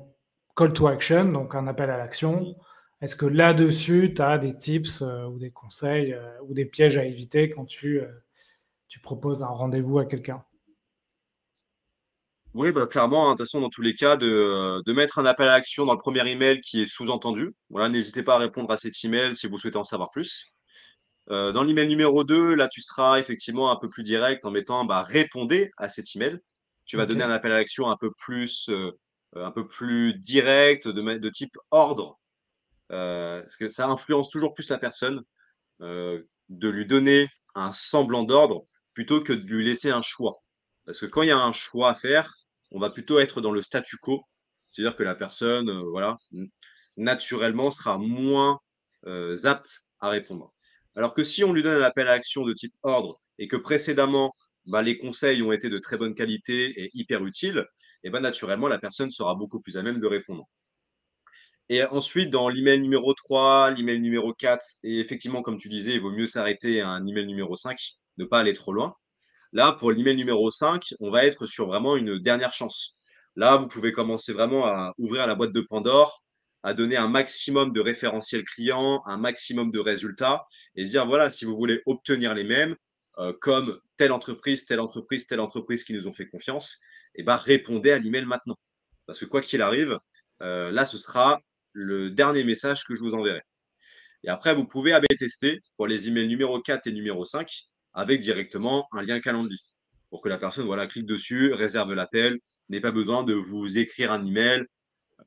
call 0.55 0.73
to 0.73 0.87
action, 0.87 1.25
donc 1.25 1.53
un 1.53 1.67
appel 1.67 1.89
à 1.89 1.97
l'action. 1.97 2.55
Est-ce 2.99 3.15
que 3.15 3.27
là-dessus, 3.27 4.13
tu 4.15 4.21
as 4.23 4.39
des 4.39 4.57
tips 4.57 5.03
euh, 5.03 5.25
ou 5.25 5.37
des 5.37 5.51
conseils 5.51 6.13
euh, 6.13 6.41
ou 6.41 6.55
des 6.55 6.65
pièges 6.65 6.97
à 6.97 7.05
éviter 7.05 7.49
quand 7.49 7.67
euh, 7.83 8.07
tu 8.87 8.99
proposes 8.99 9.43
un 9.43 9.47
rendez-vous 9.47 9.99
à 9.99 10.05
quelqu'un? 10.05 10.43
Oui, 12.57 12.71
bah, 12.71 12.87
clairement, 12.87 13.29
hein, 13.29 13.33
de 13.33 13.37
toute 13.37 13.45
façon, 13.45 13.61
dans 13.61 13.69
tous 13.69 13.83
les 13.83 13.93
cas, 13.93 14.17
de, 14.17 14.81
de, 14.83 14.93
mettre 14.93 15.19
un 15.19 15.25
appel 15.27 15.47
à 15.47 15.51
l'action 15.51 15.85
dans 15.85 15.93
le 15.93 15.99
premier 15.99 16.27
email 16.27 16.59
qui 16.61 16.81
est 16.81 16.87
sous-entendu. 16.87 17.53
Voilà, 17.69 17.87
n'hésitez 17.87 18.23
pas 18.23 18.33
à 18.33 18.39
répondre 18.39 18.71
à 18.71 18.77
cet 18.77 18.93
email 19.03 19.35
si 19.35 19.45
vous 19.45 19.59
souhaitez 19.59 19.77
en 19.77 19.83
savoir 19.83 20.09
plus. 20.11 20.47
dans 21.27 21.63
l'email 21.63 21.87
numéro 21.87 22.23
2, 22.23 22.55
là, 22.55 22.67
tu 22.67 22.81
seras 22.81 23.19
effectivement 23.19 23.69
un 23.71 23.75
peu 23.75 23.89
plus 23.89 24.01
direct 24.01 24.43
en 24.43 24.49
mettant 24.49 24.85
bah, 24.85 25.03
répondez 25.03 25.69
à 25.77 25.87
cet 25.87 26.15
email. 26.15 26.39
tu 26.85 26.97
vas 26.97 27.05
donner 27.05 27.23
un 27.23 27.29
appel 27.29 27.51
à 27.51 27.57
l'action 27.57 27.89
un 27.89 27.97
peu 27.97 28.09
plus, 28.17 28.71
un 29.35 29.51
peu 29.51 29.67
plus 29.67 30.15
direct, 30.15 30.87
de, 30.87 31.17
de 31.19 31.29
type 31.29 31.55
ordre, 31.69 32.17
parce 32.89 33.55
que 33.55 33.69
ça 33.69 33.87
influence 33.87 34.31
toujours 34.31 34.55
plus 34.55 34.69
la 34.69 34.79
personne, 34.79 35.21
de 35.79 36.25
lui 36.49 36.87
donner 36.87 37.27
un 37.53 37.71
semblant 37.71 38.23
d'ordre 38.23 38.65
plutôt 38.95 39.21
que 39.21 39.33
de 39.33 39.45
lui 39.45 39.63
laisser 39.63 39.91
un 39.91 40.01
choix. 40.01 40.33
Parce 40.87 40.99
que 41.01 41.05
quand 41.05 41.21
il 41.21 41.27
y 41.27 41.31
a 41.31 41.37
un 41.37 41.53
choix 41.53 41.91
à 41.91 41.95
faire, 41.95 42.36
on 42.71 42.79
va 42.79 42.89
plutôt 42.89 43.19
être 43.19 43.41
dans 43.41 43.51
le 43.51 43.61
statu 43.61 43.97
quo, 43.97 44.23
c'est-à-dire 44.71 44.95
que 44.95 45.03
la 45.03 45.15
personne, 45.15 45.71
voilà, 45.89 46.17
naturellement 46.97 47.71
sera 47.71 47.97
moins 47.97 48.59
apte 49.43 49.85
à 49.99 50.09
répondre. 50.09 50.53
Alors 50.95 51.13
que 51.13 51.23
si 51.23 51.43
on 51.43 51.53
lui 51.53 51.63
donne 51.63 51.81
un 51.81 51.85
appel 51.85 52.07
à 52.07 52.13
action 52.13 52.45
de 52.45 52.53
type 52.53 52.73
ordre 52.83 53.21
et 53.37 53.47
que 53.47 53.55
précédemment, 53.55 54.31
bah, 54.65 54.81
les 54.81 54.97
conseils 54.97 55.41
ont 55.41 55.51
été 55.51 55.69
de 55.69 55.77
très 55.77 55.97
bonne 55.97 56.15
qualité 56.15 56.73
et 56.81 56.89
hyper 56.93 57.23
utiles, 57.25 57.65
et 58.03 58.09
ben 58.09 58.19
naturellement, 58.19 58.67
la 58.67 58.79
personne 58.79 59.11
sera 59.11 59.35
beaucoup 59.35 59.59
plus 59.59 59.77
à 59.77 59.83
même 59.83 59.99
de 59.99 60.07
répondre. 60.07 60.45
Et 61.69 61.83
ensuite, 61.83 62.29
dans 62.29 62.49
l'email 62.49 62.79
numéro 62.79 63.13
3, 63.13 63.71
l'email 63.71 63.99
numéro 63.99 64.33
4, 64.33 64.63
et 64.83 64.99
effectivement, 64.99 65.41
comme 65.41 65.57
tu 65.57 65.69
disais, 65.69 65.93
il 65.93 66.01
vaut 66.01 66.11
mieux 66.11 66.27
s'arrêter 66.27 66.81
à 66.81 66.89
un 66.89 67.05
email 67.05 67.27
numéro 67.27 67.55
5, 67.55 67.77
ne 68.17 68.25
pas 68.25 68.39
aller 68.39 68.53
trop 68.53 68.71
loin. 68.71 68.95
Là, 69.57 69.71
pour 69.71 69.91
l'email 69.91 70.15
numéro 70.15 70.51
5, 70.51 70.93
on 70.99 71.09
va 71.09 71.25
être 71.25 71.47
sur 71.47 71.65
vraiment 71.65 71.97
une 71.97 72.19
dernière 72.19 72.53
chance. 72.53 72.95
Là, 73.35 73.57
vous 73.57 73.67
pouvez 73.67 73.91
commencer 73.91 74.31
vraiment 74.31 74.67
à 74.67 74.93
ouvrir 74.99 75.25
la 75.25 75.33
boîte 75.33 75.51
de 75.51 75.61
Pandore, 75.61 76.23
à 76.61 76.75
donner 76.75 76.95
un 76.95 77.07
maximum 77.07 77.73
de 77.73 77.81
référentiels 77.81 78.43
clients, 78.43 79.01
un 79.07 79.17
maximum 79.17 79.71
de 79.71 79.79
résultats 79.79 80.45
et 80.75 80.85
dire 80.85 81.07
voilà, 81.07 81.31
si 81.31 81.43
vous 81.43 81.55
voulez 81.57 81.81
obtenir 81.87 82.35
les 82.35 82.43
mêmes, 82.43 82.75
euh, 83.17 83.33
comme 83.41 83.79
telle 83.97 84.11
entreprise, 84.11 84.67
telle 84.67 84.79
entreprise, 84.79 85.25
telle 85.25 85.39
entreprise 85.39 85.83
qui 85.83 85.93
nous 85.93 86.07
ont 86.07 86.13
fait 86.13 86.27
confiance, 86.27 86.77
eh 87.15 87.23
ben, 87.23 87.35
répondez 87.35 87.89
à 87.89 87.97
l'email 87.97 88.25
maintenant. 88.25 88.59
Parce 89.07 89.19
que 89.19 89.25
quoi 89.25 89.41
qu'il 89.41 89.63
arrive, 89.63 89.97
euh, 90.43 90.69
là, 90.69 90.85
ce 90.85 90.99
sera 90.99 91.41
le 91.73 92.11
dernier 92.11 92.43
message 92.43 92.83
que 92.83 92.93
je 92.93 92.99
vous 92.99 93.15
enverrai. 93.15 93.41
Et 94.23 94.29
après, 94.29 94.53
vous 94.53 94.65
pouvez 94.65 94.93
AB 94.93 95.05
tester 95.17 95.61
pour 95.75 95.87
les 95.87 96.07
emails 96.07 96.27
numéro 96.27 96.61
4 96.61 96.85
et 96.85 96.91
numéro 96.91 97.25
5 97.25 97.67
avec 97.97 98.21
directement 98.21 98.87
un 98.91 99.01
lien 99.01 99.19
calendrier 99.19 99.59
pour 100.09 100.21
que 100.21 100.29
la 100.29 100.37
personne 100.37 100.65
voilà, 100.65 100.87
clique 100.87 101.07
dessus, 101.07 101.51
réserve 101.51 101.93
l'appel, 101.93 102.39
n'ait 102.69 102.79
pas 102.79 102.91
besoin 102.91 103.23
de 103.23 103.33
vous 103.33 103.77
écrire 103.77 104.11
un 104.11 104.23
email, 104.23 104.63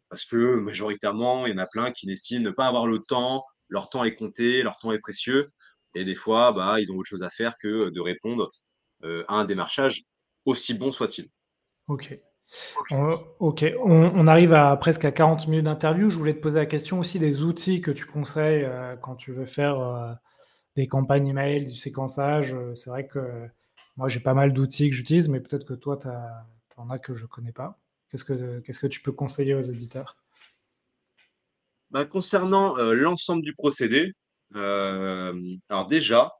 parce 0.08 0.24
que 0.24 0.54
majoritairement, 0.54 1.46
il 1.46 1.52
y 1.52 1.54
en 1.54 1.58
a 1.58 1.66
plein 1.66 1.90
qui 1.90 2.06
n'estiment 2.06 2.44
ne 2.44 2.50
pas 2.50 2.66
avoir 2.66 2.86
le 2.86 3.00
temps, 3.00 3.44
leur 3.68 3.90
temps 3.90 4.04
est 4.04 4.14
compté, 4.14 4.62
leur 4.62 4.76
temps 4.76 4.92
est 4.92 5.00
précieux, 5.00 5.48
et 5.94 6.04
des 6.04 6.14
fois, 6.14 6.52
bah, 6.52 6.80
ils 6.80 6.90
ont 6.92 6.96
autre 6.96 7.08
chose 7.08 7.24
à 7.24 7.28
faire 7.28 7.54
que 7.60 7.90
de 7.90 8.00
répondre 8.00 8.50
euh, 9.04 9.24
à 9.28 9.34
un 9.34 9.44
démarchage, 9.44 10.04
aussi 10.44 10.72
bon 10.74 10.92
soit-il. 10.92 11.26
Ok. 11.88 12.16
ok, 13.40 13.64
on, 13.84 14.26
arrive 14.28 14.54
à 14.54 14.76
presque 14.76 15.04
à 15.04 15.10
40 15.10 15.48
minutes 15.48 15.64
d'interview. 15.64 16.08
Je 16.08 16.16
voulais 16.16 16.34
te 16.34 16.40
poser 16.40 16.60
la 16.60 16.66
question 16.66 17.00
aussi 17.00 17.18
des 17.18 17.42
outils 17.42 17.80
que 17.80 17.90
tu 17.90 18.06
conseilles 18.06 18.64
euh, 18.64 18.96
quand 18.96 19.16
tu 19.16 19.32
veux 19.32 19.46
faire 19.46 19.80
euh, 19.80 20.12
des 20.76 20.86
campagnes 20.86 21.28
email, 21.28 21.64
du 21.66 21.76
séquençage. 21.76 22.54
C'est 22.76 22.90
vrai 22.90 23.06
que 23.06 23.48
moi, 23.96 24.08
j'ai 24.08 24.20
pas 24.20 24.34
mal 24.34 24.52
d'outils 24.52 24.88
que 24.90 24.96
j'utilise, 24.96 25.28
mais 25.28 25.40
peut-être 25.40 25.66
que 25.66 25.74
toi, 25.74 25.98
tu 25.98 26.08
en 26.76 26.90
as 26.90 26.98
que 26.98 27.14
je 27.14 27.24
ne 27.24 27.28
connais 27.28 27.52
pas. 27.52 27.78
Qu'est-ce 28.10 28.24
que, 28.24 28.60
que 28.60 28.86
tu 28.86 29.02
peux 29.02 29.12
conseiller 29.12 29.54
aux 29.54 29.68
auditeurs 29.68 30.16
bah, 31.90 32.04
Concernant 32.04 32.76
euh, 32.78 32.92
l'ensemble 32.92 33.42
du 33.42 33.54
procédé, 33.54 34.14
euh, 34.56 35.38
alors 35.68 35.86
déjà, 35.86 36.32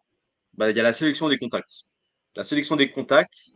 bah, 0.55 0.71
il 0.71 0.77
y 0.77 0.81
a 0.81 0.83
la 0.83 0.93
sélection 0.93 1.29
des 1.29 1.38
contacts. 1.38 1.85
La 2.35 2.45
sélection 2.45 2.77
des 2.77 2.90
contacts, 2.90 3.53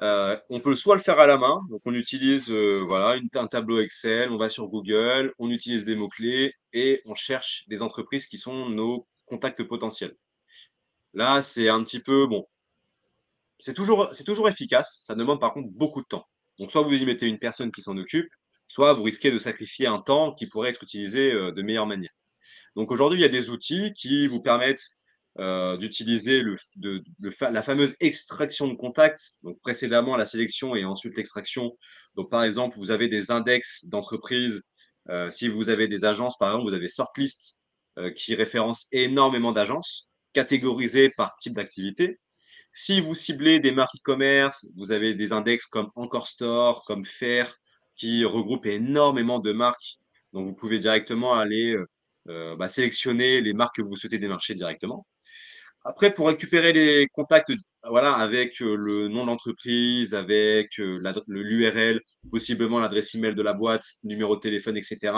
euh, 0.00 0.36
on 0.48 0.58
peut 0.60 0.74
soit 0.74 0.96
le 0.96 1.00
faire 1.00 1.20
à 1.20 1.26
la 1.26 1.36
main, 1.36 1.60
donc 1.70 1.82
on 1.84 1.94
utilise 1.94 2.50
voilà, 2.50 3.20
un 3.34 3.46
tableau 3.46 3.78
Excel, 3.78 4.30
on 4.30 4.38
va 4.38 4.48
sur 4.48 4.66
Google, 4.68 5.32
on 5.38 5.50
utilise 5.50 5.84
des 5.84 5.94
mots-clés 5.94 6.54
et 6.72 7.02
on 7.04 7.14
cherche 7.14 7.68
des 7.68 7.82
entreprises 7.82 8.26
qui 8.26 8.38
sont 8.38 8.68
nos 8.68 9.06
contacts 9.34 9.64
potentiels. 9.64 10.16
Là, 11.12 11.42
c'est 11.42 11.68
un 11.68 11.82
petit 11.82 12.00
peu, 12.00 12.26
bon, 12.26 12.46
c'est 13.58 13.74
toujours, 13.74 14.08
c'est 14.12 14.24
toujours 14.24 14.48
efficace, 14.48 15.00
ça 15.02 15.14
demande 15.14 15.40
par 15.40 15.52
contre 15.52 15.70
beaucoup 15.70 16.02
de 16.02 16.06
temps. 16.06 16.24
Donc, 16.58 16.70
soit 16.70 16.82
vous 16.82 16.94
y 16.94 17.04
mettez 17.04 17.26
une 17.26 17.38
personne 17.38 17.72
qui 17.72 17.82
s'en 17.82 17.96
occupe, 17.96 18.28
soit 18.68 18.92
vous 18.92 19.02
risquez 19.02 19.30
de 19.30 19.38
sacrifier 19.38 19.86
un 19.86 19.98
temps 19.98 20.34
qui 20.34 20.46
pourrait 20.46 20.70
être 20.70 20.82
utilisé 20.82 21.32
euh, 21.32 21.52
de 21.52 21.62
meilleure 21.62 21.86
manière. 21.86 22.12
Donc, 22.76 22.90
aujourd'hui, 22.92 23.18
il 23.18 23.22
y 23.22 23.26
a 23.26 23.28
des 23.28 23.50
outils 23.50 23.92
qui 23.94 24.26
vous 24.28 24.40
permettent 24.40 24.86
euh, 25.40 25.76
d'utiliser 25.76 26.42
la 27.40 27.62
fameuse 27.62 27.94
extraction 27.98 28.68
de 28.68 28.74
contacts, 28.74 29.38
donc 29.42 29.58
précédemment 29.60 30.16
la 30.16 30.26
sélection 30.26 30.76
et 30.76 30.84
ensuite 30.84 31.16
l'extraction. 31.16 31.76
Donc, 32.14 32.30
par 32.30 32.44
exemple, 32.44 32.76
vous 32.78 32.92
avez 32.92 33.08
des 33.08 33.32
index 33.32 33.86
d'entreprises. 33.86 34.62
Euh, 35.10 35.30
si 35.30 35.48
vous 35.48 35.70
avez 35.70 35.88
des 35.88 36.04
agences, 36.04 36.38
par 36.38 36.50
exemple, 36.50 36.68
vous 36.68 36.74
avez 36.74 36.88
Sortlist 36.88 37.60
qui 38.16 38.34
référence 38.34 38.88
énormément 38.92 39.52
d'agences 39.52 40.08
catégorisées 40.32 41.10
par 41.16 41.34
type 41.36 41.54
d'activité. 41.54 42.18
Si 42.72 43.00
vous 43.00 43.14
ciblez 43.14 43.60
des 43.60 43.70
marques 43.70 43.94
e-commerce, 43.96 44.66
vous 44.76 44.90
avez 44.90 45.14
des 45.14 45.32
index 45.32 45.64
comme 45.64 45.90
Encore 45.94 46.26
Store, 46.26 46.84
comme 46.84 47.04
Fair, 47.04 47.54
qui 47.96 48.24
regroupent 48.24 48.66
énormément 48.66 49.38
de 49.38 49.52
marques. 49.52 49.98
Donc, 50.32 50.46
vous 50.48 50.54
pouvez 50.54 50.80
directement 50.80 51.34
aller 51.34 51.76
euh, 51.76 51.86
euh, 52.28 52.56
bah, 52.56 52.68
sélectionner 52.68 53.40
les 53.40 53.52
marques 53.52 53.76
que 53.76 53.82
vous 53.82 53.94
souhaitez 53.94 54.18
démarcher 54.18 54.56
directement. 54.56 55.06
Après, 55.84 56.12
pour 56.12 56.26
récupérer 56.26 56.72
les 56.72 57.06
contacts 57.12 57.52
voilà, 57.88 58.14
avec 58.14 58.60
euh, 58.60 58.74
le 58.74 59.06
nom 59.06 59.26
d'entreprise, 59.26 60.14
avec 60.14 60.76
l'URL, 61.28 62.00
possiblement 62.30 62.80
l'adresse 62.80 63.14
email 63.14 63.36
de 63.36 63.42
la 63.42 63.52
boîte, 63.52 63.84
numéro 64.02 64.34
de 64.34 64.40
téléphone, 64.40 64.76
etc., 64.76 65.12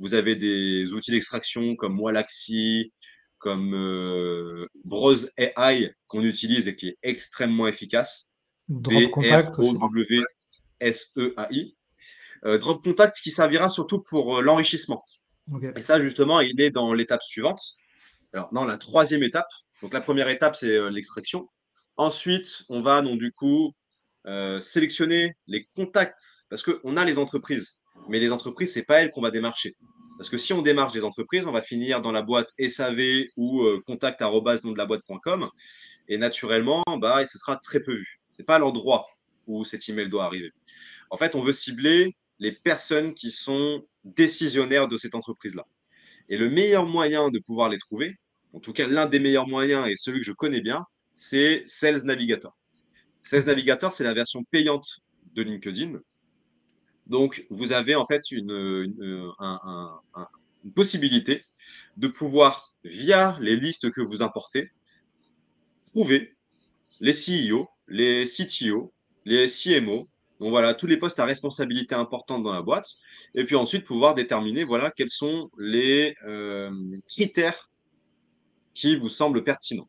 vous 0.00 0.14
avez 0.14 0.34
des 0.34 0.92
outils 0.94 1.12
d'extraction 1.12 1.76
comme 1.76 2.00
Walaxy, 2.00 2.92
comme 3.38 3.74
euh, 3.74 4.66
Brose 4.84 5.30
AI 5.36 5.94
qu'on 6.08 6.22
utilise 6.22 6.68
et 6.68 6.74
qui 6.74 6.88
est 6.88 6.98
extrêmement 7.02 7.68
efficace. 7.68 8.32
Drop 8.68 9.10
Contact 9.10 9.56
w 9.56 10.24
s 10.80 11.12
e 11.16 11.34
a 11.36 11.48
i 11.50 11.76
euh, 12.46 12.58
Drop 12.58 12.82
Contact 12.82 13.20
qui 13.20 13.30
servira 13.30 13.68
surtout 13.68 14.00
pour 14.00 14.38
euh, 14.38 14.42
l'enrichissement. 14.42 15.04
Et 15.74 15.82
ça, 15.82 16.00
justement, 16.00 16.40
il 16.40 16.60
est 16.60 16.70
dans 16.70 16.94
l'étape 16.94 17.22
suivante. 17.22 17.60
Alors, 18.32 18.52
dans 18.52 18.64
la 18.64 18.78
troisième 18.78 19.24
étape. 19.24 19.48
Donc, 19.82 19.92
la 19.92 20.00
première 20.00 20.28
étape, 20.28 20.54
c'est 20.54 20.90
l'extraction. 20.90 21.48
Ensuite, 21.96 22.62
on 22.68 22.82
va 22.82 23.02
donc 23.02 23.18
du 23.18 23.32
coup 23.32 23.74
sélectionner 24.60 25.34
les 25.48 25.64
contacts 25.74 26.44
parce 26.48 26.62
qu'on 26.62 26.96
a 26.96 27.04
les 27.04 27.18
entreprises, 27.18 27.79
mais 28.10 28.20
les 28.20 28.30
entreprises, 28.30 28.72
c'est 28.72 28.84
pas 28.84 29.00
elles 29.00 29.10
qu'on 29.10 29.22
va 29.22 29.30
démarcher. 29.30 29.74
Parce 30.18 30.28
que 30.28 30.36
si 30.36 30.52
on 30.52 30.62
démarche 30.62 30.92
des 30.92 31.04
entreprises, 31.04 31.46
on 31.46 31.52
va 31.52 31.62
finir 31.62 32.02
dans 32.02 32.12
la 32.12 32.22
boîte 32.22 32.50
SAV 32.58 33.28
ou 33.36 33.62
euh, 33.62 33.82
de 33.88 34.76
la 34.76 34.86
boîte.com. 34.86 35.48
Et 36.08 36.18
naturellement, 36.18 36.82
bah, 36.98 37.24
ce 37.24 37.38
sera 37.38 37.56
très 37.56 37.80
peu 37.80 37.94
vu. 37.94 38.20
Ce 38.32 38.42
n'est 38.42 38.46
pas 38.46 38.58
l'endroit 38.58 39.06
où 39.46 39.64
cet 39.64 39.88
email 39.88 40.08
doit 40.08 40.24
arriver. 40.24 40.50
En 41.08 41.16
fait, 41.16 41.34
on 41.34 41.42
veut 41.42 41.52
cibler 41.52 42.14
les 42.38 42.52
personnes 42.52 43.14
qui 43.14 43.30
sont 43.30 43.84
décisionnaires 44.04 44.88
de 44.88 44.96
cette 44.96 45.14
entreprise-là. 45.14 45.64
Et 46.28 46.36
le 46.36 46.50
meilleur 46.50 46.86
moyen 46.86 47.30
de 47.30 47.38
pouvoir 47.38 47.68
les 47.68 47.78
trouver, 47.78 48.16
en 48.52 48.60
tout 48.60 48.72
cas 48.72 48.86
l'un 48.86 49.06
des 49.06 49.20
meilleurs 49.20 49.48
moyens 49.48 49.86
et 49.88 49.96
celui 49.96 50.20
que 50.20 50.26
je 50.26 50.32
connais 50.32 50.60
bien, 50.60 50.84
c'est 51.14 51.64
Sales 51.66 52.04
Navigator. 52.04 52.56
Sales 53.22 53.44
Navigator, 53.44 53.92
c'est 53.92 54.04
la 54.04 54.14
version 54.14 54.42
payante 54.50 54.86
de 55.34 55.42
LinkedIn. 55.42 56.00
Donc, 57.10 57.44
vous 57.50 57.72
avez 57.72 57.96
en 57.96 58.06
fait 58.06 58.30
une, 58.30 59.34
possibilité 60.74 61.42
de 61.96 62.06
pouvoir, 62.06 62.72
via 62.84 63.36
les 63.40 63.56
listes 63.56 63.90
que 63.90 64.00
vous 64.00 64.22
importez, 64.22 64.70
trouver 65.90 66.36
les 67.00 67.12
CEO, 67.12 67.68
les 67.88 68.24
CTO, 68.26 68.92
les 69.24 69.48
CMO, 69.48 70.06
donc 70.38 70.50
voilà, 70.50 70.72
tous 70.72 70.86
les 70.86 70.96
postes 70.96 71.18
à 71.18 71.24
responsabilité 71.24 71.94
importante 71.94 72.44
dans 72.44 72.52
la 72.52 72.62
boîte, 72.62 72.94
et 73.34 73.44
puis 73.44 73.56
ensuite 73.56 73.84
pouvoir 73.84 74.14
déterminer 74.14 74.64
voilà 74.64 74.90
quels 74.90 75.10
sont 75.10 75.50
les 75.58 76.14
euh, 76.24 76.70
critères 77.08 77.70
qui 78.72 78.96
vous 78.96 79.08
semblent 79.08 79.42
pertinents. 79.42 79.88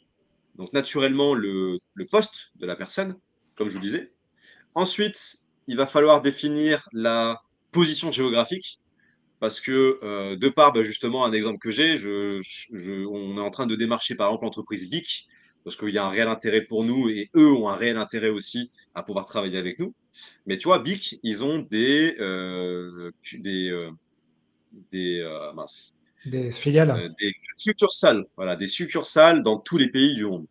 Donc 0.56 0.74
naturellement 0.74 1.36
le, 1.36 1.78
le, 1.93 2.06
poste 2.08 2.52
de 2.56 2.66
la 2.66 2.76
personne, 2.76 3.16
comme 3.56 3.70
je 3.70 3.76
vous 3.76 3.82
disais. 3.82 4.12
Ensuite, 4.74 5.41
il 5.68 5.78
va 5.78 5.86
falloir 5.86 6.22
définir 6.22 6.88
la 6.93 7.39
position 7.72 8.12
géographique 8.12 8.80
parce 9.41 9.59
que 9.59 9.99
euh, 10.03 10.38
de 10.38 10.49
part, 10.49 10.72
bah, 10.72 10.84
justement, 10.84 11.26
un 11.26 11.34
exemple 11.34 11.57
que 11.57 11.72
j'ai, 11.72 11.97
on 12.05 13.38
est 13.38 13.41
en 13.41 13.49
train 13.49 13.66
de 13.66 13.76
démarcher 13.76 14.16
par 14.16 14.30
exemple 14.30 14.45
l'entreprise 14.45 14.89
BIC 14.89 15.28
parce 15.64 15.76
qu'il 15.76 15.89
y 15.89 15.97
a 15.97 16.05
un 16.05 16.09
réel 16.09 16.28
intérêt 16.28 16.62
pour 16.62 16.84
nous 16.84 17.09
et 17.09 17.30
eux 17.36 17.51
ont 17.51 17.68
un 17.68 17.76
réel 17.76 17.97
intérêt 17.97 18.30
aussi 18.30 18.70
à 18.93 19.01
pouvoir 19.01 19.26
travailler 19.26 19.57
avec 19.57 19.80
nous. 19.80 19.93
Mais 20.45 20.57
tu 20.59 20.66
vois, 20.66 20.80
BIC, 20.80 21.20
ils 21.24 21.43
ont 21.43 21.59
des 21.59 22.16
euh, 22.20 23.12
des 23.34 23.70
euh, 23.72 23.89
des 24.91 25.28
des 26.26 26.51
filiales, 26.51 27.12
des 27.20 27.34
succursales, 27.55 28.26
voilà, 28.36 28.55
des 28.55 28.68
succursales 28.68 29.41
dans 29.41 29.59
tous 29.59 29.80
les 29.80 29.89
pays 29.89 30.14
du 30.14 30.26
monde. 30.26 30.45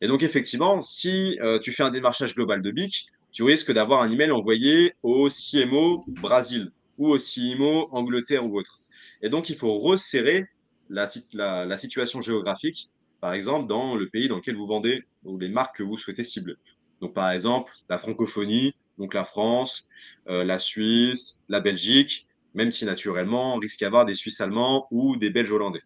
Et 0.00 0.08
donc 0.08 0.22
effectivement, 0.22 0.80
si 0.80 1.38
tu 1.62 1.72
fais 1.72 1.82
un 1.82 1.90
démarchage 1.90 2.34
global 2.34 2.62
de 2.62 2.70
BIC, 2.70 3.06
tu 3.32 3.42
risques 3.42 3.72
d'avoir 3.72 4.02
un 4.02 4.10
email 4.10 4.30
envoyé 4.30 4.94
au 5.02 5.28
CMO 5.28 6.04
Brésil 6.08 6.72
ou 6.98 7.08
au 7.08 7.18
CMO 7.18 7.88
Angleterre 7.92 8.46
ou 8.46 8.58
autre. 8.58 8.80
Et 9.22 9.28
donc, 9.28 9.48
il 9.48 9.56
faut 9.56 9.78
resserrer 9.78 10.46
la, 10.88 11.06
la, 11.32 11.76
situation 11.76 12.20
géographique, 12.20 12.90
par 13.20 13.32
exemple, 13.32 13.68
dans 13.68 13.94
le 13.94 14.08
pays 14.08 14.28
dans 14.28 14.36
lequel 14.36 14.56
vous 14.56 14.66
vendez 14.66 15.04
ou 15.24 15.38
les 15.38 15.48
marques 15.48 15.78
que 15.78 15.82
vous 15.82 15.96
souhaitez 15.96 16.24
cibler. 16.24 16.54
Donc, 17.00 17.14
par 17.14 17.30
exemple, 17.30 17.72
la 17.88 17.96
francophonie, 17.96 18.74
donc 18.98 19.14
la 19.14 19.24
France, 19.24 19.88
euh, 20.28 20.44
la 20.44 20.58
Suisse, 20.58 21.42
la 21.48 21.60
Belgique, 21.60 22.26
même 22.54 22.70
si 22.70 22.84
naturellement, 22.84 23.54
on 23.54 23.58
risque 23.58 23.78
d'y 23.78 23.84
avoir 23.84 24.04
des 24.04 24.14
Suisses 24.14 24.40
allemands 24.40 24.86
ou 24.90 25.16
des 25.16 25.30
Belges 25.30 25.52
hollandais. 25.52 25.82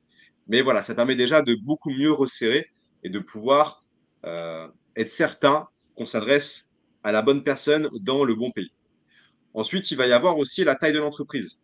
Mais 0.48 0.62
voilà, 0.62 0.82
ça 0.82 0.94
permet 0.94 1.16
déjà 1.16 1.42
de 1.42 1.54
beaucoup 1.54 1.90
mieux 1.90 2.12
resserrer 2.12 2.66
et 3.02 3.10
de 3.10 3.18
pouvoir 3.18 3.82
euh, 4.24 4.66
être 4.96 5.10
certain 5.10 5.68
qu'on 5.96 6.06
s'adresse 6.06 6.73
à 7.04 7.12
la 7.12 7.22
bonne 7.22 7.44
personne 7.44 7.88
dans 8.00 8.24
le 8.24 8.34
bon 8.34 8.50
pays. 8.50 8.72
Ensuite, 9.52 9.90
il 9.90 9.96
va 9.96 10.06
y 10.06 10.12
avoir 10.12 10.38
aussi 10.38 10.64
la 10.64 10.74
taille 10.74 10.94
de 10.94 10.98
l'entreprise. 10.98 11.60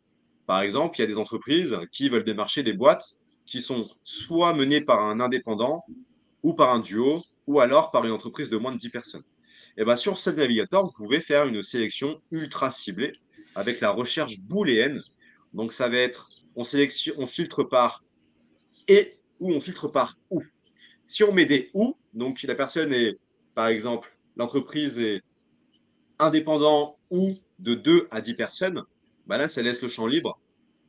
Par 0.46 0.60
exemple, 0.62 0.98
il 0.98 1.00
y 1.00 1.04
a 1.04 1.08
des 1.08 1.18
entreprises 1.18 1.76
qui 1.90 2.08
veulent 2.08 2.24
démarcher 2.24 2.62
des 2.62 2.72
boîtes 2.72 3.16
qui 3.46 3.60
sont 3.60 3.88
soit 4.04 4.54
menées 4.54 4.80
par 4.80 5.00
un 5.00 5.18
indépendant 5.18 5.82
ou 6.42 6.54
par 6.54 6.72
un 6.72 6.78
duo 6.78 7.24
ou 7.46 7.58
alors 7.58 7.90
par 7.90 8.04
une 8.04 8.12
entreprise 8.12 8.48
de 8.48 8.56
moins 8.56 8.72
de 8.72 8.78
10 8.78 8.90
personnes. 8.90 9.24
Et 9.76 9.84
bien 9.84 9.96
sur 9.96 10.18
ce 10.18 10.30
navigateur, 10.30 10.84
vous 10.84 10.92
pouvez 10.92 11.20
faire 11.20 11.46
une 11.46 11.62
sélection 11.62 12.20
ultra 12.30 12.70
ciblée 12.70 13.12
avec 13.54 13.80
la 13.80 13.90
recherche 13.90 14.40
booléenne. 14.42 15.02
Donc 15.52 15.72
ça 15.72 15.88
va 15.88 15.96
être, 15.96 16.28
on, 16.54 16.64
sélectionne, 16.64 17.14
on 17.18 17.26
filtre 17.26 17.64
par 17.64 18.04
et 18.86 19.18
ou 19.40 19.52
on 19.52 19.60
filtre 19.60 19.88
par 19.88 20.16
ou. 20.30 20.42
Si 21.04 21.24
on 21.24 21.32
met 21.32 21.46
des 21.46 21.70
ou, 21.74 21.96
donc 22.14 22.42
la 22.42 22.54
personne 22.54 22.92
est, 22.92 23.18
par 23.54 23.68
exemple, 23.68 24.16
l'entreprise 24.40 24.98
est 24.98 25.20
indépendant 26.18 26.96
ou 27.10 27.34
de 27.58 27.74
2 27.74 28.08
à 28.10 28.22
10 28.22 28.34
personnes, 28.34 28.82
bah 29.26 29.36
là, 29.36 29.48
ça 29.48 29.60
laisse 29.60 29.82
le 29.82 29.88
champ 29.88 30.06
libre, 30.06 30.40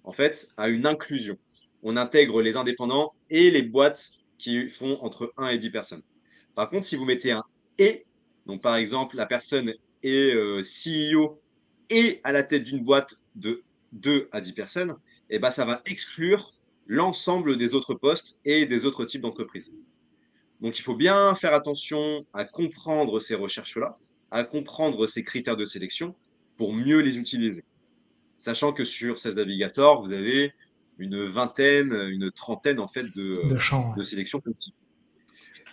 en 0.05 0.13
fait, 0.13 0.47
à 0.55 0.69
une 0.69 0.85
inclusion. 0.85 1.37
On 1.83 1.97
intègre 1.97 2.41
les 2.41 2.55
indépendants 2.55 3.13
et 3.29 3.51
les 3.51 3.61
boîtes 3.61 4.13
qui 4.37 4.69
font 4.69 4.97
entre 5.01 5.33
1 5.37 5.49
et 5.49 5.57
10 5.57 5.69
personnes. 5.69 6.01
Par 6.55 6.69
contre, 6.69 6.85
si 6.85 6.95
vous 6.95 7.03
mettez 7.03 7.33
un 7.33 7.43
et, 7.77 8.05
donc 8.45 8.61
par 8.61 8.75
exemple, 8.75 9.17
la 9.17 9.25
personne 9.25 9.73
est 10.01 10.33
euh, 10.33 10.61
CEO 10.61 11.41
et 11.89 12.21
à 12.23 12.31
la 12.31 12.43
tête 12.43 12.63
d'une 12.63 12.83
boîte 12.83 13.15
de 13.35 13.63
2 13.91 14.29
à 14.31 14.39
10 14.39 14.53
personnes, 14.53 14.91
et 15.29 15.35
eh 15.35 15.39
ben, 15.39 15.49
ça 15.49 15.65
va 15.65 15.81
exclure 15.85 16.53
l'ensemble 16.87 17.57
des 17.57 17.73
autres 17.73 17.95
postes 17.95 18.39
et 18.45 18.65
des 18.65 18.85
autres 18.85 19.03
types 19.03 19.21
d'entreprises. 19.21 19.75
Donc, 20.61 20.77
il 20.77 20.81
faut 20.81 20.95
bien 20.95 21.33
faire 21.35 21.53
attention 21.53 22.25
à 22.33 22.45
comprendre 22.45 23.19
ces 23.19 23.35
recherches-là, 23.35 23.95
à 24.29 24.43
comprendre 24.43 25.07
ces 25.07 25.23
critères 25.23 25.57
de 25.57 25.65
sélection 25.65 26.15
pour 26.57 26.73
mieux 26.73 26.99
les 26.99 27.17
utiliser. 27.17 27.63
Sachant 28.37 28.71
que 28.73 28.83
sur 28.83 29.19
16 29.19 29.35
Navigator, 29.35 30.05
vous 30.05 30.13
avez 30.13 30.53
une 30.97 31.25
vingtaine, 31.25 31.93
une 31.93 32.31
trentaine 32.31 32.79
en 32.79 32.87
fait 32.87 33.05
de, 33.15 33.47
de, 33.47 33.57
champs, 33.57 33.93
de 33.95 34.03
sélection 34.03 34.39
possibles. 34.39 34.75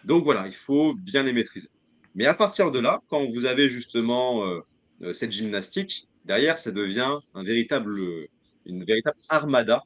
Donc 0.04 0.24
voilà, 0.24 0.46
il 0.46 0.54
faut 0.54 0.94
bien 0.94 1.22
les 1.22 1.32
maîtriser. 1.32 1.68
Mais 2.14 2.26
à 2.26 2.34
partir 2.34 2.70
de 2.70 2.78
là, 2.78 3.00
quand 3.08 3.24
vous 3.26 3.44
avez 3.44 3.68
justement 3.68 4.44
euh, 4.44 4.60
euh, 5.02 5.12
cette 5.12 5.32
gymnastique, 5.32 6.08
derrière, 6.24 6.58
ça 6.58 6.70
devient 6.72 7.18
un 7.34 7.42
véritable, 7.42 8.00
une 8.66 8.84
véritable 8.84 9.16
armada. 9.28 9.82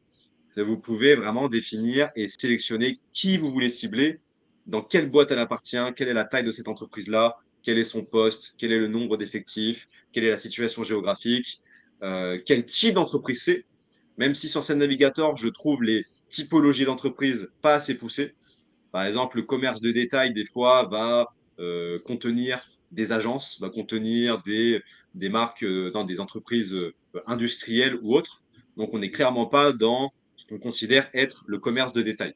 Vous 0.56 0.78
pouvez 0.78 1.14
vraiment 1.14 1.48
définir 1.48 2.10
et 2.14 2.28
sélectionner 2.28 2.98
qui 3.12 3.38
vous 3.38 3.50
voulez 3.50 3.70
cibler, 3.70 4.20
dans 4.66 4.82
quelle 4.82 5.10
boîte 5.10 5.30
elle 5.32 5.38
appartient, 5.38 5.76
quelle 5.96 6.08
est 6.08 6.14
la 6.14 6.24
taille 6.24 6.44
de 6.44 6.50
cette 6.50 6.68
entreprise-là, 6.68 7.36
quel 7.62 7.78
est 7.78 7.84
son 7.84 8.04
poste, 8.04 8.54
quel 8.58 8.72
est 8.72 8.78
le 8.78 8.88
nombre 8.88 9.16
d'effectifs, 9.16 9.86
quelle 10.12 10.24
est 10.24 10.30
la 10.30 10.36
situation 10.36 10.82
géographique, 10.82 11.60
euh, 12.02 12.38
quel 12.44 12.64
type 12.64 12.94
d'entreprise 12.94 13.42
c'est? 13.42 13.64
Même 14.18 14.34
si 14.34 14.48
sur 14.48 14.62
cette 14.62 14.78
navigateur, 14.78 15.36
je 15.36 15.48
trouve 15.48 15.82
les 15.82 16.04
typologies 16.28 16.84
d'entreprise 16.84 17.50
pas 17.62 17.74
assez 17.74 17.96
poussées. 17.96 18.34
Par 18.90 19.04
exemple, 19.04 19.38
le 19.38 19.42
commerce 19.44 19.80
de 19.80 19.90
détail, 19.90 20.34
des 20.34 20.44
fois, 20.44 20.86
va 20.86 21.32
euh, 21.58 21.98
contenir 22.00 22.60
des 22.90 23.12
agences, 23.12 23.58
va 23.60 23.70
contenir 23.70 24.42
des, 24.42 24.82
des 25.14 25.28
marques 25.30 25.64
euh, 25.64 25.90
dans 25.90 26.04
des 26.04 26.20
entreprises 26.20 26.76
industrielles 27.26 27.98
ou 28.02 28.14
autres. 28.14 28.42
Donc, 28.76 28.92
on 28.92 28.98
n'est 28.98 29.10
clairement 29.10 29.46
pas 29.46 29.72
dans 29.72 30.12
ce 30.36 30.44
qu'on 30.46 30.58
considère 30.58 31.08
être 31.14 31.44
le 31.46 31.58
commerce 31.58 31.92
de 31.92 32.02
détail. 32.02 32.34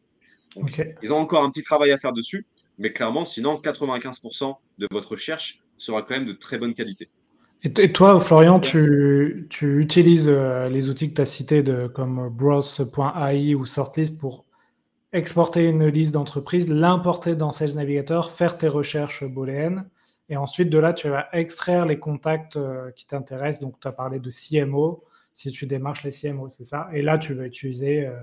Ils 1.03 1.13
ont 1.13 1.19
encore 1.19 1.43
un 1.43 1.51
petit 1.51 1.63
travail 1.63 1.93
à 1.93 1.99
faire 1.99 2.13
dessus, 2.13 2.45
mais 2.79 2.93
clairement, 2.93 3.25
sinon, 3.25 3.57
95% 3.57 4.57
de 4.79 4.89
votre 4.91 5.11
recherche 5.11 5.63
sera 5.77 6.03
quand 6.03 6.15
même 6.15 6.27
de 6.27 6.33
très 6.33 6.59
bonne 6.59 6.75
qualité. 6.75 7.09
Et, 7.63 7.93
toi, 7.93 8.21
Florian, 8.21 8.61
tu, 8.61 9.49
utilises 9.61 10.29
euh, 10.29 10.69
les 10.69 10.89
outils 10.89 11.11
que 11.11 11.17
tu 11.17 11.21
as 11.23 11.27
cités 11.27 11.63
de, 11.63 11.89
comme 11.89 12.29
browse.ai 12.29 13.55
ou 13.55 13.67
Sortlist 13.67 14.21
pour 14.21 14.45
exporter 15.13 15.65
une 15.65 15.87
liste 15.87 16.13
d'entreprises, 16.13 16.69
l'importer 16.69 17.35
dans 17.35 17.53
Sales 17.53 17.75
Navigator, 17.75 18.31
faire 18.31 18.59
tes 18.59 18.69
recherches 18.69 19.25
booléennes, 19.25 19.89
et 20.29 20.37
ensuite 20.37 20.71
de 20.71 20.79
là, 20.79 20.93
tu 20.93 21.09
vas 21.09 21.29
extraire 21.33 21.87
les 21.87 21.99
contacts 21.99 22.57
euh, 22.57 22.91
qui 22.93 23.07
t'intéressent. 23.07 23.63
Donc, 23.63 23.81
tu 23.81 23.89
as 23.89 23.93
parlé 23.93 24.19
de 24.19 24.31
CMO, 24.31 25.05
si 25.33 25.51
tu 25.51 25.67
démarches 25.67 26.05
les 26.05 26.11
CMO, 26.11 26.49
c'est 26.49 26.65
ça. 26.65 26.89
Et 26.93 27.03
là, 27.03 27.19
tu 27.19 27.35
vas 27.35 27.47
utiliser 27.47 28.07
euh, 28.07 28.17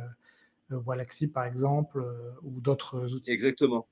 Walaxy, 0.70 1.28
par 1.28 1.46
exemple, 1.46 2.04
ou 2.42 2.60
d'autres 2.60 3.14
outils. 3.14 3.32
Exactement. 3.32 3.88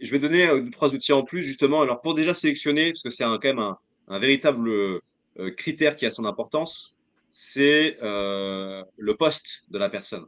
Je 0.00 0.10
vais 0.10 0.18
donner 0.18 0.48
trois 0.70 0.94
outils 0.94 1.12
en 1.12 1.22
plus, 1.22 1.42
justement. 1.42 1.82
Alors, 1.82 2.00
pour 2.00 2.14
déjà 2.14 2.34
sélectionner, 2.34 2.92
parce 2.92 3.02
que 3.02 3.10
c'est 3.10 3.24
quand 3.24 3.44
même 3.44 3.58
un, 3.58 3.78
un 4.08 4.18
véritable 4.18 4.68
euh, 4.68 5.50
critère 5.56 5.96
qui 5.96 6.06
a 6.06 6.10
son 6.10 6.24
importance, 6.24 6.96
c'est 7.30 7.98
euh, 8.02 8.82
le 8.98 9.16
poste 9.16 9.64
de 9.70 9.78
la 9.78 9.88
personne. 9.88 10.26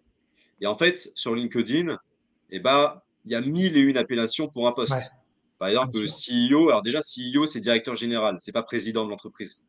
Et 0.60 0.66
en 0.66 0.74
fait, 0.74 1.12
sur 1.14 1.34
LinkedIn, 1.34 1.96
eh 2.50 2.60
ben, 2.60 3.00
il 3.24 3.32
y 3.32 3.34
a 3.34 3.40
mille 3.40 3.76
et 3.76 3.80
une 3.80 3.96
appellations 3.96 4.48
pour 4.48 4.66
un 4.66 4.72
poste. 4.72 4.94
Par 5.58 5.68
exemple, 5.68 5.98
le 5.98 6.06
CEO, 6.06 6.68
alors 6.68 6.82
déjà, 6.82 7.00
CEO, 7.00 7.46
c'est 7.46 7.60
directeur 7.60 7.94
général, 7.94 8.36
c'est 8.40 8.52
pas 8.52 8.62
président 8.62 9.04
de 9.04 9.10
l'entreprise. 9.10 9.60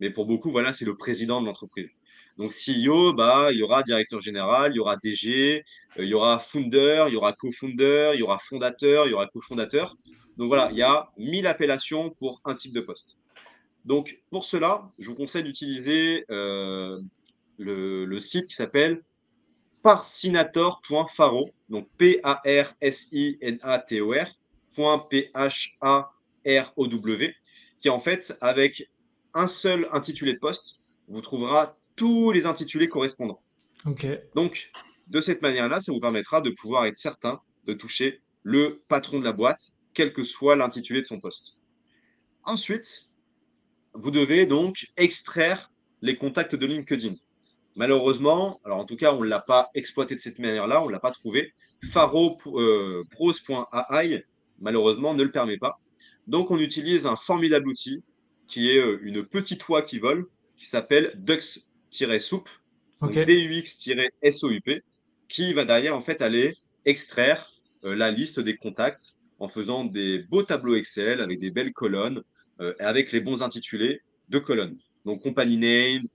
Mais 0.00 0.10
pour 0.10 0.26
beaucoup, 0.26 0.50
voilà, 0.50 0.72
c'est 0.72 0.84
le 0.84 0.96
président 0.96 1.40
de 1.40 1.46
l'entreprise. 1.46 1.96
Donc 2.38 2.52
CEO, 2.52 3.12
bah, 3.12 3.52
il 3.52 3.58
y 3.58 3.62
aura 3.62 3.82
directeur 3.82 4.20
général, 4.20 4.72
il 4.72 4.76
y 4.76 4.80
aura 4.80 4.96
DG, 4.96 5.64
euh, 5.98 6.04
il 6.04 6.08
y 6.08 6.14
aura 6.14 6.38
founder, 6.38 7.04
il 7.08 7.14
y 7.14 7.16
aura 7.16 7.32
co-founder, 7.34 8.12
il 8.14 8.20
y 8.20 8.22
aura 8.22 8.38
fondateur, 8.38 9.06
il 9.06 9.10
y 9.10 9.14
aura 9.14 9.26
cofondateur. 9.26 9.94
Donc 10.36 10.48
voilà, 10.48 10.70
il 10.70 10.78
y 10.78 10.82
a 10.82 11.10
mille 11.18 11.46
appellations 11.46 12.10
pour 12.10 12.40
un 12.44 12.54
type 12.54 12.72
de 12.72 12.80
poste. 12.80 13.16
Donc, 13.84 14.20
pour 14.30 14.44
cela, 14.44 14.88
je 14.98 15.08
vous 15.10 15.16
conseille 15.16 15.42
d'utiliser 15.42 16.24
euh, 16.30 17.00
le, 17.58 18.20
site 18.20 18.46
qui 18.46 18.54
s'appelle 18.54 19.02
parsinator.faro, 19.82 21.50
donc 21.68 21.88
P-A-R-S-I-N-A-T-O-R, 21.98 22.68
P-H-A-R-O-W, 25.10 26.14
qui 27.80 27.88
en 27.88 27.98
fait, 27.98 28.36
avec 28.40 28.88
un 29.34 29.48
seul 29.48 29.88
intitulé 29.92 30.34
de 30.34 30.38
poste, 30.38 30.78
vous 31.08 31.20
trouvera 31.20 31.74
tous 32.02 32.32
les 32.32 32.46
intitulés 32.46 32.88
correspondants. 32.88 33.40
Donc, 34.34 34.72
de 35.06 35.20
cette 35.20 35.40
manière-là, 35.40 35.80
ça 35.80 35.92
vous 35.92 36.00
permettra 36.00 36.40
de 36.40 36.50
pouvoir 36.50 36.86
être 36.86 36.98
certain 36.98 37.40
de 37.64 37.74
toucher 37.74 38.20
le 38.42 38.82
patron 38.88 39.20
de 39.20 39.24
la 39.24 39.32
boîte, 39.32 39.76
quel 39.94 40.12
que 40.12 40.24
soit 40.24 40.56
l'intitulé 40.56 41.00
de 41.00 41.06
son 41.06 41.20
poste. 41.20 41.60
Ensuite, 42.42 43.08
vous 43.94 44.10
devez 44.10 44.46
donc 44.46 44.88
extraire 44.96 45.70
les 46.00 46.16
contacts 46.16 46.56
de 46.56 46.66
LinkedIn. 46.66 47.14
Malheureusement, 47.76 48.60
alors 48.64 48.78
en 48.78 48.84
tout 48.84 48.96
cas, 48.96 49.14
on 49.14 49.20
ne 49.20 49.28
l'a 49.28 49.38
pas 49.38 49.70
exploité 49.74 50.16
de 50.16 50.20
cette 50.20 50.40
manière-là, 50.40 50.82
on 50.82 50.88
ne 50.88 50.92
l'a 50.92 50.98
pas 50.98 51.12
trouvé. 51.12 51.52
Pharo.pros.ai, 51.92 54.14
euh, 54.14 54.20
malheureusement, 54.58 55.14
ne 55.14 55.22
le 55.22 55.30
permet 55.30 55.56
pas. 55.56 55.78
Donc, 56.26 56.50
on 56.50 56.58
utilise 56.58 57.06
un 57.06 57.14
formidable 57.14 57.68
outil 57.68 58.04
qui 58.48 58.72
est 58.72 58.78
euh, 58.78 58.98
une 59.02 59.24
petite 59.24 59.68
oie 59.68 59.82
qui 59.82 60.00
vole, 60.00 60.26
qui 60.56 60.64
s'appelle 60.64 61.12
Dux-Soup, 61.92 62.48
D-U-X-S-O-U-P, 63.02 64.82
qui 65.28 65.52
va 65.52 65.64
derrière, 65.64 65.96
en 65.96 66.00
fait, 66.00 66.22
aller 66.22 66.56
extraire 66.84 67.50
la 67.82 68.10
liste 68.10 68.40
des 68.40 68.56
contacts 68.56 69.18
en 69.38 69.48
faisant 69.48 69.84
des 69.84 70.20
beaux 70.20 70.42
tableaux 70.42 70.74
Excel 70.76 71.20
avec 71.20 71.38
des 71.38 71.50
belles 71.50 71.72
colonnes, 71.72 72.22
avec 72.78 73.12
les 73.12 73.20
bons 73.20 73.42
intitulés 73.42 74.02
de 74.28 74.38
colonnes. 74.38 74.78
Donc, 75.04 75.22
company 75.22 75.56
name, 75.58 76.06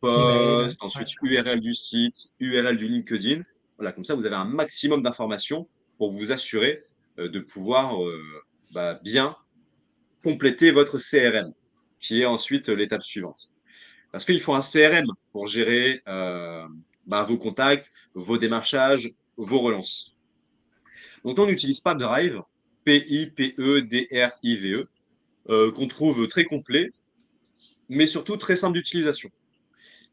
post, 0.00 0.76
ensuite 0.80 1.08
URL 1.22 1.60
du 1.60 1.74
site, 1.74 2.28
URL 2.40 2.76
du 2.76 2.88
LinkedIn. 2.88 3.42
Voilà, 3.78 3.92
comme 3.92 4.04
ça, 4.04 4.14
vous 4.14 4.24
avez 4.24 4.36
un 4.36 4.44
maximum 4.44 5.02
d'informations 5.02 5.68
pour 5.98 6.12
vous 6.12 6.30
assurer 6.30 6.84
de 7.18 7.40
pouvoir 7.40 7.98
bien 9.02 9.36
compléter 10.22 10.70
votre 10.70 10.98
CRM, 10.98 11.52
qui 11.98 12.22
est 12.22 12.26
ensuite 12.26 12.68
l'étape 12.68 13.02
suivante. 13.02 13.52
Parce 14.16 14.24
qu'il 14.24 14.40
faut 14.40 14.54
un 14.54 14.62
CRM 14.62 15.04
pour 15.30 15.46
gérer 15.46 16.00
bah, 16.06 17.22
vos 17.24 17.36
contacts, 17.36 17.92
vos 18.14 18.38
démarchages, 18.38 19.12
vos 19.36 19.58
relances. 19.58 20.16
Donc, 21.22 21.38
on 21.38 21.44
n'utilise 21.44 21.80
pas 21.80 21.94
Drive, 21.94 22.40
P-I-P-E-D-R-I-V-E. 22.84 24.08
qu'on 25.70 25.86
trouve 25.86 26.28
très 26.28 26.44
complet, 26.44 26.94
mais 27.90 28.06
surtout 28.06 28.38
très 28.38 28.56
simple 28.56 28.78
d'utilisation. 28.78 29.28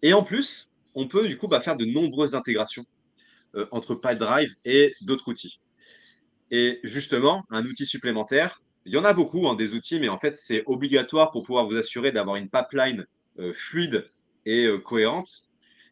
Et 0.01 0.11
en 0.11 0.23
plus, 0.23 0.73
on 0.95 1.07
peut 1.07 1.29
du 1.29 1.37
coup 1.37 1.47
bah, 1.47 1.61
faire 1.61 1.77
de 1.77 1.85
nombreuses 1.85 2.35
intégrations 2.35 2.85
entre 3.71 3.95
Pipedrive 3.95 4.53
et 4.65 4.93
d'autres 4.99 5.29
outils. 5.29 5.61
Et 6.51 6.81
justement, 6.83 7.45
un 7.51 7.65
outil 7.65 7.85
supplémentaire, 7.85 8.61
il 8.85 8.91
y 8.91 8.97
en 8.97 9.05
a 9.05 9.13
beaucoup, 9.13 9.47
hein, 9.47 9.55
des 9.55 9.73
outils, 9.73 10.01
mais 10.01 10.09
en 10.09 10.19
fait, 10.19 10.35
c'est 10.35 10.63
obligatoire 10.65 11.31
pour 11.31 11.45
pouvoir 11.45 11.67
vous 11.67 11.77
assurer 11.77 12.11
d'avoir 12.11 12.35
une 12.35 12.49
pipeline 12.49 13.05
fluide 13.55 14.09
et 14.45 14.67
cohérente. 14.83 15.43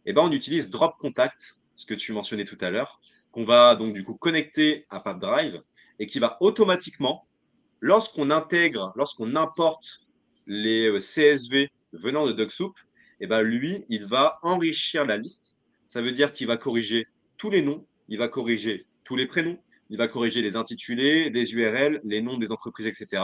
Et 0.05 0.13
ben, 0.13 0.23
on 0.23 0.31
utilise 0.31 0.69
Drop 0.69 0.95
Contact, 0.99 1.59
ce 1.75 1.85
que 1.85 1.93
tu 1.93 2.13
mentionnais 2.13 2.45
tout 2.45 2.57
à 2.61 2.69
l'heure, 2.69 2.99
qu'on 3.31 3.43
va 3.43 3.75
donc 3.75 3.93
du 3.93 4.03
coup 4.03 4.15
connecter 4.15 4.85
à 4.89 4.99
Pipedrive 4.99 5.61
et 5.99 6.07
qui 6.07 6.19
va 6.19 6.37
automatiquement, 6.41 7.27
lorsqu'on 7.79 8.29
intègre, 8.29 8.91
lorsqu'on 8.95 9.35
importe 9.35 10.01
les 10.47 10.87
euh, 10.87 10.99
CSV 10.99 11.69
venant 11.93 12.25
de 12.27 12.33
DuckSoup, 12.33 12.73
et 13.19 13.25
eh 13.25 13.27
ben 13.27 13.41
lui, 13.43 13.85
il 13.89 14.05
va 14.05 14.39
enrichir 14.41 15.05
la 15.05 15.15
liste. 15.15 15.57
Ça 15.87 16.01
veut 16.01 16.11
dire 16.11 16.33
qu'il 16.33 16.47
va 16.47 16.57
corriger 16.57 17.07
tous 17.37 17.51
les 17.51 17.61
noms, 17.61 17.85
il 18.07 18.17
va 18.17 18.27
corriger 18.27 18.87
tous 19.03 19.15
les 19.15 19.27
prénoms, 19.27 19.59
il 19.91 19.97
va 19.97 20.07
corriger 20.07 20.41
les 20.41 20.55
intitulés, 20.55 21.29
les 21.29 21.53
URL, 21.53 22.01
les 22.03 22.21
noms 22.21 22.37
des 22.37 22.51
entreprises, 22.51 22.87
etc. 22.87 23.21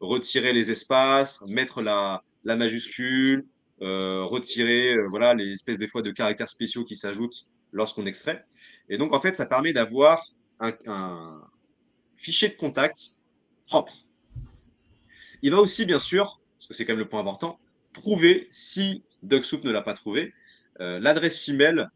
Retirer 0.00 0.52
les 0.52 0.72
espaces, 0.72 1.42
mettre 1.46 1.80
la, 1.80 2.24
majuscule, 2.44 3.40
euh, 3.40 3.42
retirer 3.80 4.94
euh, 4.94 5.06
voilà 5.08 5.34
les 5.34 5.52
espèces 5.52 5.78
des 5.78 5.88
fois 5.88 6.02
de 6.02 6.10
caractères 6.10 6.48
spéciaux 6.48 6.84
qui 6.84 6.96
s'ajoutent 6.96 7.48
lorsqu'on 7.72 8.06
extrait. 8.06 8.44
Et 8.88 8.98
donc 8.98 9.12
en 9.12 9.20
fait, 9.20 9.34
ça 9.34 9.46
permet 9.46 9.72
d'avoir 9.72 10.24
un, 10.60 10.72
un 10.86 11.42
fichier 12.16 12.48
de 12.48 12.56
contact 12.56 13.16
propre. 13.66 13.94
Il 15.42 15.50
va 15.50 15.60
aussi 15.60 15.84
bien 15.84 15.98
sûr 15.98 16.40
parce 16.58 16.68
que 16.68 16.74
c'est 16.74 16.84
quand 16.84 16.94
même 16.94 17.00
le 17.00 17.08
point 17.08 17.20
important, 17.20 17.58
prouver 17.92 18.48
si 18.50 19.02
DuckSoup 19.22 19.62
ne 19.64 19.70
l'a 19.70 19.82
pas 19.82 19.94
trouvé, 19.94 20.32
euh, 20.80 20.98
l'adresse 20.98 21.48
email 21.48 21.86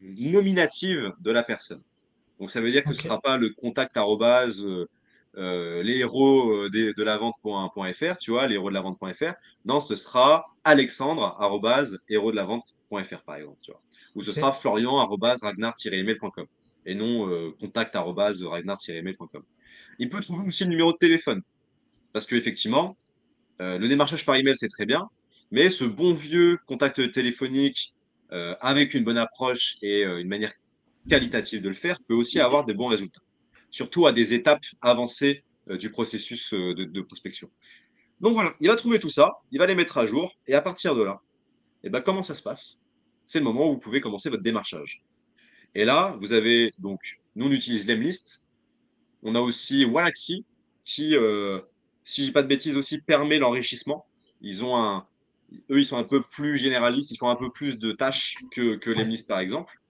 nominative 0.00 1.12
de 1.20 1.30
la 1.30 1.42
personne. 1.42 1.82
Donc 2.38 2.50
ça 2.50 2.60
veut 2.60 2.70
dire 2.70 2.84
que 2.84 2.92
ce 2.92 3.02
ne 3.02 3.02
sera 3.04 3.20
pas 3.20 3.36
le 3.36 3.50
contact 3.50 3.96
arrobase 3.96 4.66
euh, 5.36 5.78
euh, 5.80 5.82
les 5.82 5.98
héros 5.98 6.68
de, 6.68 7.02
la 7.02 7.18
vente.fr, 7.18 8.18
tu 8.18 8.30
vois, 8.30 8.46
les 8.46 8.54
héros 8.54 8.68
de 8.68 8.74
la 8.74 8.80
vente.fr. 8.80 9.34
Non, 9.64 9.80
ce 9.80 9.94
sera 9.94 10.44
alexandre 10.64 11.36
héros 12.08 12.30
de 12.30 12.36
la 12.36 12.44
vente.fr 12.44 13.22
par 13.24 13.36
exemple, 13.36 13.58
tu 13.62 13.70
vois. 13.70 13.82
Ou 14.14 14.22
ce 14.22 14.32
sera 14.32 14.52
florian 14.52 15.04
ragnar-email.com 15.06 16.46
et 16.86 16.94
non 16.94 17.52
contact 17.58 17.94
ragnar-email.com. 17.96 19.42
Il 19.98 20.08
peut 20.08 20.20
trouver 20.20 20.46
aussi 20.46 20.64
le 20.64 20.70
numéro 20.70 20.92
de 20.92 20.98
téléphone. 20.98 21.42
Parce 22.12 22.26
qu'effectivement, 22.26 22.96
euh, 23.60 23.78
le 23.78 23.88
démarchage 23.88 24.24
par 24.24 24.36
email, 24.36 24.56
c'est 24.56 24.68
très 24.68 24.86
bien, 24.86 25.08
mais 25.50 25.70
ce 25.70 25.84
bon 25.84 26.14
vieux 26.14 26.58
contact 26.66 27.12
téléphonique 27.12 27.94
euh, 28.32 28.54
avec 28.60 28.94
une 28.94 29.04
bonne 29.04 29.18
approche 29.18 29.76
et 29.82 30.04
euh, 30.04 30.20
une 30.20 30.28
manière 30.28 30.52
qualitative 31.08 31.60
de 31.60 31.68
le 31.68 31.74
faire 31.74 31.98
peut 32.08 32.14
aussi 32.14 32.40
avoir 32.40 32.64
des 32.64 32.74
bons 32.74 32.88
résultats, 32.88 33.20
surtout 33.74 34.06
à 34.06 34.12
des 34.12 34.34
étapes 34.34 34.64
avancées 34.80 35.42
du 35.66 35.90
processus 35.90 36.54
de, 36.54 37.00
prospection. 37.00 37.50
Donc 38.20 38.34
voilà, 38.34 38.54
il 38.60 38.68
va 38.68 38.76
trouver 38.76 39.00
tout 39.00 39.10
ça, 39.10 39.32
il 39.50 39.58
va 39.58 39.66
les 39.66 39.74
mettre 39.74 39.98
à 39.98 40.06
jour, 40.06 40.32
et 40.46 40.54
à 40.54 40.62
partir 40.62 40.94
de 40.94 41.02
là, 41.02 41.20
eh 41.82 41.90
ben, 41.90 42.00
comment 42.00 42.22
ça 42.22 42.36
se 42.36 42.42
passe? 42.42 42.80
C'est 43.26 43.40
le 43.40 43.44
moment 43.44 43.68
où 43.68 43.72
vous 43.72 43.80
pouvez 43.80 44.00
commencer 44.00 44.30
votre 44.30 44.44
démarchage. 44.44 45.02
Et 45.74 45.84
là, 45.84 46.16
vous 46.20 46.32
avez 46.32 46.70
donc, 46.78 47.00
nous 47.34 47.46
on 47.46 47.50
utilise 47.50 47.88
Lemlist, 47.88 48.44
on 49.24 49.34
a 49.34 49.40
aussi 49.40 49.84
Walaxy 49.84 50.44
qui 50.84 51.16
si 52.04 52.20
je 52.20 52.26
dis 52.28 52.32
pas 52.32 52.42
de 52.42 52.48
bêtises 52.48 52.76
aussi, 52.76 53.00
permet 53.00 53.38
l'enrichissement. 53.38 54.06
Ils 54.40 54.62
eux, 54.62 55.80
ils 55.80 55.86
sont 55.86 55.96
un 55.96 56.04
peu 56.04 56.22
plus 56.22 56.58
généralistes, 56.58 57.10
ils 57.10 57.16
font 57.16 57.28
un 57.28 57.36
peu 57.36 57.50
plus 57.50 57.78
de 57.78 57.90
tâches 57.90 58.36
que, 58.52 58.76
que 58.76 58.90
l'Emlist, 58.90 59.26
par 59.26 59.40
exemple. 59.40 59.80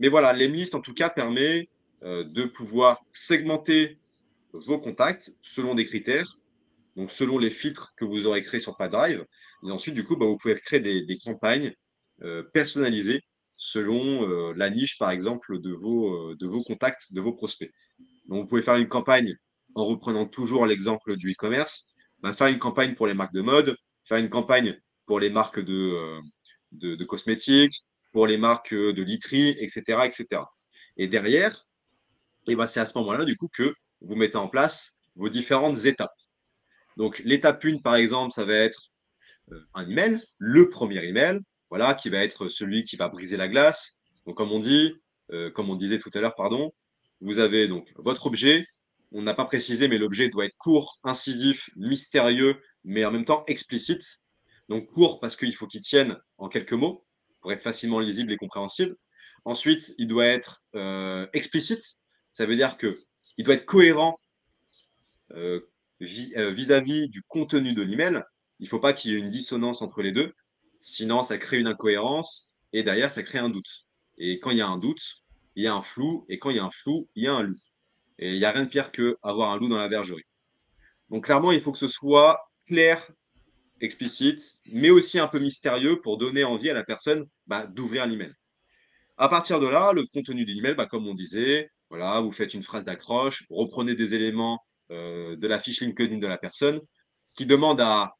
Mais 0.00 0.08
voilà, 0.08 0.32
l'Emlist, 0.32 0.74
en 0.74 0.80
tout 0.80 0.94
cas, 0.94 1.10
permet 1.10 1.58
euh, 1.58 1.79
de 2.02 2.44
pouvoir 2.44 3.02
segmenter 3.12 3.98
vos 4.52 4.78
contacts 4.78 5.32
selon 5.42 5.74
des 5.74 5.84
critères, 5.84 6.38
donc 6.96 7.10
selon 7.10 7.38
les 7.38 7.50
filtres 7.50 7.92
que 7.96 8.04
vous 8.04 8.26
aurez 8.26 8.42
créés 8.42 8.60
sur 8.60 8.76
PadDrive. 8.76 9.24
Et 9.66 9.70
ensuite, 9.70 9.94
du 9.94 10.04
coup, 10.04 10.16
bah, 10.16 10.26
vous 10.26 10.36
pouvez 10.36 10.58
créer 10.58 10.80
des, 10.80 11.16
campagnes 11.24 11.72
euh, 12.22 12.42
personnalisées 12.52 13.22
selon 13.56 14.28
euh, 14.28 14.54
la 14.56 14.70
niche, 14.70 14.98
par 14.98 15.10
exemple, 15.10 15.60
de 15.60 15.72
vos, 15.72 16.64
contacts, 16.66 17.12
de 17.12 17.20
vos 17.20 17.32
prospects. 17.32 17.70
Donc, 18.26 18.42
vous 18.42 18.48
pouvez 18.48 18.62
faire 18.62 18.76
une 18.76 18.88
campagne 18.88 19.34
en 19.74 19.86
reprenant 19.86 20.26
toujours 20.26 20.66
l'exemple 20.66 21.16
du 21.16 21.32
e-commerce, 21.32 21.92
bah, 22.20 22.32
faire 22.32 22.48
une 22.48 22.58
campagne 22.58 22.94
pour 22.94 23.06
les 23.06 23.14
marques 23.14 23.34
de 23.34 23.42
mode, 23.42 23.76
faire 24.04 24.18
une 24.18 24.30
campagne 24.30 24.78
pour 25.06 25.20
les 25.20 25.30
marques 25.30 25.60
de, 25.60 25.72
euh, 25.72 26.20
de, 26.72 27.04
cosmétiques, 27.04 27.82
pour 28.12 28.26
les 28.26 28.38
marques 28.38 28.74
de 28.74 29.02
literie, 29.02 29.50
etc. 29.60 30.06
etc. 30.06 30.42
Et 30.96 31.06
derrière, 31.06 31.66
et 32.46 32.56
bah, 32.56 32.66
c'est 32.66 32.80
à 32.80 32.86
ce 32.86 32.96
moment-là, 32.98 33.24
du 33.24 33.36
coup, 33.36 33.48
que 33.52 33.74
vous 34.00 34.14
mettez 34.14 34.36
en 34.36 34.48
place 34.48 35.00
vos 35.16 35.28
différentes 35.28 35.84
étapes. 35.84 36.16
Donc, 36.96 37.20
l'étape 37.24 37.64
1, 37.64 37.78
par 37.78 37.96
exemple, 37.96 38.32
ça 38.32 38.44
va 38.44 38.54
être 38.54 38.90
euh, 39.52 39.60
un 39.74 39.88
email, 39.88 40.22
le 40.38 40.68
premier 40.68 41.04
email, 41.04 41.40
voilà, 41.68 41.94
qui 41.94 42.10
va 42.10 42.18
être 42.24 42.48
celui 42.48 42.82
qui 42.84 42.96
va 42.96 43.08
briser 43.08 43.36
la 43.36 43.48
glace. 43.48 44.00
Donc, 44.26 44.36
comme 44.36 44.52
on 44.52 44.58
dit, 44.58 44.94
euh, 45.32 45.50
comme 45.50 45.70
on 45.70 45.76
disait 45.76 45.98
tout 45.98 46.10
à 46.14 46.20
l'heure, 46.20 46.34
pardon, 46.34 46.72
vous 47.20 47.38
avez 47.38 47.68
donc 47.68 47.92
votre 47.96 48.26
objet, 48.26 48.64
on 49.12 49.22
n'a 49.22 49.34
pas 49.34 49.44
précisé, 49.44 49.88
mais 49.88 49.98
l'objet 49.98 50.28
doit 50.28 50.44
être 50.44 50.56
court, 50.56 50.98
incisif, 51.04 51.70
mystérieux, 51.76 52.60
mais 52.84 53.04
en 53.04 53.10
même 53.10 53.24
temps 53.24 53.44
explicite. 53.46 54.20
Donc 54.68 54.86
court 54.86 55.20
parce 55.20 55.36
qu'il 55.36 55.54
faut 55.54 55.66
qu'il 55.66 55.80
tienne 55.80 56.16
en 56.38 56.48
quelques 56.48 56.72
mots 56.72 57.04
pour 57.40 57.52
être 57.52 57.62
facilement 57.62 57.98
lisible 57.98 58.32
et 58.32 58.36
compréhensible. 58.36 58.96
Ensuite, 59.44 59.94
il 59.98 60.06
doit 60.06 60.26
être 60.26 60.62
euh, 60.74 61.26
explicite. 61.32 61.82
Ça 62.32 62.46
veut 62.46 62.56
dire 62.56 62.76
qu'il 62.78 63.44
doit 63.44 63.54
être 63.54 63.66
cohérent 63.66 64.16
euh, 65.32 65.60
euh, 66.02 66.50
vis-à-vis 66.50 67.08
du 67.08 67.22
contenu 67.22 67.72
de 67.72 67.82
l'email. 67.82 68.22
Il 68.58 68.64
ne 68.64 68.68
faut 68.68 68.80
pas 68.80 68.92
qu'il 68.92 69.10
y 69.10 69.14
ait 69.14 69.18
une 69.18 69.30
dissonance 69.30 69.82
entre 69.82 70.02
les 70.02 70.12
deux. 70.12 70.32
Sinon, 70.78 71.22
ça 71.22 71.38
crée 71.38 71.58
une 71.58 71.66
incohérence 71.66 72.56
et 72.72 72.82
derrière, 72.82 73.10
ça 73.10 73.22
crée 73.22 73.38
un 73.38 73.50
doute. 73.50 73.86
Et 74.18 74.38
quand 74.38 74.50
il 74.50 74.58
y 74.58 74.62
a 74.62 74.66
un 74.66 74.78
doute, 74.78 75.22
il 75.56 75.64
y 75.64 75.66
a 75.66 75.74
un 75.74 75.82
flou. 75.82 76.24
Et 76.28 76.38
quand 76.38 76.50
il 76.50 76.56
y 76.56 76.60
a 76.60 76.64
un 76.64 76.70
flou, 76.70 77.08
il 77.14 77.24
y 77.24 77.26
a 77.28 77.34
un 77.34 77.42
loup. 77.42 77.58
Et 78.18 78.32
il 78.32 78.38
n'y 78.38 78.44
a 78.44 78.52
rien 78.52 78.64
de 78.64 78.68
pire 78.68 78.92
qu'avoir 78.92 79.50
un 79.50 79.58
loup 79.58 79.68
dans 79.68 79.76
la 79.76 79.88
bergerie. 79.88 80.24
Donc 81.08 81.24
clairement, 81.24 81.52
il 81.52 81.60
faut 81.60 81.72
que 81.72 81.78
ce 81.78 81.88
soit 81.88 82.40
clair, 82.66 83.10
explicite, 83.80 84.58
mais 84.66 84.90
aussi 84.90 85.18
un 85.18 85.26
peu 85.26 85.38
mystérieux 85.38 86.00
pour 86.00 86.18
donner 86.18 86.44
envie 86.44 86.70
à 86.70 86.74
la 86.74 86.84
personne 86.84 87.26
bah, 87.46 87.66
d'ouvrir 87.66 88.06
l'email. 88.06 88.32
À 89.16 89.28
partir 89.28 89.58
de 89.58 89.66
là, 89.66 89.92
le 89.92 90.06
contenu 90.06 90.44
de 90.44 90.52
l'email, 90.52 90.74
bah, 90.74 90.86
comme 90.86 91.06
on 91.06 91.14
disait, 91.14 91.70
voilà, 91.90 92.20
vous 92.20 92.32
faites 92.32 92.54
une 92.54 92.62
phrase 92.62 92.84
d'accroche, 92.84 93.44
reprenez 93.50 93.94
des 93.94 94.14
éléments 94.14 94.64
euh, 94.92 95.36
de 95.36 95.46
la 95.48 95.58
fiche 95.58 95.80
LinkedIn 95.80 96.18
de 96.18 96.26
la 96.26 96.38
personne, 96.38 96.80
ce 97.26 97.34
qui 97.34 97.46
demande 97.46 97.80
à, 97.80 98.14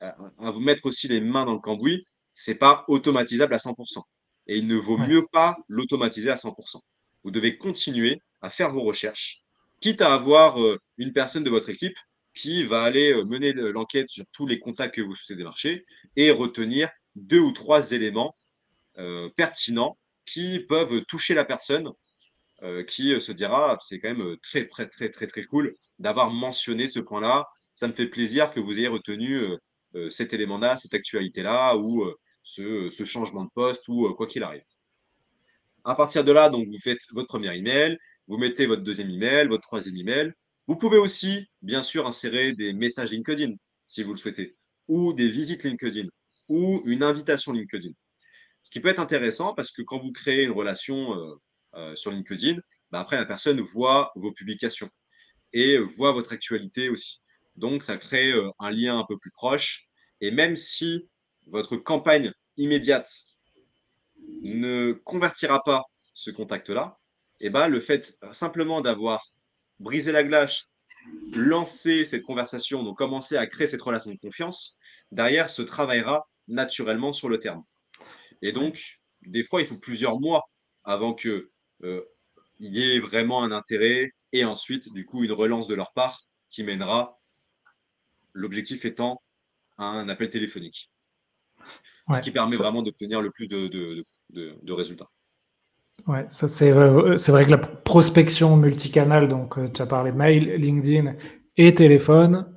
à, 0.00 0.50
vous 0.50 0.60
mettre 0.60 0.84
aussi 0.86 1.06
les 1.08 1.20
mains 1.20 1.46
dans 1.46 1.54
le 1.54 1.60
cambouis, 1.60 2.04
c'est 2.32 2.56
pas 2.56 2.84
automatisable 2.88 3.54
à 3.54 3.58
100%. 3.58 4.02
Et 4.48 4.58
il 4.58 4.66
ne 4.66 4.76
vaut 4.76 4.98
mieux 4.98 5.24
pas 5.32 5.56
l'automatiser 5.68 6.30
à 6.30 6.34
100%. 6.34 6.80
Vous 7.24 7.30
devez 7.30 7.56
continuer 7.56 8.20
à 8.42 8.50
faire 8.50 8.70
vos 8.70 8.82
recherches, 8.82 9.42
quitte 9.80 10.02
à 10.02 10.12
avoir 10.12 10.60
euh, 10.60 10.78
une 10.98 11.12
personne 11.12 11.44
de 11.44 11.50
votre 11.50 11.68
équipe 11.68 11.96
qui 12.34 12.64
va 12.64 12.82
aller 12.82 13.12
euh, 13.12 13.24
mener 13.24 13.52
l'enquête 13.52 14.10
sur 14.10 14.24
tous 14.32 14.46
les 14.46 14.58
contacts 14.58 14.96
que 14.96 15.02
vous 15.02 15.14
souhaitez 15.14 15.36
démarcher 15.36 15.84
et 16.16 16.32
retenir 16.32 16.90
deux 17.14 17.40
ou 17.40 17.52
trois 17.52 17.92
éléments 17.92 18.34
pertinents 19.36 19.98
qui 20.24 20.60
peuvent 20.60 21.04
toucher 21.04 21.34
la 21.34 21.44
personne 21.44 21.92
qui 22.88 23.20
se 23.20 23.32
dira 23.32 23.78
c'est 23.82 23.98
quand 24.00 24.14
même 24.14 24.36
très 24.42 24.66
très 24.66 24.88
très 24.88 25.10
très 25.10 25.26
très 25.26 25.44
cool 25.44 25.74
d'avoir 25.98 26.30
mentionné 26.30 26.88
ce 26.88 27.00
point-là. 27.00 27.46
Ça 27.74 27.88
me 27.88 27.92
fait 27.92 28.06
plaisir 28.06 28.50
que 28.50 28.60
vous 28.60 28.78
ayez 28.78 28.88
retenu 28.88 29.40
cet 30.10 30.32
élément-là, 30.32 30.76
cette 30.76 30.94
actualité-là 30.94 31.76
ou 31.76 32.04
ce, 32.42 33.04
changement 33.04 33.44
de 33.44 33.50
poste 33.54 33.86
ou 33.88 34.12
quoi 34.14 34.26
qu'il 34.26 34.42
arrive. 34.42 34.64
À 35.84 35.94
partir 35.94 36.24
de 36.24 36.32
là, 36.32 36.48
donc 36.48 36.66
vous 36.66 36.78
faites 36.78 37.00
votre 37.12 37.28
premier 37.28 37.54
email, 37.56 37.98
vous 38.26 38.38
mettez 38.38 38.66
votre 38.66 38.82
deuxième 38.82 39.10
email, 39.10 39.46
votre 39.48 39.62
troisième 39.62 39.96
email. 39.96 40.32
Vous 40.66 40.76
pouvez 40.76 40.98
aussi, 40.98 41.46
bien 41.62 41.82
sûr, 41.82 42.06
insérer 42.06 42.52
des 42.52 42.72
messages 42.72 43.12
LinkedIn, 43.12 43.52
si 43.86 44.02
vous 44.02 44.10
le 44.10 44.16
souhaitez, 44.16 44.56
ou 44.88 45.12
des 45.12 45.28
visites 45.28 45.62
LinkedIn, 45.62 46.08
ou 46.48 46.82
une 46.86 47.02
invitation 47.02 47.52
LinkedIn. 47.52 47.90
Ce 48.64 48.70
qui 48.72 48.80
peut 48.80 48.88
être 48.88 48.98
intéressant 48.98 49.54
parce 49.54 49.70
que 49.70 49.82
quand 49.82 49.98
vous 49.98 50.10
créez 50.10 50.44
une 50.44 50.50
relation 50.50 51.14
euh, 51.14 51.34
euh, 51.34 51.36
sur 51.94 52.10
LinkedIn, 52.10 52.58
bah, 52.90 53.00
après, 53.00 53.16
la 53.16 53.26
personne 53.26 53.60
voit 53.60 54.12
vos 54.16 54.32
publications 54.32 54.90
et 55.52 55.78
voit 55.78 56.12
votre 56.12 56.32
actualité 56.32 56.88
aussi. 56.88 57.20
Donc, 57.56 57.82
ça 57.82 57.96
crée 57.96 58.32
euh, 58.32 58.50
un 58.58 58.70
lien 58.70 58.98
un 58.98 59.04
peu 59.08 59.18
plus 59.18 59.30
proche. 59.30 59.88
Et 60.20 60.30
même 60.30 60.56
si 60.56 61.08
votre 61.46 61.76
campagne 61.76 62.32
immédiate 62.56 63.10
ne 64.42 64.92
convertira 64.92 65.62
pas 65.64 65.84
ce 66.14 66.30
contact-là, 66.30 66.98
eh 67.40 67.50
ben, 67.50 67.68
le 67.68 67.80
fait 67.80 68.18
simplement 68.32 68.80
d'avoir 68.80 69.24
brisé 69.78 70.12
la 70.12 70.22
glace, 70.22 70.74
lancer 71.32 72.04
cette 72.04 72.22
conversation, 72.22 72.82
donc 72.82 72.96
commencer 72.96 73.36
à 73.36 73.46
créer 73.46 73.66
cette 73.66 73.82
relation 73.82 74.10
de 74.10 74.18
confiance, 74.18 74.78
derrière 75.12 75.50
se 75.50 75.62
travaillera 75.62 76.26
naturellement 76.48 77.12
sur 77.12 77.28
le 77.28 77.38
terme. 77.38 77.62
Et 78.42 78.52
donc, 78.52 79.00
des 79.22 79.44
fois, 79.44 79.60
il 79.60 79.66
faut 79.66 79.76
plusieurs 79.76 80.18
mois 80.18 80.44
avant 80.84 81.14
que 81.14 81.28
euh, 81.28 81.50
il 81.82 82.74
y 82.74 82.96
ait 82.96 83.00
vraiment 83.00 83.42
un 83.42 83.52
intérêt 83.52 84.12
et 84.32 84.44
ensuite, 84.44 84.92
du 84.92 85.04
coup, 85.04 85.24
une 85.24 85.32
relance 85.32 85.66
de 85.66 85.74
leur 85.74 85.92
part 85.92 86.26
qui 86.50 86.64
mènera, 86.64 87.18
l'objectif 88.32 88.84
étant 88.84 89.22
un 89.78 90.08
appel 90.08 90.30
téléphonique. 90.30 90.90
ce 92.14 92.20
qui 92.20 92.30
permet 92.30 92.56
vraiment 92.56 92.82
d'obtenir 92.82 93.20
le 93.20 93.30
plus 93.30 93.48
de, 93.48 93.68
de, 94.30 94.72
résultats. 94.72 95.10
Ouais, 96.06 96.26
ça 96.28 96.46
c'est 96.48 96.70
vrai 96.70 97.44
que 97.44 97.50
la 97.50 97.58
prospection 97.58 98.56
multicanal, 98.56 99.28
donc 99.28 99.58
euh, 99.58 99.68
tu 99.68 99.82
as 99.82 99.86
parlé 99.86 100.12
mail, 100.12 100.54
LinkedIn 100.56 101.16
et 101.56 101.74
téléphone, 101.74 102.55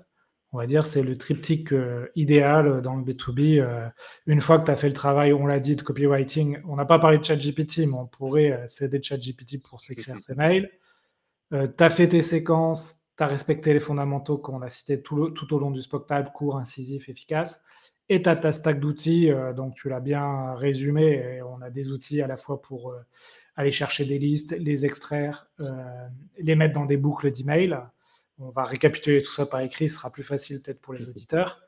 on 0.51 0.57
va 0.57 0.65
dire, 0.65 0.85
c'est 0.85 1.03
le 1.03 1.15
triptyque 1.15 1.73
euh, 1.73 2.07
idéal 2.15 2.81
dans 2.81 2.95
le 2.95 3.03
B2B. 3.03 3.59
Euh, 3.59 3.87
une 4.25 4.41
fois 4.41 4.57
que 4.57 4.65
tu 4.65 4.71
as 4.71 4.75
fait 4.75 4.87
le 4.87 4.93
travail, 4.93 5.31
on 5.31 5.45
l'a 5.45 5.59
dit, 5.59 5.75
de 5.75 5.83
copywriting, 5.83 6.57
on 6.67 6.75
n'a 6.75 6.85
pas 6.85 6.97
parlé 6.97 7.19
de 7.19 7.23
ChatGPT, 7.23 7.79
mais 7.79 7.93
on 7.93 8.07
pourrait 8.07 8.51
euh, 8.51 8.67
s'aider 8.67 8.97
de 8.97 9.03
ChatGPT 9.03 9.61
pour 9.61 9.79
s'écrire 9.79 10.19
ses 10.19 10.33
mails. 10.33 10.69
tu 11.51 11.83
as 11.83 11.89
fait 11.89 12.07
tes 12.07 12.23
séquences, 12.23 13.01
tu 13.15 13.23
as 13.23 13.27
respecté 13.27 13.73
les 13.73 13.79
fondamentaux 13.79 14.39
qu'on 14.39 14.61
a 14.61 14.69
cités 14.69 15.01
tout, 15.01 15.29
tout, 15.29 15.53
au 15.53 15.59
long 15.59 15.69
du 15.69 15.81
spectacle, 15.81 16.31
court, 16.33 16.57
incisif, 16.57 17.09
efficace. 17.09 17.63
Et 18.11 18.23
tu 18.23 18.29
as 18.29 18.35
ta 18.35 18.51
stack 18.51 18.79
d'outils, 18.79 19.31
donc 19.55 19.75
tu 19.75 19.87
l'as 19.87 19.99
bien 19.99 20.55
résumé. 20.55 21.35
Et 21.35 21.41
on 21.43 21.61
a 21.61 21.69
des 21.69 21.91
outils 21.91 22.23
à 22.23 22.27
la 22.27 22.37
fois 22.37 22.59
pour 22.59 22.95
aller 23.55 23.69
chercher 23.69 24.05
des 24.05 24.17
listes, 24.17 24.55
les 24.57 24.83
extraire, 24.83 25.47
les 26.39 26.55
mettre 26.55 26.73
dans 26.73 26.85
des 26.85 26.97
boucles 26.97 27.31
d'email 27.31 27.77
on 28.39 28.49
va 28.49 28.63
récapituler 28.63 29.21
tout 29.21 29.33
ça 29.33 29.45
par 29.45 29.59
écrit, 29.59 29.89
ce 29.89 29.95
sera 29.95 30.11
plus 30.11 30.23
facile 30.23 30.61
peut-être 30.61 30.79
pour 30.79 30.93
les 30.93 31.07
auditeurs. 31.07 31.61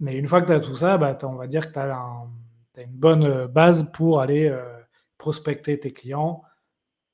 Mais 0.00 0.16
une 0.16 0.26
fois 0.26 0.42
que 0.42 0.46
tu 0.46 0.52
as 0.52 0.60
tout 0.60 0.76
ça, 0.76 0.98
bah, 0.98 1.16
on 1.22 1.34
va 1.34 1.46
dire 1.46 1.68
que 1.68 1.72
tu 1.72 1.78
as, 1.78 1.96
une 2.76 2.90
bonne 2.90 3.24
euh, 3.24 3.46
base 3.46 3.90
pour 3.92 4.20
aller 4.20 4.48
euh, 4.48 4.64
prospecter 5.18 5.78
tes 5.78 5.92
clients 5.92 6.42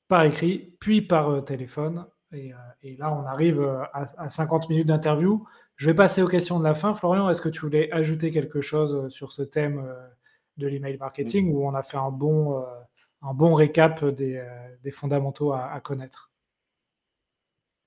par 0.07 0.23
écrit, 0.23 0.75
puis 0.79 1.03
par 1.03 1.29
euh, 1.29 1.41
téléphone. 1.41 2.07
Et, 2.31 2.51
là, 2.97 3.11
on 3.11 3.25
arrive 3.25 3.61
à, 3.93 4.29
50 4.29 4.69
minutes 4.69 4.87
d'interview. 4.87 5.45
Je 5.77 5.87
vais 5.87 5.95
passer 5.95 6.21
aux 6.21 6.27
questions 6.27 6.59
de 6.59 6.63
la 6.63 6.75
fin. 6.75 6.93
Florian, 6.93 7.29
est-ce 7.29 7.41
que 7.41 7.49
tu 7.49 7.61
voulais 7.61 7.91
ajouter 7.91 8.29
quelque 8.29 8.61
chose 8.61 9.09
sur 9.09 9.31
ce 9.31 9.41
thème 9.41 9.83
de 10.57 10.67
l'email 10.67 10.97
marketing 10.97 11.51
où 11.51 11.67
on 11.67 11.73
a 11.73 11.81
fait 11.81 11.97
un 11.97 12.11
bon, 12.11 12.63
un 13.23 13.33
bon 13.33 13.55
récap 13.55 14.05
des, 14.05 14.43
fondamentaux 14.91 15.53
à 15.53 15.79
connaître? 15.81 16.28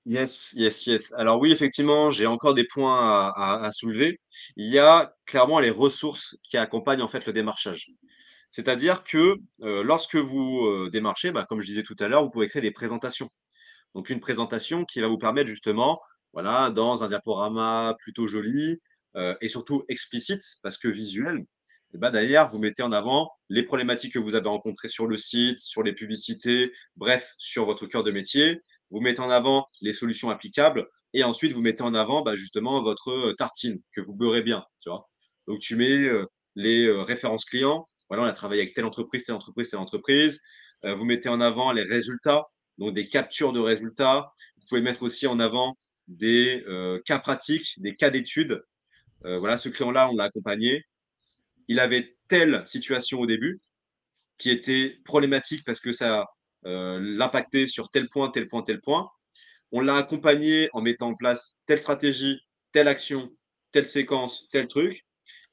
Yes, 0.05 0.51
yes, 0.57 0.85
yes. 0.85 1.13
Alors 1.13 1.39
oui, 1.39 1.51
effectivement, 1.51 2.11
j'ai 2.11 2.25
encore 2.25 2.53
des 2.53 2.65
points 2.65 3.31
à, 3.35 3.71
soulever. 3.71 4.19
Il 4.57 4.69
y 4.69 4.77
a 4.77 5.13
clairement 5.25 5.59
les 5.59 5.69
ressources 5.69 6.37
qui 6.43 6.57
accompagnent 6.57 7.01
en 7.01 7.07
fait 7.07 7.25
le 7.25 7.31
démarchage. 7.31 7.89
C'est-à-dire 8.49 9.03
que 9.05 9.37
euh, 9.61 9.83
lorsque 9.83 10.15
vous 10.17 10.65
euh, 10.67 10.89
démarchez, 10.91 11.31
bah, 11.31 11.45
comme 11.47 11.61
je 11.61 11.67
disais 11.67 11.83
tout 11.83 11.95
à 11.99 12.07
l'heure, 12.09 12.23
vous 12.23 12.29
pouvez 12.29 12.49
créer 12.49 12.61
des 12.61 12.71
présentations. 12.71 13.29
Donc 13.95 14.09
une 14.09 14.19
présentation 14.19 14.85
qui 14.85 14.99
va 15.01 15.07
vous 15.07 15.17
permettre 15.17 15.49
justement, 15.49 16.01
voilà, 16.33 16.69
dans 16.69 17.03
un 17.03 17.07
diaporama 17.09 17.95
plutôt 17.99 18.27
joli 18.27 18.79
euh, 19.15 19.35
et 19.41 19.47
surtout 19.47 19.85
explicite, 19.87 20.43
parce 20.63 20.77
que 20.77 20.89
visuel, 20.89 21.45
et 21.93 21.97
bah, 21.97 22.11
d'ailleurs, 22.11 22.49
vous 22.49 22.59
mettez 22.59 22.83
en 22.83 22.91
avant 22.91 23.31
les 23.49 23.63
problématiques 23.63 24.13
que 24.13 24.19
vous 24.19 24.35
avez 24.35 24.49
rencontrées 24.49 24.87
sur 24.87 25.07
le 25.07 25.17
site, 25.17 25.59
sur 25.59 25.83
les 25.83 25.93
publicités, 25.93 26.73
bref, 26.97 27.33
sur 27.37 27.65
votre 27.65 27.85
cœur 27.85 28.03
de 28.03 28.11
métier 28.11 28.61
vous 28.93 29.01
mettez 29.01 29.21
en 29.21 29.31
avant 29.31 29.67
les 29.81 29.91
solutions 29.91 30.29
applicables 30.29 30.87
et 31.13 31.23
ensuite 31.23 31.51
vous 31.51 31.61
mettez 31.61 31.81
en 31.81 31.95
avant 31.95 32.21
bah, 32.21 32.35
justement 32.35 32.81
votre 32.83 33.09
euh, 33.09 33.33
tartine 33.35 33.81
que 33.91 34.01
vous 34.01 34.13
beurrez 34.13 34.43
bien. 34.43 34.63
Tu 34.81 34.89
vois 34.89 35.09
Donc 35.47 35.59
tu 35.59 35.75
mets 35.75 35.97
euh, 35.97 36.27
les 36.55 36.85
euh, 36.85 37.01
références 37.01 37.43
clients. 37.43 37.87
Voilà, 38.07 38.23
on 38.23 38.27
a 38.27 38.33
travaillé 38.33 38.61
avec 38.61 38.75
telle 38.75 38.85
entreprise, 38.85 39.25
telle 39.25 39.35
entreprise, 39.35 39.71
telle 39.71 39.79
entreprise. 39.79 40.39
vous 40.83 41.05
mettez 41.05 41.29
en 41.29 41.41
avant 41.41 41.71
les 41.71 41.83
résultats, 41.83 42.43
donc 42.77 42.93
des 42.93 43.09
captures 43.09 43.51
de 43.53 43.59
résultats. 43.59 44.31
Vous 44.57 44.67
pouvez 44.69 44.81
mettre 44.81 45.01
aussi 45.01 45.25
en 45.25 45.39
avant 45.39 45.75
des 46.07 46.63
cas 47.05 47.17
pratiques, 47.17 47.81
des 47.81 47.95
cas 47.95 48.11
d'études. 48.11 48.61
voilà, 49.23 49.57
ce 49.57 49.69
client-là, 49.69 50.09
on 50.11 50.15
l'a 50.15 50.25
accompagné. 50.25 50.83
Il 51.69 51.79
avait 51.79 52.15
telle 52.27 52.61
situation 52.65 53.21
au 53.21 53.25
début 53.25 53.57
qui 54.37 54.51
était 54.51 54.95
problématique 55.05 55.63
parce 55.65 55.79
que 55.79 55.93
ça 55.93 56.27
l'impacter 56.65 57.67
sur 57.67 57.89
tel 57.89 58.09
point, 58.09 58.29
tel 58.29 58.47
point, 58.47 58.63
tel 58.63 58.81
point. 58.81 59.09
On 59.71 59.81
l'a 59.81 59.97
accompagné 59.97 60.69
en 60.73 60.81
mettant 60.81 61.09
en 61.09 61.15
place 61.15 61.59
telle 61.65 61.79
stratégie, 61.79 62.39
telle 62.71 62.87
action, 62.87 63.35
telle 63.71 63.85
séquence, 63.85 64.47
tel 64.51 64.67
truc, 64.67 65.03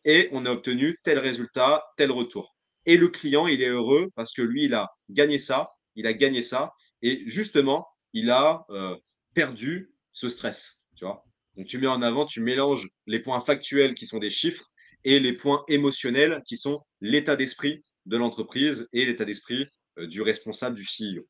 et 0.04 0.28
on 0.32 0.46
a 0.46 0.50
obtenu 0.50 0.98
tel 1.02 1.18
résultat, 1.18 1.84
tel 1.96 2.11
retour. 2.11 2.54
Et 2.86 2.96
le 2.96 3.08
client, 3.08 3.46
il 3.46 3.62
est 3.62 3.68
heureux 3.68 4.08
parce 4.14 4.32
que 4.32 4.42
lui, 4.42 4.64
il 4.64 4.74
a 4.74 4.88
gagné 5.08 5.38
ça, 5.38 5.70
il 5.96 6.06
a 6.06 6.12
gagné 6.12 6.42
ça, 6.42 6.72
et 7.02 7.22
justement, 7.26 7.86
il 8.12 8.30
a 8.30 8.64
euh, 8.70 8.96
perdu 9.34 9.92
ce 10.12 10.28
stress. 10.28 10.84
Tu 10.96 11.04
vois 11.04 11.24
Donc 11.56 11.66
tu 11.66 11.78
mets 11.78 11.86
en 11.86 12.02
avant, 12.02 12.26
tu 12.26 12.40
mélanges 12.40 12.88
les 13.06 13.20
points 13.20 13.40
factuels 13.40 13.94
qui 13.94 14.06
sont 14.06 14.18
des 14.18 14.30
chiffres 14.30 14.64
et 15.04 15.20
les 15.20 15.32
points 15.32 15.64
émotionnels 15.68 16.42
qui 16.46 16.56
sont 16.56 16.82
l'état 17.00 17.36
d'esprit 17.36 17.82
de 18.06 18.16
l'entreprise 18.16 18.88
et 18.92 19.06
l'état 19.06 19.24
d'esprit 19.24 19.62
euh, 19.62 19.66
du 20.07 20.22
responsable 20.22 20.76
du 20.76 20.84
CEO. 20.84 21.26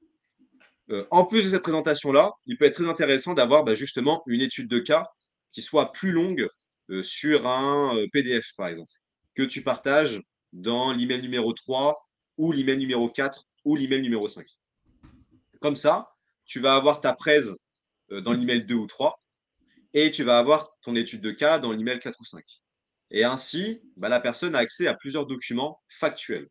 Euh, 0.91 1.07
en 1.11 1.25
plus 1.25 1.45
de 1.45 1.51
cette 1.51 1.63
présentation-là, 1.63 2.33
il 2.47 2.57
peut 2.57 2.65
être 2.65 2.75
très 2.75 2.89
intéressant 2.89 3.35
d'avoir 3.35 3.65
bah, 3.65 3.75
justement 3.75 4.23
une 4.27 4.41
étude 4.41 4.69
de 4.69 4.79
cas 4.79 5.09
qui 5.53 5.63
soit 5.63 5.93
plus 5.93 6.13
longue 6.13 6.47
euh, 6.91 7.03
sur 7.03 7.47
un 7.47 7.97
PDF, 8.13 8.47
par 8.57 8.69
exemple, 8.69 8.93
que 9.35 9.43
tu 9.43 9.63
partages 9.63 10.21
dans 10.53 10.93
l'email 10.93 11.23
numéro 11.23 11.53
3 11.53 11.97
ou 12.39 12.53
l'email 12.53 12.79
numéro 12.79 13.09
4 13.09 13.45
ou 13.65 13.77
l'email 13.77 14.03
numéro 14.03 14.29
5. 14.29 14.47
Comme 15.61 15.77
ça, 15.77 16.11
tu 16.45 16.59
vas 16.59 16.75
avoir 16.75 17.01
ta 17.01 17.13
presse 17.13 17.51
dans 18.11 18.33
l'email 18.33 18.65
2 18.65 18.75
ou 18.75 18.87
3 18.87 19.21
et 19.93 20.11
tu 20.11 20.25
vas 20.25 20.39
avoir 20.39 20.71
ton 20.83 20.97
étude 20.97 21.21
de 21.21 21.31
cas 21.31 21.59
dans 21.59 21.71
l'email 21.71 22.01
4 22.01 22.19
ou 22.21 22.25
5. 22.25 22.43
Et 23.13 23.25
ainsi, 23.25 23.81
bah, 23.97 24.09
la 24.09 24.21
personne 24.21 24.55
a 24.55 24.59
accès 24.59 24.87
à 24.87 24.95
plusieurs 24.95 25.27
documents 25.27 25.81
factuels 25.89 26.49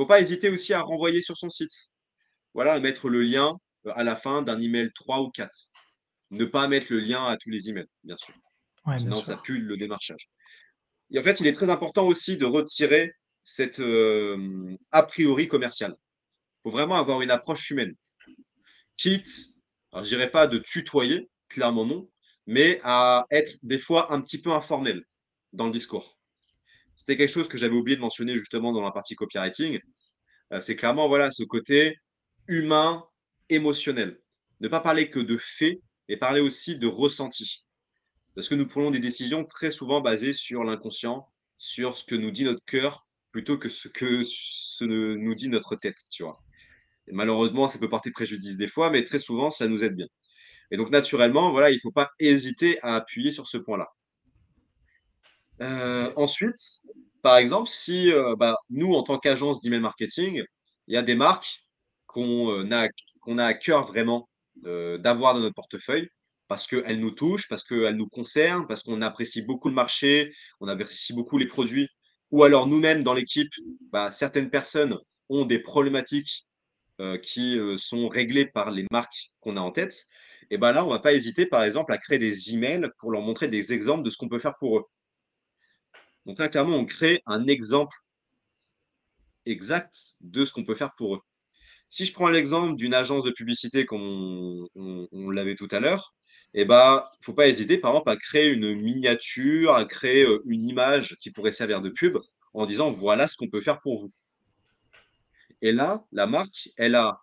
faut 0.00 0.06
pas 0.06 0.20
hésiter 0.20 0.48
aussi 0.48 0.72
à 0.72 0.80
renvoyer 0.80 1.20
sur 1.20 1.36
son 1.36 1.50
site. 1.50 1.90
Voilà, 2.54 2.72
à 2.72 2.80
mettre 2.80 3.10
le 3.10 3.22
lien 3.22 3.58
euh, 3.86 3.92
à 3.94 4.02
la 4.02 4.16
fin 4.16 4.40
d'un 4.40 4.58
email 4.58 4.90
3 4.94 5.20
ou 5.20 5.30
4. 5.30 5.50
Ne 6.30 6.46
pas 6.46 6.68
mettre 6.68 6.86
le 6.90 7.00
lien 7.00 7.24
à 7.24 7.36
tous 7.36 7.50
les 7.50 7.68
emails, 7.68 7.88
bien 8.02 8.16
sûr. 8.16 8.34
Sinon, 8.96 9.22
ça 9.22 9.36
pue 9.36 9.58
le 9.58 9.76
démarchage. 9.76 10.30
Et 11.10 11.18
en 11.18 11.22
fait, 11.22 11.40
il 11.40 11.46
est 11.46 11.52
très 11.52 11.68
important 11.68 12.06
aussi 12.06 12.38
de 12.38 12.46
retirer 12.46 13.12
cette 13.44 13.80
euh, 13.80 14.74
a 14.90 15.02
priori 15.02 15.48
commerciale. 15.48 15.92
Il 15.92 16.60
faut 16.62 16.70
vraiment 16.70 16.94
avoir 16.94 17.20
une 17.20 17.30
approche 17.30 17.70
humaine. 17.70 17.94
Quitte, 18.96 19.50
alors 19.92 20.04
je 20.04 20.08
dirais 20.08 20.30
pas 20.30 20.46
de 20.46 20.58
tutoyer, 20.58 21.28
clairement 21.48 21.84
non, 21.84 22.08
mais 22.46 22.80
à 22.84 23.26
être 23.30 23.58
des 23.62 23.78
fois 23.78 24.14
un 24.14 24.20
petit 24.22 24.40
peu 24.40 24.50
informel 24.50 25.02
dans 25.52 25.66
le 25.66 25.72
discours. 25.72 26.19
C'était 27.00 27.16
quelque 27.16 27.30
chose 27.30 27.48
que 27.48 27.56
j'avais 27.56 27.74
oublié 27.74 27.96
de 27.96 28.02
mentionner 28.02 28.34
justement 28.36 28.74
dans 28.74 28.82
la 28.82 28.90
partie 28.90 29.14
copywriting. 29.14 29.80
Euh, 30.52 30.60
c'est 30.60 30.76
clairement 30.76 31.08
voilà 31.08 31.30
ce 31.30 31.44
côté 31.44 31.96
humain, 32.46 33.06
émotionnel. 33.48 34.20
Ne 34.60 34.68
pas 34.68 34.80
parler 34.80 35.08
que 35.08 35.18
de 35.18 35.38
faits, 35.38 35.78
mais 36.10 36.18
parler 36.18 36.42
aussi 36.42 36.76
de 36.76 36.86
ressenti. 36.86 37.64
Parce 38.34 38.50
que 38.50 38.54
nous 38.54 38.66
prenons 38.66 38.90
des 38.90 38.98
décisions 38.98 39.46
très 39.46 39.70
souvent 39.70 40.02
basées 40.02 40.34
sur 40.34 40.62
l'inconscient, 40.62 41.26
sur 41.56 41.96
ce 41.96 42.04
que 42.04 42.14
nous 42.14 42.30
dit 42.30 42.44
notre 42.44 42.62
cœur, 42.66 43.06
plutôt 43.32 43.56
que 43.56 43.70
ce 43.70 43.88
que 43.88 44.84
nous 44.84 45.34
dit 45.34 45.48
notre 45.48 45.76
tête, 45.76 45.96
malheureusement, 47.10 47.66
ça 47.66 47.78
peut 47.78 47.88
porter 47.88 48.10
préjudice 48.10 48.58
des 48.58 48.68
fois, 48.68 48.90
mais 48.90 49.04
très 49.04 49.18
souvent, 49.18 49.50
ça 49.50 49.68
nous 49.68 49.82
aide 49.84 49.96
bien. 49.96 50.06
Et 50.70 50.76
donc, 50.76 50.90
naturellement, 50.90 51.50
voilà, 51.50 51.70
il 51.70 51.76
ne 51.76 51.80
faut 51.80 51.92
pas 51.92 52.10
hésiter 52.18 52.78
à 52.82 52.94
appuyer 52.96 53.32
sur 53.32 53.48
ce 53.48 53.56
point-là. 53.56 53.88
Euh, 55.60 56.12
ensuite, 56.16 56.82
par 57.22 57.36
exemple, 57.36 57.68
si 57.68 58.12
euh, 58.12 58.34
bah, 58.36 58.56
nous, 58.70 58.94
en 58.94 59.02
tant 59.02 59.18
qu'agence 59.18 59.60
d'email 59.60 59.80
marketing, 59.80 60.42
il 60.86 60.94
y 60.94 60.96
a 60.96 61.02
des 61.02 61.14
marques 61.14 61.64
qu'on 62.06 62.50
euh, 62.50 62.70
a, 62.72 62.88
a 63.42 63.46
à 63.46 63.54
cœur 63.54 63.86
vraiment 63.86 64.28
d'avoir 64.62 65.34
dans 65.34 65.40
notre 65.40 65.54
portefeuille 65.54 66.08
parce 66.48 66.66
qu'elles 66.66 67.00
nous 67.00 67.12
touchent, 67.12 67.48
parce 67.48 67.64
qu'elles 67.64 67.96
nous 67.96 68.08
concernent, 68.08 68.66
parce 68.66 68.82
qu'on 68.82 69.00
apprécie 69.00 69.42
beaucoup 69.42 69.68
le 69.68 69.74
marché, 69.74 70.34
on 70.60 70.68
apprécie 70.68 71.14
beaucoup 71.14 71.38
les 71.38 71.46
produits, 71.46 71.88
ou 72.30 72.44
alors 72.44 72.66
nous-mêmes 72.66 73.02
dans 73.02 73.14
l'équipe, 73.14 73.50
bah, 73.90 74.10
certaines 74.10 74.50
personnes 74.50 74.98
ont 75.30 75.46
des 75.46 75.60
problématiques 75.60 76.46
qui 77.22 77.58
sont 77.78 78.08
réglées 78.08 78.44
par 78.44 78.70
les 78.70 78.84
marques 78.90 79.30
qu'on 79.40 79.56
a 79.56 79.60
en 79.60 79.70
tête. 79.70 80.06
Et 80.50 80.58
ben 80.58 80.72
là, 80.72 80.84
on 80.84 80.88
ne 80.88 80.92
va 80.92 80.98
pas 80.98 81.14
hésiter, 81.14 81.46
par 81.46 81.62
exemple, 81.62 81.92
à 81.92 81.98
créer 81.98 82.18
des 82.18 82.52
emails 82.52 82.90
pour 82.98 83.12
leur 83.12 83.22
montrer 83.22 83.48
des 83.48 83.72
exemples 83.72 84.02
de 84.02 84.10
ce 84.10 84.18
qu'on 84.18 84.28
peut 84.28 84.40
faire 84.40 84.56
pour 84.58 84.78
eux. 84.78 84.84
Donc 86.26 86.38
là, 86.38 86.48
clairement, 86.48 86.76
on 86.76 86.84
crée 86.84 87.22
un 87.26 87.46
exemple 87.46 87.96
exact 89.46 90.16
de 90.20 90.44
ce 90.44 90.52
qu'on 90.52 90.64
peut 90.64 90.74
faire 90.74 90.94
pour 90.94 91.16
eux. 91.16 91.20
Si 91.88 92.04
je 92.06 92.12
prends 92.12 92.28
l'exemple 92.28 92.76
d'une 92.76 92.94
agence 92.94 93.24
de 93.24 93.30
publicité 93.30 93.84
comme 93.84 94.68
on, 94.76 95.30
l'avait 95.30 95.56
tout 95.56 95.68
à 95.70 95.80
l'heure, 95.80 96.14
et 96.54 96.64
bah, 96.64 97.04
faut 97.22 97.32
pas 97.32 97.48
hésiter, 97.48 97.78
par 97.78 97.92
exemple, 97.92 98.10
à 98.10 98.16
créer 98.16 98.50
une 98.50 98.74
miniature, 98.74 99.74
à 99.74 99.84
créer 99.84 100.26
une 100.46 100.68
image 100.68 101.16
qui 101.20 101.30
pourrait 101.30 101.52
servir 101.52 101.80
de 101.80 101.90
pub 101.90 102.16
en 102.54 102.66
disant 102.66 102.90
voilà 102.90 103.28
ce 103.28 103.36
qu'on 103.36 103.48
peut 103.48 103.60
faire 103.60 103.80
pour 103.80 104.00
vous. 104.00 104.12
Et 105.62 105.72
là, 105.72 106.04
la 106.12 106.26
marque, 106.26 106.70
elle 106.76 106.94
a 106.94 107.20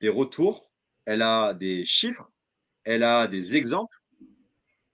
des 0.00 0.08
retours, 0.08 0.70
elle 1.04 1.22
a 1.22 1.54
des 1.54 1.84
chiffres, 1.84 2.30
elle 2.84 3.02
a 3.02 3.26
des 3.26 3.56
exemples, 3.56 3.96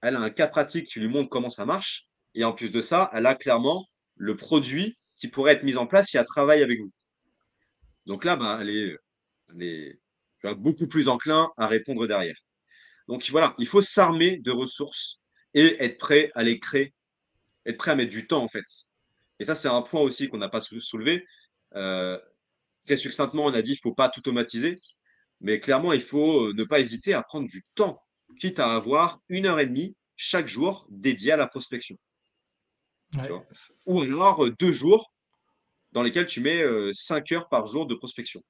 elle 0.03 0.17
a 0.17 0.21
un 0.21 0.31
cas 0.31 0.49
pratique 0.49 0.89
qui 0.89 1.01
lui 1.01 1.09
montre 1.09 1.31
comment 1.31 1.51
ça 1.51 1.65
marche. 1.65 2.09
Et 2.35 2.45
en 2.45 2.53
plus 2.53 2.71
de 2.71 2.81
ça, 2.81 3.11
elle 3.13 3.27
a 3.27 3.35
clairement 3.35 3.87
le 4.17 4.37
produit 4.37 4.97
qui 5.17 5.29
pourrait 5.29 5.53
être 5.53 5.63
mis 5.63 5.77
en 5.77 5.87
place 5.87 6.09
si 6.09 6.17
elle 6.17 6.25
travaille 6.25 6.63
avec 6.63 6.81
vous. 6.81 6.93
Donc 8.07 8.25
là, 8.25 8.37
bah, 8.37 8.59
elle 8.61 8.71
est, 9.63 9.99
beaucoup 10.57 10.87
plus 10.87 11.09
enclin 11.09 11.51
à 11.57 11.67
répondre 11.67 12.07
derrière. 12.07 12.37
Donc 13.09 13.27
voilà, 13.31 13.55
il 13.59 13.67
faut 13.67 13.81
s'armer 13.81 14.39
de 14.39 14.51
ressources 14.51 15.21
et 15.55 15.83
être 15.83 15.99
prêt 15.99 16.31
à 16.35 16.43
les 16.43 16.59
créer, 16.59 16.93
être 17.65 17.79
prêt 17.79 17.93
à 17.93 17.95
mettre 17.95 18.11
du 18.11 18.27
temps 18.27 18.43
en 18.43 18.49
fait. 18.49 18.65
Et 19.39 19.45
ça, 19.45 19.55
c'est 19.55 19.69
un 19.69 19.83
point 19.83 20.01
aussi 20.01 20.29
qu'on 20.29 20.39
n'a 20.39 20.49
pas 20.49 20.61
soulevé. 20.61 21.25
Euh, 21.75 22.19
très 22.87 22.97
succinctement, 22.97 23.47
on 23.47 23.55
a 23.55 23.63
dit 23.63 23.73
qu'il 23.73 23.89
ne 23.89 23.91
faut 23.91 23.95
pas 23.95 24.09
tout 24.09 24.21
automatiser, 24.21 24.77
mais 25.41 25.61
clairement, 25.61 25.93
il 25.93 26.03
faut 26.03 26.49
euh, 26.49 26.53
ne 26.55 26.65
pas 26.65 26.81
hésiter 26.81 27.15
à 27.15 27.23
prendre 27.23 27.49
du 27.49 27.65
temps, 27.75 28.03
quitte 28.39 28.59
à 28.59 28.75
avoir 28.75 29.19
une 29.29 29.47
heure 29.47 29.61
et 29.61 29.67
demie 29.67 29.97
chaque 30.17 30.47
jour 30.47 30.87
dédié 30.91 31.33
à 31.33 31.37
la 31.37 31.47
prospection. 31.47 31.97
Ou 33.87 34.01
alors 34.01 34.45
euh, 34.45 34.55
deux 34.59 34.73
jours 34.73 35.13
dans 35.93 36.03
lesquels 36.03 36.27
tu 36.27 36.41
mets 36.41 36.65
cinq 36.93 37.31
heures 37.31 37.49
par 37.49 37.67
jour 37.67 37.87
de 37.87 37.95
prospection. 37.95 38.41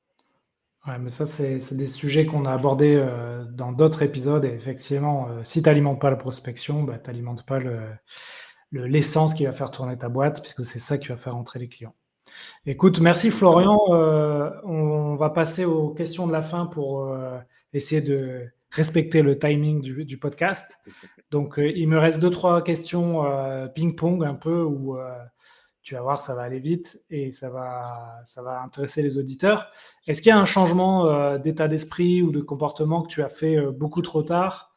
Ouais, 0.86 0.98
mais 0.98 1.10
ça, 1.10 1.26
c'est 1.26 1.76
des 1.76 1.86
sujets 1.86 2.24
qu'on 2.24 2.46
a 2.46 2.52
abordés 2.52 3.06
dans 3.50 3.70
d'autres 3.70 4.00
épisodes. 4.00 4.46
Et 4.46 4.54
effectivement, 4.54 5.28
si 5.44 5.62
tu 5.62 5.68
n'alimentes 5.68 6.00
pas 6.00 6.08
la 6.08 6.16
prospection, 6.16 6.84
bah, 6.84 6.98
tu 6.98 7.10
n'alimentes 7.10 7.44
pas 7.44 7.58
l'essence 8.72 9.32
le, 9.32 9.36
qui 9.36 9.44
va 9.44 9.52
faire 9.52 9.70
tourner 9.70 9.98
ta 9.98 10.08
boîte, 10.08 10.40
puisque 10.40 10.64
c'est 10.64 10.78
ça 10.78 10.96
qui 10.96 11.08
va 11.08 11.18
faire 11.18 11.36
entrer 11.36 11.58
les 11.58 11.68
clients. 11.68 11.94
Écoute, 12.66 13.00
merci 13.00 13.30
Florian. 13.30 13.78
Euh, 13.90 14.50
on 14.64 15.16
va 15.16 15.30
passer 15.30 15.64
aux 15.64 15.90
questions 15.90 16.26
de 16.26 16.32
la 16.32 16.42
fin 16.42 16.66
pour 16.66 17.04
euh, 17.04 17.38
essayer 17.72 18.00
de 18.00 18.46
respecter 18.74 19.22
le 19.22 19.38
timing 19.38 19.80
du, 19.80 20.18
podcast. 20.18 20.78
Donc, 21.30 21.58
euh, 21.58 21.70
il 21.70 21.88
me 21.88 21.98
reste 21.98 22.20
deux, 22.20 22.30
trois 22.30 22.62
questions 22.62 23.24
ping-pong 23.74 24.24
un 24.24 24.34
peu 24.34 24.62
où 24.62 24.96
tu 25.82 25.94
vas 25.94 26.02
voir, 26.02 26.18
ça 26.18 26.34
va 26.34 26.42
aller 26.42 26.60
vite 26.60 27.02
et 27.10 27.30
ça 27.30 27.50
va, 27.50 28.20
ça 28.24 28.42
va 28.42 28.62
intéresser 28.62 29.02
les 29.02 29.18
auditeurs. 29.18 29.70
Est-ce 30.06 30.22
qu'il 30.22 30.30
y 30.30 30.32
a 30.32 30.38
un 30.38 30.46
changement 30.46 31.36
d'état 31.38 31.68
d'esprit 31.68 32.22
ou 32.22 32.30
de 32.30 32.40
comportement 32.40 33.02
que 33.02 33.08
tu 33.08 33.22
as 33.22 33.28
fait 33.28 33.60
beaucoup 33.72 34.02
trop 34.02 34.22
tard 34.22 34.74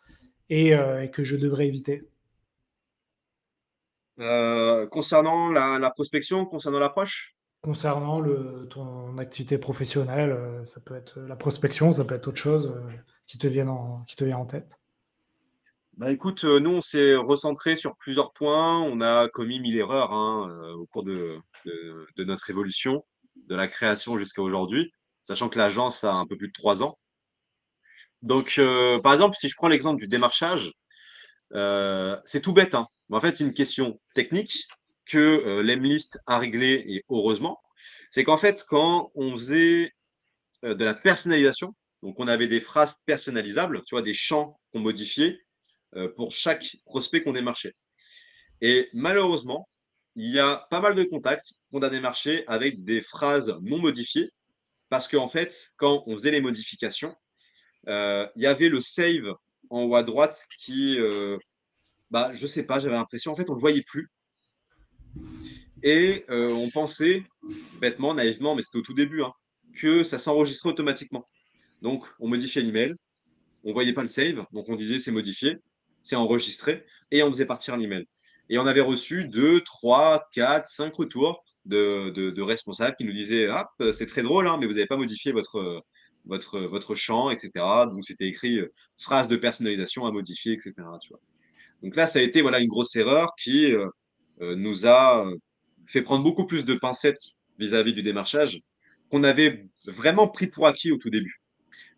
et, 0.49 0.73
que 1.13 1.23
je 1.23 1.37
devrais 1.37 1.67
éviter? 1.67 2.09
Concernant 4.17 5.51
la 5.51 5.91
prospection, 5.91 6.45
concernant 6.45 6.79
l'approche? 6.79 7.37
Concernant 7.63 8.19
le, 8.19 8.67
ton 8.69 9.17
activité 9.17 9.57
professionnelle, 9.57 10.31
euh, 10.31 10.63
ça 10.63 10.79
peut 10.85 10.95
être 10.95 11.19
la 11.19 11.35
prospection, 11.35 11.91
ça 11.91 12.05
peut 12.05 12.15
être 12.15 12.27
autre 12.27 12.37
chose 12.37 12.73
euh, 12.75 12.91
qui, 13.27 13.37
te 13.37 13.47
en, 13.67 14.03
qui 14.07 14.15
te 14.15 14.23
vient 14.23 14.37
en 14.37 14.45
tête? 14.45 14.79
Bah 15.93 16.11
écoute, 16.11 16.43
euh, 16.43 16.59
nous, 16.59 16.71
on 16.71 16.81
s'est 16.81 17.15
recentré 17.15 17.75
sur 17.75 17.95
plusieurs 17.97 18.31
points. 18.33 18.81
On 18.81 19.01
a 19.01 19.29
commis 19.29 19.59
mille 19.59 19.77
erreurs 19.77 20.13
hein, 20.13 20.71
au 20.75 20.85
cours 20.85 21.03
de, 21.03 21.39
de, 21.65 22.23
notre 22.23 22.49
évolution, 22.49 23.03
de 23.35 23.55
la 23.55 23.67
création 23.67 24.17
jusqu'à 24.17 24.41
aujourd'hui, 24.41 24.91
sachant 25.23 25.49
que 25.49 25.57
l'agence 25.57 26.03
a 26.03 26.13
un 26.13 26.27
peu 26.27 26.37
plus 26.37 26.49
de 26.49 26.53
trois 26.53 26.83
ans. 26.83 26.97
Donc, 28.21 28.59
par 29.03 29.13
exemple, 29.13 29.35
si 29.35 29.49
je 29.49 29.55
prends 29.55 29.67
l'exemple 29.67 29.99
du 29.99 30.07
démarchage, 30.07 30.71
c'est 31.51 32.41
tout 32.41 32.53
bête. 32.53 32.75
Hein. 32.75 32.85
En 33.11 33.21
fait, 33.21 33.35
c'est 33.35 33.43
une 33.43 33.53
question 33.53 33.99
technique 34.13 34.67
que 35.07 35.17
euh, 35.17 35.63
l'Emlist 35.63 36.19
a 36.27 36.37
réglé, 36.37 36.83
et 36.87 37.05
heureusement, 37.09 37.59
c'est 38.11 38.23
qu'en 38.23 38.37
fait, 38.37 38.65
quand 38.67 39.11
on 39.15 39.31
faisait 39.31 39.93
euh, 40.63 40.75
de 40.75 40.85
la 40.85 40.93
personnalisation, 40.93 41.71
donc 42.03 42.19
on 42.19 42.27
avait 42.27 42.47
des 42.47 42.59
phrases 42.59 42.95
personnalisables, 43.05 43.83
tu 43.85 43.95
vois, 43.95 44.01
des 44.01 44.13
champs 44.13 44.59
qu'on 44.71 44.79
modifiait 44.79 45.39
euh, 45.95 46.09
pour 46.15 46.31
chaque 46.31 46.75
prospect 46.85 47.21
qu'on 47.21 47.33
démarchait. 47.33 47.73
Et 48.61 48.89
malheureusement, 48.93 49.67
il 50.15 50.31
y 50.31 50.39
a 50.39 50.67
pas 50.69 50.81
mal 50.81 50.95
de 50.95 51.03
contacts 51.03 51.53
qu'on 51.71 51.81
a 51.81 51.89
démarchés 51.89 52.45
avec 52.47 52.83
des 52.83 53.01
phrases 53.01 53.55
non 53.61 53.79
modifiées, 53.79 54.31
parce 54.89 55.07
qu'en 55.07 55.27
fait, 55.27 55.69
quand 55.77 56.03
on 56.07 56.13
faisait 56.13 56.31
les 56.31 56.41
modifications, 56.41 57.15
il 57.87 58.31
y 58.35 58.47
avait 58.47 58.69
le 58.69 58.81
save 58.81 59.33
en 59.69 59.83
haut 59.83 59.95
à 59.95 60.03
droite 60.03 60.45
qui, 60.59 60.97
bah, 62.09 62.31
je 62.33 62.47
sais 62.47 62.63
pas, 62.63 62.79
j'avais 62.79 62.95
l'impression, 62.95 63.31
en 63.31 63.35
fait, 63.35 63.49
on 63.49 63.53
le 63.53 63.59
voyait 63.59 63.83
plus. 63.83 64.09
Et 65.83 66.25
euh, 66.29 66.49
on 66.49 66.69
pensait, 66.69 67.23
bêtement, 67.79 68.13
naïvement, 68.13 68.55
mais 68.55 68.61
c'était 68.61 68.79
au 68.79 68.81
tout 68.81 68.93
début, 68.93 69.21
hein, 69.23 69.31
que 69.75 70.03
ça 70.03 70.17
s'enregistrait 70.17 70.69
automatiquement. 70.69 71.25
Donc, 71.81 72.07
on 72.19 72.27
modifiait 72.27 72.61
l'email, 72.61 72.95
on 73.63 73.73
voyait 73.73 73.93
pas 73.93 74.01
le 74.01 74.07
save, 74.07 74.45
donc 74.51 74.69
on 74.69 74.75
disait 74.75 74.99
c'est 74.99 75.11
modifié, 75.11 75.57
c'est 76.01 76.15
enregistré, 76.15 76.85
et 77.11 77.23
on 77.23 77.31
faisait 77.31 77.45
partir 77.45 77.77
l'email. 77.77 78.05
Et 78.49 78.57
on 78.57 78.65
avait 78.65 78.81
reçu 78.81 79.25
2, 79.25 79.61
3, 79.61 80.27
4, 80.33 80.67
5 80.67 80.93
retours 80.93 81.43
de, 81.65 82.41
responsables 82.41 82.95
qui 82.95 83.03
nous 83.03 83.13
disaient 83.13 83.47
Ah, 83.47 83.67
c'est 83.91 84.05
très 84.05 84.23
drôle, 84.23 84.47
hein, 84.47 84.57
mais 84.59 84.67
vous 84.67 84.73
n'avez 84.73 84.87
pas 84.87 84.97
modifié 84.97 85.31
votre, 85.31 85.83
votre, 86.25 86.95
champ, 86.95 87.29
etc. 87.29 87.51
Donc, 87.91 88.05
c'était 88.05 88.27
écrit 88.27 88.59
euh, 88.59 88.73
phrase 88.97 89.27
de 89.27 89.35
personnalisation 89.35 90.05
à 90.05 90.11
modifier, 90.11 90.53
etc. 90.53 90.73
Donc 91.83 91.95
là, 91.95 92.07
ça 92.07 92.19
a 92.19 92.21
été 92.21 92.41
voilà, 92.41 92.59
une 92.59 92.67
grosse 92.67 92.95
erreur 92.95 93.33
qui 93.37 93.73
euh, 93.73 93.87
nous 94.55 94.87
a 94.87 95.29
fait 95.85 96.01
prendre 96.01 96.23
beaucoup 96.23 96.45
plus 96.45 96.65
de 96.65 96.75
pincettes 96.75 97.21
vis-à-vis 97.59 97.93
du 97.93 98.03
démarchage 98.03 98.59
qu'on 99.09 99.23
avait 99.23 99.65
vraiment 99.85 100.27
pris 100.27 100.47
pour 100.47 100.67
acquis 100.67 100.91
au 100.91 100.97
tout 100.97 101.09
début. 101.09 101.41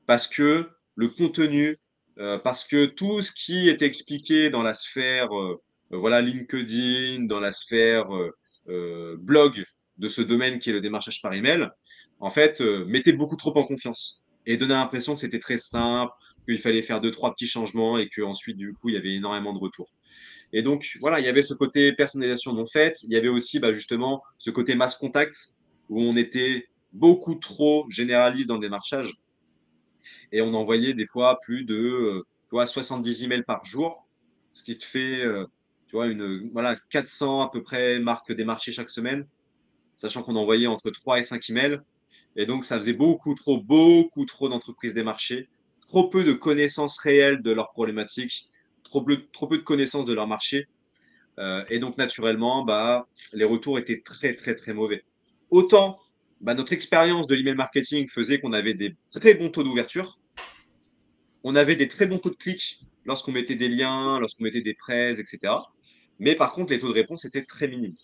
Parce 0.09 0.25
que 0.27 0.67
le 0.95 1.09
contenu, 1.09 1.77
euh, 2.17 2.39
parce 2.39 2.63
que 2.63 2.87
tout 2.87 3.21
ce 3.21 3.31
qui 3.31 3.69
était 3.69 3.85
expliqué 3.85 4.49
dans 4.49 4.63
la 4.63 4.73
sphère 4.73 5.37
euh, 5.37 5.61
voilà, 5.91 6.19
LinkedIn, 6.19 7.25
dans 7.25 7.39
la 7.39 7.51
sphère 7.51 8.07
euh, 8.67 9.17
blog 9.19 9.63
de 9.99 10.07
ce 10.07 10.23
domaine 10.23 10.57
qui 10.57 10.71
est 10.71 10.73
le 10.73 10.81
démarchage 10.81 11.21
par 11.21 11.35
email, 11.35 11.69
en 12.19 12.31
fait, 12.31 12.59
mettait 12.87 13.13
beaucoup 13.13 13.35
trop 13.35 13.55
en 13.55 13.63
confiance 13.63 14.23
et 14.47 14.57
donnait 14.57 14.73
l'impression 14.73 15.13
que 15.13 15.21
c'était 15.21 15.37
très 15.37 15.59
simple, 15.59 16.11
qu'il 16.43 16.57
fallait 16.57 16.81
faire 16.81 17.01
deux, 17.01 17.11
trois 17.11 17.31
petits 17.31 17.45
changements 17.45 17.99
et 17.99 18.09
qu'ensuite, 18.09 18.57
du 18.57 18.73
coup, 18.73 18.89
il 18.89 18.95
y 18.95 18.97
avait 18.97 19.13
énormément 19.13 19.53
de 19.53 19.59
retours. 19.59 19.93
Et 20.53 20.63
donc, 20.63 20.97
voilà, 21.01 21.19
il 21.19 21.25
y 21.27 21.29
avait 21.29 21.43
ce 21.43 21.53
côté 21.53 21.93
personnalisation 21.93 22.53
non 22.53 22.65
faite. 22.65 22.97
Il 23.03 23.11
y 23.11 23.15
avait 23.15 23.27
aussi, 23.27 23.59
bah, 23.59 23.71
justement, 23.71 24.23
ce 24.39 24.49
côté 24.49 24.73
masse 24.73 24.95
contact 24.95 25.49
où 25.87 26.01
on 26.01 26.15
était 26.15 26.67
beaucoup 26.93 27.35
trop 27.35 27.85
généraliste 27.91 28.47
dans 28.47 28.55
le 28.55 28.61
démarchage. 28.61 29.13
Et 30.31 30.41
on 30.41 30.53
envoyait 30.53 30.93
des 30.93 31.05
fois 31.05 31.39
plus 31.41 31.63
de 31.63 31.75
euh, 31.75 32.27
tu 32.49 32.51
vois, 32.51 32.65
70 32.65 33.23
emails 33.23 33.43
par 33.43 33.65
jour, 33.65 34.07
ce 34.53 34.63
qui 34.63 34.77
te 34.77 34.83
fait 34.83 35.23
euh, 35.23 35.45
tu 35.87 35.95
vois, 35.95 36.07
une, 36.07 36.49
voilà, 36.51 36.77
400 36.91 37.41
à 37.41 37.49
peu 37.49 37.63
près 37.63 37.99
marques 37.99 38.31
démarchées 38.31 38.71
chaque 38.71 38.89
semaine, 38.89 39.27
sachant 39.95 40.23
qu'on 40.23 40.35
envoyait 40.35 40.67
entre 40.67 40.91
3 40.91 41.19
et 41.19 41.23
5 41.23 41.49
emails. 41.49 41.79
Et 42.35 42.45
donc, 42.45 42.63
ça 42.63 42.77
faisait 42.77 42.93
beaucoup 42.93 43.33
trop, 43.33 43.61
beaucoup 43.61 44.25
trop 44.25 44.49
d'entreprises 44.49 44.93
démarchées, 44.93 45.49
trop 45.87 46.09
peu 46.09 46.23
de 46.23 46.33
connaissances 46.33 46.99
réelles 46.99 47.41
de 47.41 47.51
leurs 47.51 47.71
problématiques 47.71 48.49
trop 48.83 49.01
peu, 49.01 49.25
trop 49.31 49.47
peu 49.47 49.57
de 49.57 49.63
connaissances 49.63 50.05
de 50.05 50.13
leur 50.13 50.27
marché. 50.27 50.67
Euh, 51.39 51.63
et 51.69 51.79
donc, 51.79 51.97
naturellement, 51.97 52.63
bah, 52.63 53.07
les 53.33 53.45
retours 53.45 53.79
étaient 53.79 54.01
très, 54.01 54.35
très, 54.35 54.55
très 54.55 54.73
mauvais. 54.73 55.03
Autant 55.49 55.99
bah, 56.41 56.53
notre 56.53 56.73
expérience 56.73 57.27
de 57.27 57.35
l'email 57.35 57.55
marketing 57.55 58.07
faisait 58.07 58.39
qu'on 58.39 58.53
avait 58.53 58.73
des 58.73 58.95
très 59.11 59.33
bons 59.33 59.49
taux 59.49 59.63
d'ouverture, 59.63 60.19
on 61.43 61.55
avait 61.55 61.75
des 61.75 61.87
très 61.87 62.05
bons 62.05 62.19
taux 62.19 62.29
de 62.29 62.35
clics 62.35 62.79
lorsqu'on 63.05 63.31
mettait 63.31 63.55
des 63.55 63.69
liens, 63.69 64.19
lorsqu'on 64.19 64.43
mettait 64.43 64.61
des 64.61 64.73
prêts, 64.73 65.19
etc. 65.19 65.53
Mais 66.19 66.35
par 66.35 66.53
contre, 66.53 66.71
les 66.73 66.79
taux 66.79 66.89
de 66.89 66.93
réponse 66.93 67.25
étaient 67.25 67.43
très 67.43 67.67
minimes. 67.67 67.95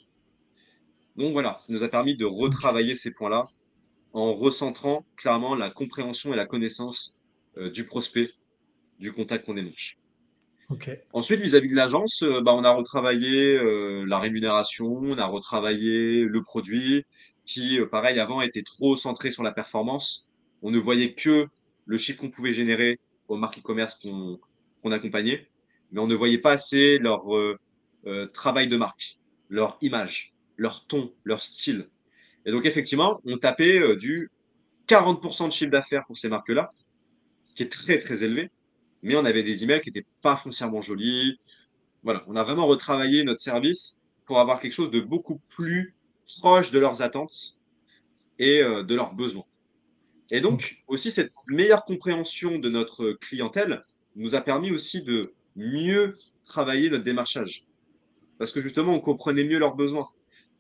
Donc 1.16 1.32
voilà, 1.32 1.58
ça 1.60 1.72
nous 1.72 1.84
a 1.84 1.88
permis 1.88 2.16
de 2.16 2.26
retravailler 2.26 2.96
ces 2.96 3.14
points-là 3.14 3.48
en 4.14 4.34
recentrant 4.34 5.06
clairement 5.18 5.56
la 5.56 5.70
compréhension 5.70 6.34
et 6.34 6.38
la 6.38 6.46
connaissance 6.46 7.16
euh, 7.58 7.70
du 7.70 7.86
prospect, 7.86 8.32
du 9.00 9.12
contact 9.12 9.46
qu'on 9.46 9.54
démarche. 9.54 9.98
Ensuite, 11.14 11.42
vis-à-vis 11.42 11.70
de 11.70 11.76
l'agence, 11.76 12.24
euh, 12.24 12.42
bah, 12.42 12.54
on 12.54 12.64
a 12.64 12.72
retravaillé 12.72 13.56
euh, 13.56 14.04
la 14.08 14.20
rémunération, 14.20 14.88
on 14.88 15.18
a 15.18 15.26
retravaillé 15.26 16.24
le 16.24 16.42
produit 16.44 17.06
qui, 17.46 17.80
euh, 17.80 17.86
pareil, 17.86 18.20
avant 18.20 18.42
était 18.42 18.64
trop 18.64 18.96
centré 18.96 19.32
sur 19.32 19.44
la 19.44 19.52
performance. 19.52 20.28
On 20.62 20.72
ne 20.72 20.80
voyait 20.80 21.14
que 21.14 21.48
le 21.86 21.98
chiffre 21.98 22.20
qu'on 22.20 22.30
pouvait 22.30 22.54
générer 22.54 23.00
aux 23.28 23.38
marques 23.38 23.60
e-commerce 23.60 24.00
qu'on 24.02 24.92
accompagnait, 24.92 25.48
mais 25.92 26.00
on 26.00 26.08
ne 26.08 26.16
voyait 26.16 26.40
pas 26.40 26.54
assez 26.54 26.98
leur 26.98 27.26
travail 28.34 28.68
de 28.68 28.78
marque, 28.78 29.18
leur 29.50 29.78
image, 29.82 30.34
leur 30.58 30.86
ton, 30.88 31.14
leur 31.24 31.44
style. 31.44 31.88
Et 32.46 32.52
donc, 32.52 32.66
effectivement, 32.66 33.22
on 33.26 33.38
tapait 33.38 33.96
du 33.98 34.32
40% 34.88 35.48
de 35.48 35.52
chiffre 35.52 35.72
d'affaires 35.72 36.06
pour 36.06 36.18
ces 36.18 36.30
marques-là, 36.30 36.70
ce 37.48 37.54
qui 37.54 37.64
est 37.64 37.72
très, 37.72 38.00
très 38.00 38.24
élevé 38.24 38.52
mais 39.06 39.16
on 39.16 39.24
avait 39.24 39.44
des 39.44 39.64
emails 39.64 39.82
qui 39.82 39.90
n'étaient 39.90 40.08
pas 40.24 40.36
foncièrement 40.36 40.82
jolis. 40.82 41.40
Voilà, 42.04 42.24
on 42.28 42.36
a 42.36 42.44
vraiment 42.44 42.66
retravaillé 42.66 43.24
notre 43.24 43.40
service 43.40 44.02
pour 44.26 44.40
avoir 44.40 44.60
quelque 44.60 44.74
chose 44.74 44.90
de 44.90 45.00
beaucoup 45.00 45.40
plus 45.48 45.96
proche 46.40 46.72
de 46.72 46.80
leurs 46.80 47.02
attentes 47.02 47.58
et 48.40 48.62
euh, 48.62 48.84
de 48.84 48.96
leurs 48.96 49.14
besoins. 49.14 49.46
Et 50.32 50.42
donc, 50.42 50.84
aussi, 50.88 51.12
cette 51.12 51.32
meilleure 51.48 51.86
compréhension 51.86 52.58
de 52.58 52.70
notre 52.70 53.12
clientèle 53.22 53.84
nous 54.16 54.34
a 54.36 54.42
permis 54.42 54.72
aussi 54.72 55.04
de 55.04 55.34
mieux 55.56 56.14
travailler 56.44 56.90
notre 56.90 57.04
démarchage. 57.04 57.66
Parce 58.38 58.52
que 58.52 58.62
justement, 58.62 58.94
on 58.94 59.00
comprenait 59.00 59.44
mieux 59.44 59.60
leurs 59.60 59.76
besoins. 59.76 60.10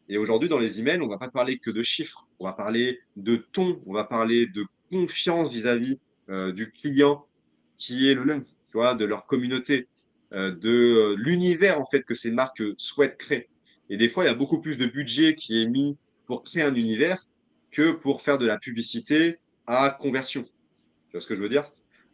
Et 0.07 0.17
aujourd'hui, 0.17 0.49
dans 0.49 0.59
les 0.59 0.79
emails, 0.79 1.01
on 1.01 1.05
ne 1.05 1.11
va 1.11 1.17
pas 1.17 1.29
parler 1.29 1.57
que 1.57 1.71
de 1.71 1.81
chiffres, 1.81 2.27
on 2.39 2.45
va 2.45 2.53
parler 2.53 2.99
de 3.15 3.37
ton, 3.37 3.81
on 3.85 3.93
va 3.93 4.03
parler 4.03 4.45
de 4.47 4.65
confiance 4.91 5.51
vis-à-vis 5.51 5.99
euh, 6.29 6.51
du 6.51 6.71
client 6.71 7.25
qui 7.75 8.09
est 8.09 8.13
le 8.13 8.23
leur, 8.23 8.95
de 8.95 9.05
leur 9.05 9.25
communauté, 9.25 9.87
euh, 10.33 10.51
de 10.51 11.15
l'univers 11.17 11.79
en 11.79 11.85
fait 11.85 12.03
que 12.03 12.13
ces 12.13 12.31
marques 12.31 12.63
souhaitent 12.77 13.17
créer. 13.17 13.49
Et 13.89 13.97
des 13.97 14.09
fois, 14.09 14.23
il 14.23 14.27
y 14.27 14.29
a 14.29 14.35
beaucoup 14.35 14.59
plus 14.59 14.77
de 14.77 14.85
budget 14.85 15.35
qui 15.35 15.61
est 15.61 15.67
mis 15.67 15.97
pour 16.25 16.43
créer 16.43 16.63
un 16.63 16.75
univers 16.75 17.27
que 17.71 17.91
pour 17.91 18.21
faire 18.21 18.37
de 18.37 18.45
la 18.45 18.57
publicité 18.57 19.37
à 19.67 19.89
conversion. 19.89 20.43
Tu 20.43 21.11
vois 21.13 21.21
ce 21.21 21.27
que 21.27 21.35
je 21.35 21.41
veux 21.41 21.49
dire? 21.49 21.71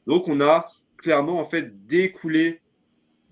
Donc, 0.08 0.28
on 0.28 0.42
a 0.42 0.70
clairement 0.98 1.40
en 1.40 1.46
fait 1.46 1.86
découlé 1.88 2.62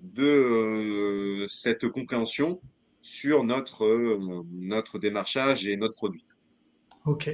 de 0.01 1.45
cette 1.47 1.87
compréhension 1.89 2.61
sur 3.01 3.43
notre, 3.43 3.85
euh, 3.85 4.43
notre 4.51 4.99
démarchage 4.99 5.67
et 5.67 5.75
notre 5.77 5.95
produit. 5.95 6.25
Ok. 7.05 7.29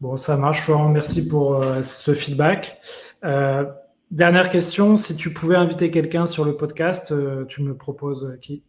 Bon, 0.00 0.16
ça 0.16 0.36
marche, 0.36 0.60
Florent. 0.60 0.88
Merci 0.88 1.28
pour 1.28 1.56
euh, 1.56 1.82
ce 1.82 2.14
feedback. 2.14 2.78
Euh, 3.24 3.64
dernière 4.10 4.50
question, 4.50 4.96
si 4.96 5.16
tu 5.16 5.32
pouvais 5.32 5.56
inviter 5.56 5.90
quelqu'un 5.90 6.26
sur 6.26 6.44
le 6.44 6.56
podcast, 6.56 7.12
tu 7.48 7.62
me 7.62 7.76
proposes 7.76 8.38
qui? 8.40 8.62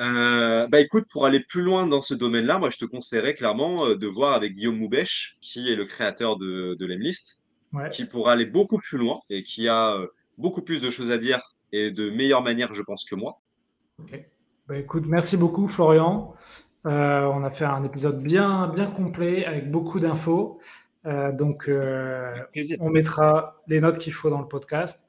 Bah 0.00 0.80
écoute, 0.80 1.04
pour 1.10 1.26
aller 1.26 1.40
plus 1.40 1.62
loin 1.62 1.86
dans 1.86 2.00
ce 2.00 2.14
domaine-là, 2.14 2.58
moi 2.58 2.70
je 2.70 2.78
te 2.78 2.84
conseillerais 2.84 3.34
clairement 3.34 3.94
de 3.94 4.06
voir 4.06 4.34
avec 4.34 4.54
Guillaume 4.54 4.78
Moubèche, 4.78 5.36
qui 5.40 5.70
est 5.70 5.76
le 5.76 5.84
créateur 5.84 6.36
de, 6.38 6.74
de 6.78 6.86
l'Emlist, 6.86 7.44
qui 7.92 8.04
pourra 8.04 8.32
aller 8.32 8.46
beaucoup 8.46 8.78
plus 8.78 8.98
loin 8.98 9.20
et 9.28 9.42
qui 9.42 9.68
a 9.68 9.98
beaucoup 10.38 10.62
plus 10.62 10.80
de 10.80 10.90
choses 10.90 11.10
à 11.10 11.18
dire 11.18 11.40
et 11.72 11.90
de 11.90 12.10
meilleure 12.10 12.42
manière, 12.42 12.74
je 12.74 12.82
pense, 12.82 13.04
que 13.04 13.14
moi. 13.14 13.40
Ok. 13.98 14.24
Bah, 14.68 14.76
écoute, 14.76 15.04
merci 15.06 15.36
beaucoup, 15.36 15.68
Florian. 15.68 16.34
Euh, 16.86 17.24
on 17.24 17.44
a 17.44 17.50
fait 17.50 17.64
un 17.64 17.84
épisode 17.84 18.22
bien, 18.22 18.68
bien 18.68 18.86
complet 18.86 19.44
avec 19.44 19.70
beaucoup 19.70 20.00
d'infos. 20.00 20.60
Euh, 21.06 21.32
donc, 21.32 21.68
euh, 21.68 22.34
on 22.78 22.90
mettra 22.90 23.62
les 23.66 23.80
notes 23.80 23.98
qu'il 23.98 24.12
faut 24.12 24.30
dans 24.30 24.40
le 24.40 24.48
podcast. 24.48 25.08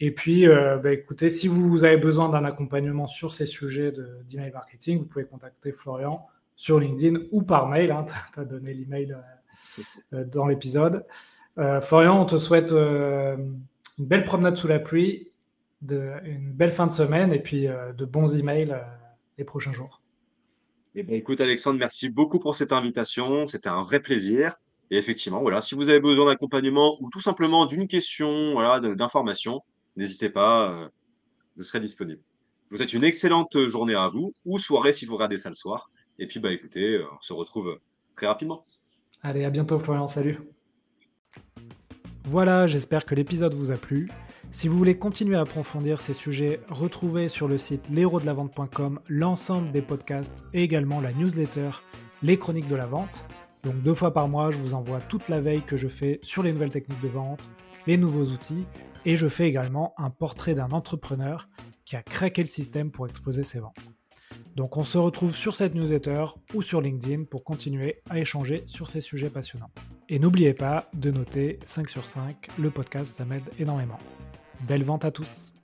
Et 0.00 0.10
puis, 0.10 0.46
bah, 0.46 0.92
écoutez, 0.92 1.30
si 1.30 1.46
vous 1.46 1.84
avez 1.84 1.96
besoin 1.96 2.28
d'un 2.28 2.44
accompagnement 2.44 3.06
sur 3.06 3.32
ces 3.32 3.46
sujets 3.46 3.92
d'email 4.28 4.50
marketing, 4.50 4.98
vous 4.98 5.06
pouvez 5.06 5.24
contacter 5.24 5.70
Florian 5.70 6.26
sur 6.56 6.80
LinkedIn 6.80 7.20
ou 7.30 7.42
par 7.42 7.68
mail. 7.68 7.92
Hein, 7.92 8.06
tu 8.34 8.40
as 8.40 8.44
donné 8.44 8.74
l'email 8.74 9.16
dans 10.10 10.46
l'épisode. 10.46 11.04
Florian, 11.82 12.20
on 12.20 12.26
te 12.26 12.38
souhaite 12.38 12.72
une 12.72 13.60
belle 13.98 14.24
promenade 14.24 14.56
sous 14.56 14.66
la 14.66 14.80
pluie 14.80 15.32
une 15.90 16.52
belle 16.52 16.72
fin 16.72 16.86
de 16.86 16.92
semaine 16.92 17.32
et 17.32 17.40
puis 17.40 17.66
euh, 17.66 17.92
de 17.92 18.04
bons 18.04 18.36
emails 18.36 18.72
euh, 18.72 18.80
les 19.38 19.44
prochains 19.44 19.72
jours. 19.72 20.00
Eh 20.94 21.02
ben, 21.02 21.14
écoute, 21.14 21.40
Alexandre, 21.40 21.78
merci 21.78 22.08
beaucoup 22.08 22.38
pour 22.38 22.54
cette 22.54 22.72
invitation. 22.72 23.46
C'était 23.46 23.68
un 23.68 23.82
vrai 23.82 24.00
plaisir. 24.00 24.54
Et 24.90 24.98
effectivement, 24.98 25.40
voilà, 25.40 25.62
si 25.62 25.74
vous 25.74 25.88
avez 25.88 26.00
besoin 26.00 26.26
d'accompagnement 26.26 26.98
ou 27.00 27.08
tout 27.08 27.20
simplement 27.20 27.64
d'une 27.64 27.88
question, 27.88 28.52
voilà, 28.52 28.78
d'information, 28.78 29.62
n'hésitez 29.96 30.30
pas, 30.30 30.70
euh, 30.70 30.88
je 31.56 31.62
serai 31.62 31.80
disponible. 31.80 32.20
Je 32.66 32.70
vous 32.70 32.76
souhaite 32.76 32.92
une 32.92 33.04
excellente 33.04 33.66
journée 33.66 33.94
à 33.94 34.08
vous 34.08 34.32
ou 34.44 34.58
soirée 34.58 34.92
si 34.92 35.06
vous 35.06 35.14
regardez 35.14 35.36
ça 35.36 35.48
le 35.48 35.54
soir. 35.54 35.90
Et 36.18 36.26
puis, 36.26 36.40
bah, 36.40 36.52
écoutez, 36.52 37.02
on 37.02 37.22
se 37.22 37.32
retrouve 37.32 37.78
très 38.16 38.26
rapidement. 38.26 38.62
Allez, 39.22 39.44
à 39.44 39.50
bientôt, 39.50 39.78
Florian. 39.78 40.08
Salut. 40.08 40.38
Voilà, 42.24 42.66
j'espère 42.66 43.04
que 43.04 43.14
l'épisode 43.14 43.54
vous 43.54 43.72
a 43.72 43.76
plu. 43.76 44.08
Si 44.52 44.68
vous 44.68 44.76
voulez 44.76 44.98
continuer 44.98 45.36
à 45.36 45.40
approfondir 45.40 46.00
ces 46.00 46.12
sujets, 46.12 46.60
retrouvez 46.68 47.28
sur 47.28 47.48
le 47.48 47.58
site 47.58 47.88
l'héros-de-la-vente.com 47.88 49.00
l'ensemble 49.08 49.72
des 49.72 49.82
podcasts 49.82 50.44
et 50.52 50.62
également 50.62 51.00
la 51.00 51.12
newsletter 51.12 51.70
Les 52.22 52.38
Chroniques 52.38 52.68
de 52.68 52.76
la 52.76 52.86
Vente. 52.86 53.24
Donc 53.64 53.80
deux 53.82 53.94
fois 53.94 54.12
par 54.12 54.28
mois, 54.28 54.50
je 54.50 54.58
vous 54.58 54.74
envoie 54.74 55.00
toute 55.00 55.28
la 55.28 55.40
veille 55.40 55.62
que 55.62 55.76
je 55.76 55.88
fais 55.88 56.18
sur 56.22 56.42
les 56.42 56.52
nouvelles 56.52 56.72
techniques 56.72 57.00
de 57.00 57.08
vente, 57.08 57.48
les 57.86 57.96
nouveaux 57.96 58.24
outils, 58.24 58.66
et 59.04 59.16
je 59.16 59.28
fais 59.28 59.48
également 59.48 59.94
un 59.98 60.10
portrait 60.10 60.54
d'un 60.54 60.70
entrepreneur 60.70 61.48
qui 61.84 61.96
a 61.96 62.02
craqué 62.02 62.42
le 62.42 62.48
système 62.48 62.90
pour 62.90 63.06
exposer 63.06 63.44
ses 63.44 63.58
ventes. 63.58 63.92
Donc 64.56 64.76
on 64.76 64.84
se 64.84 64.98
retrouve 64.98 65.34
sur 65.34 65.56
cette 65.56 65.74
newsletter 65.74 66.26
ou 66.54 66.62
sur 66.62 66.80
LinkedIn 66.80 67.24
pour 67.24 67.44
continuer 67.44 68.02
à 68.10 68.18
échanger 68.18 68.64
sur 68.66 68.88
ces 68.88 69.00
sujets 69.00 69.30
passionnants. 69.30 69.70
Et 70.08 70.18
n'oubliez 70.18 70.52
pas 70.52 70.90
de 70.92 71.10
noter 71.10 71.58
5 71.64 71.88
sur 71.88 72.06
5, 72.06 72.48
le 72.58 72.70
podcast 72.70 73.16
ça 73.16 73.24
m'aide 73.24 73.44
énormément. 73.58 73.98
Belle 74.68 74.84
vente 74.84 75.04
à 75.04 75.10
tous 75.10 75.54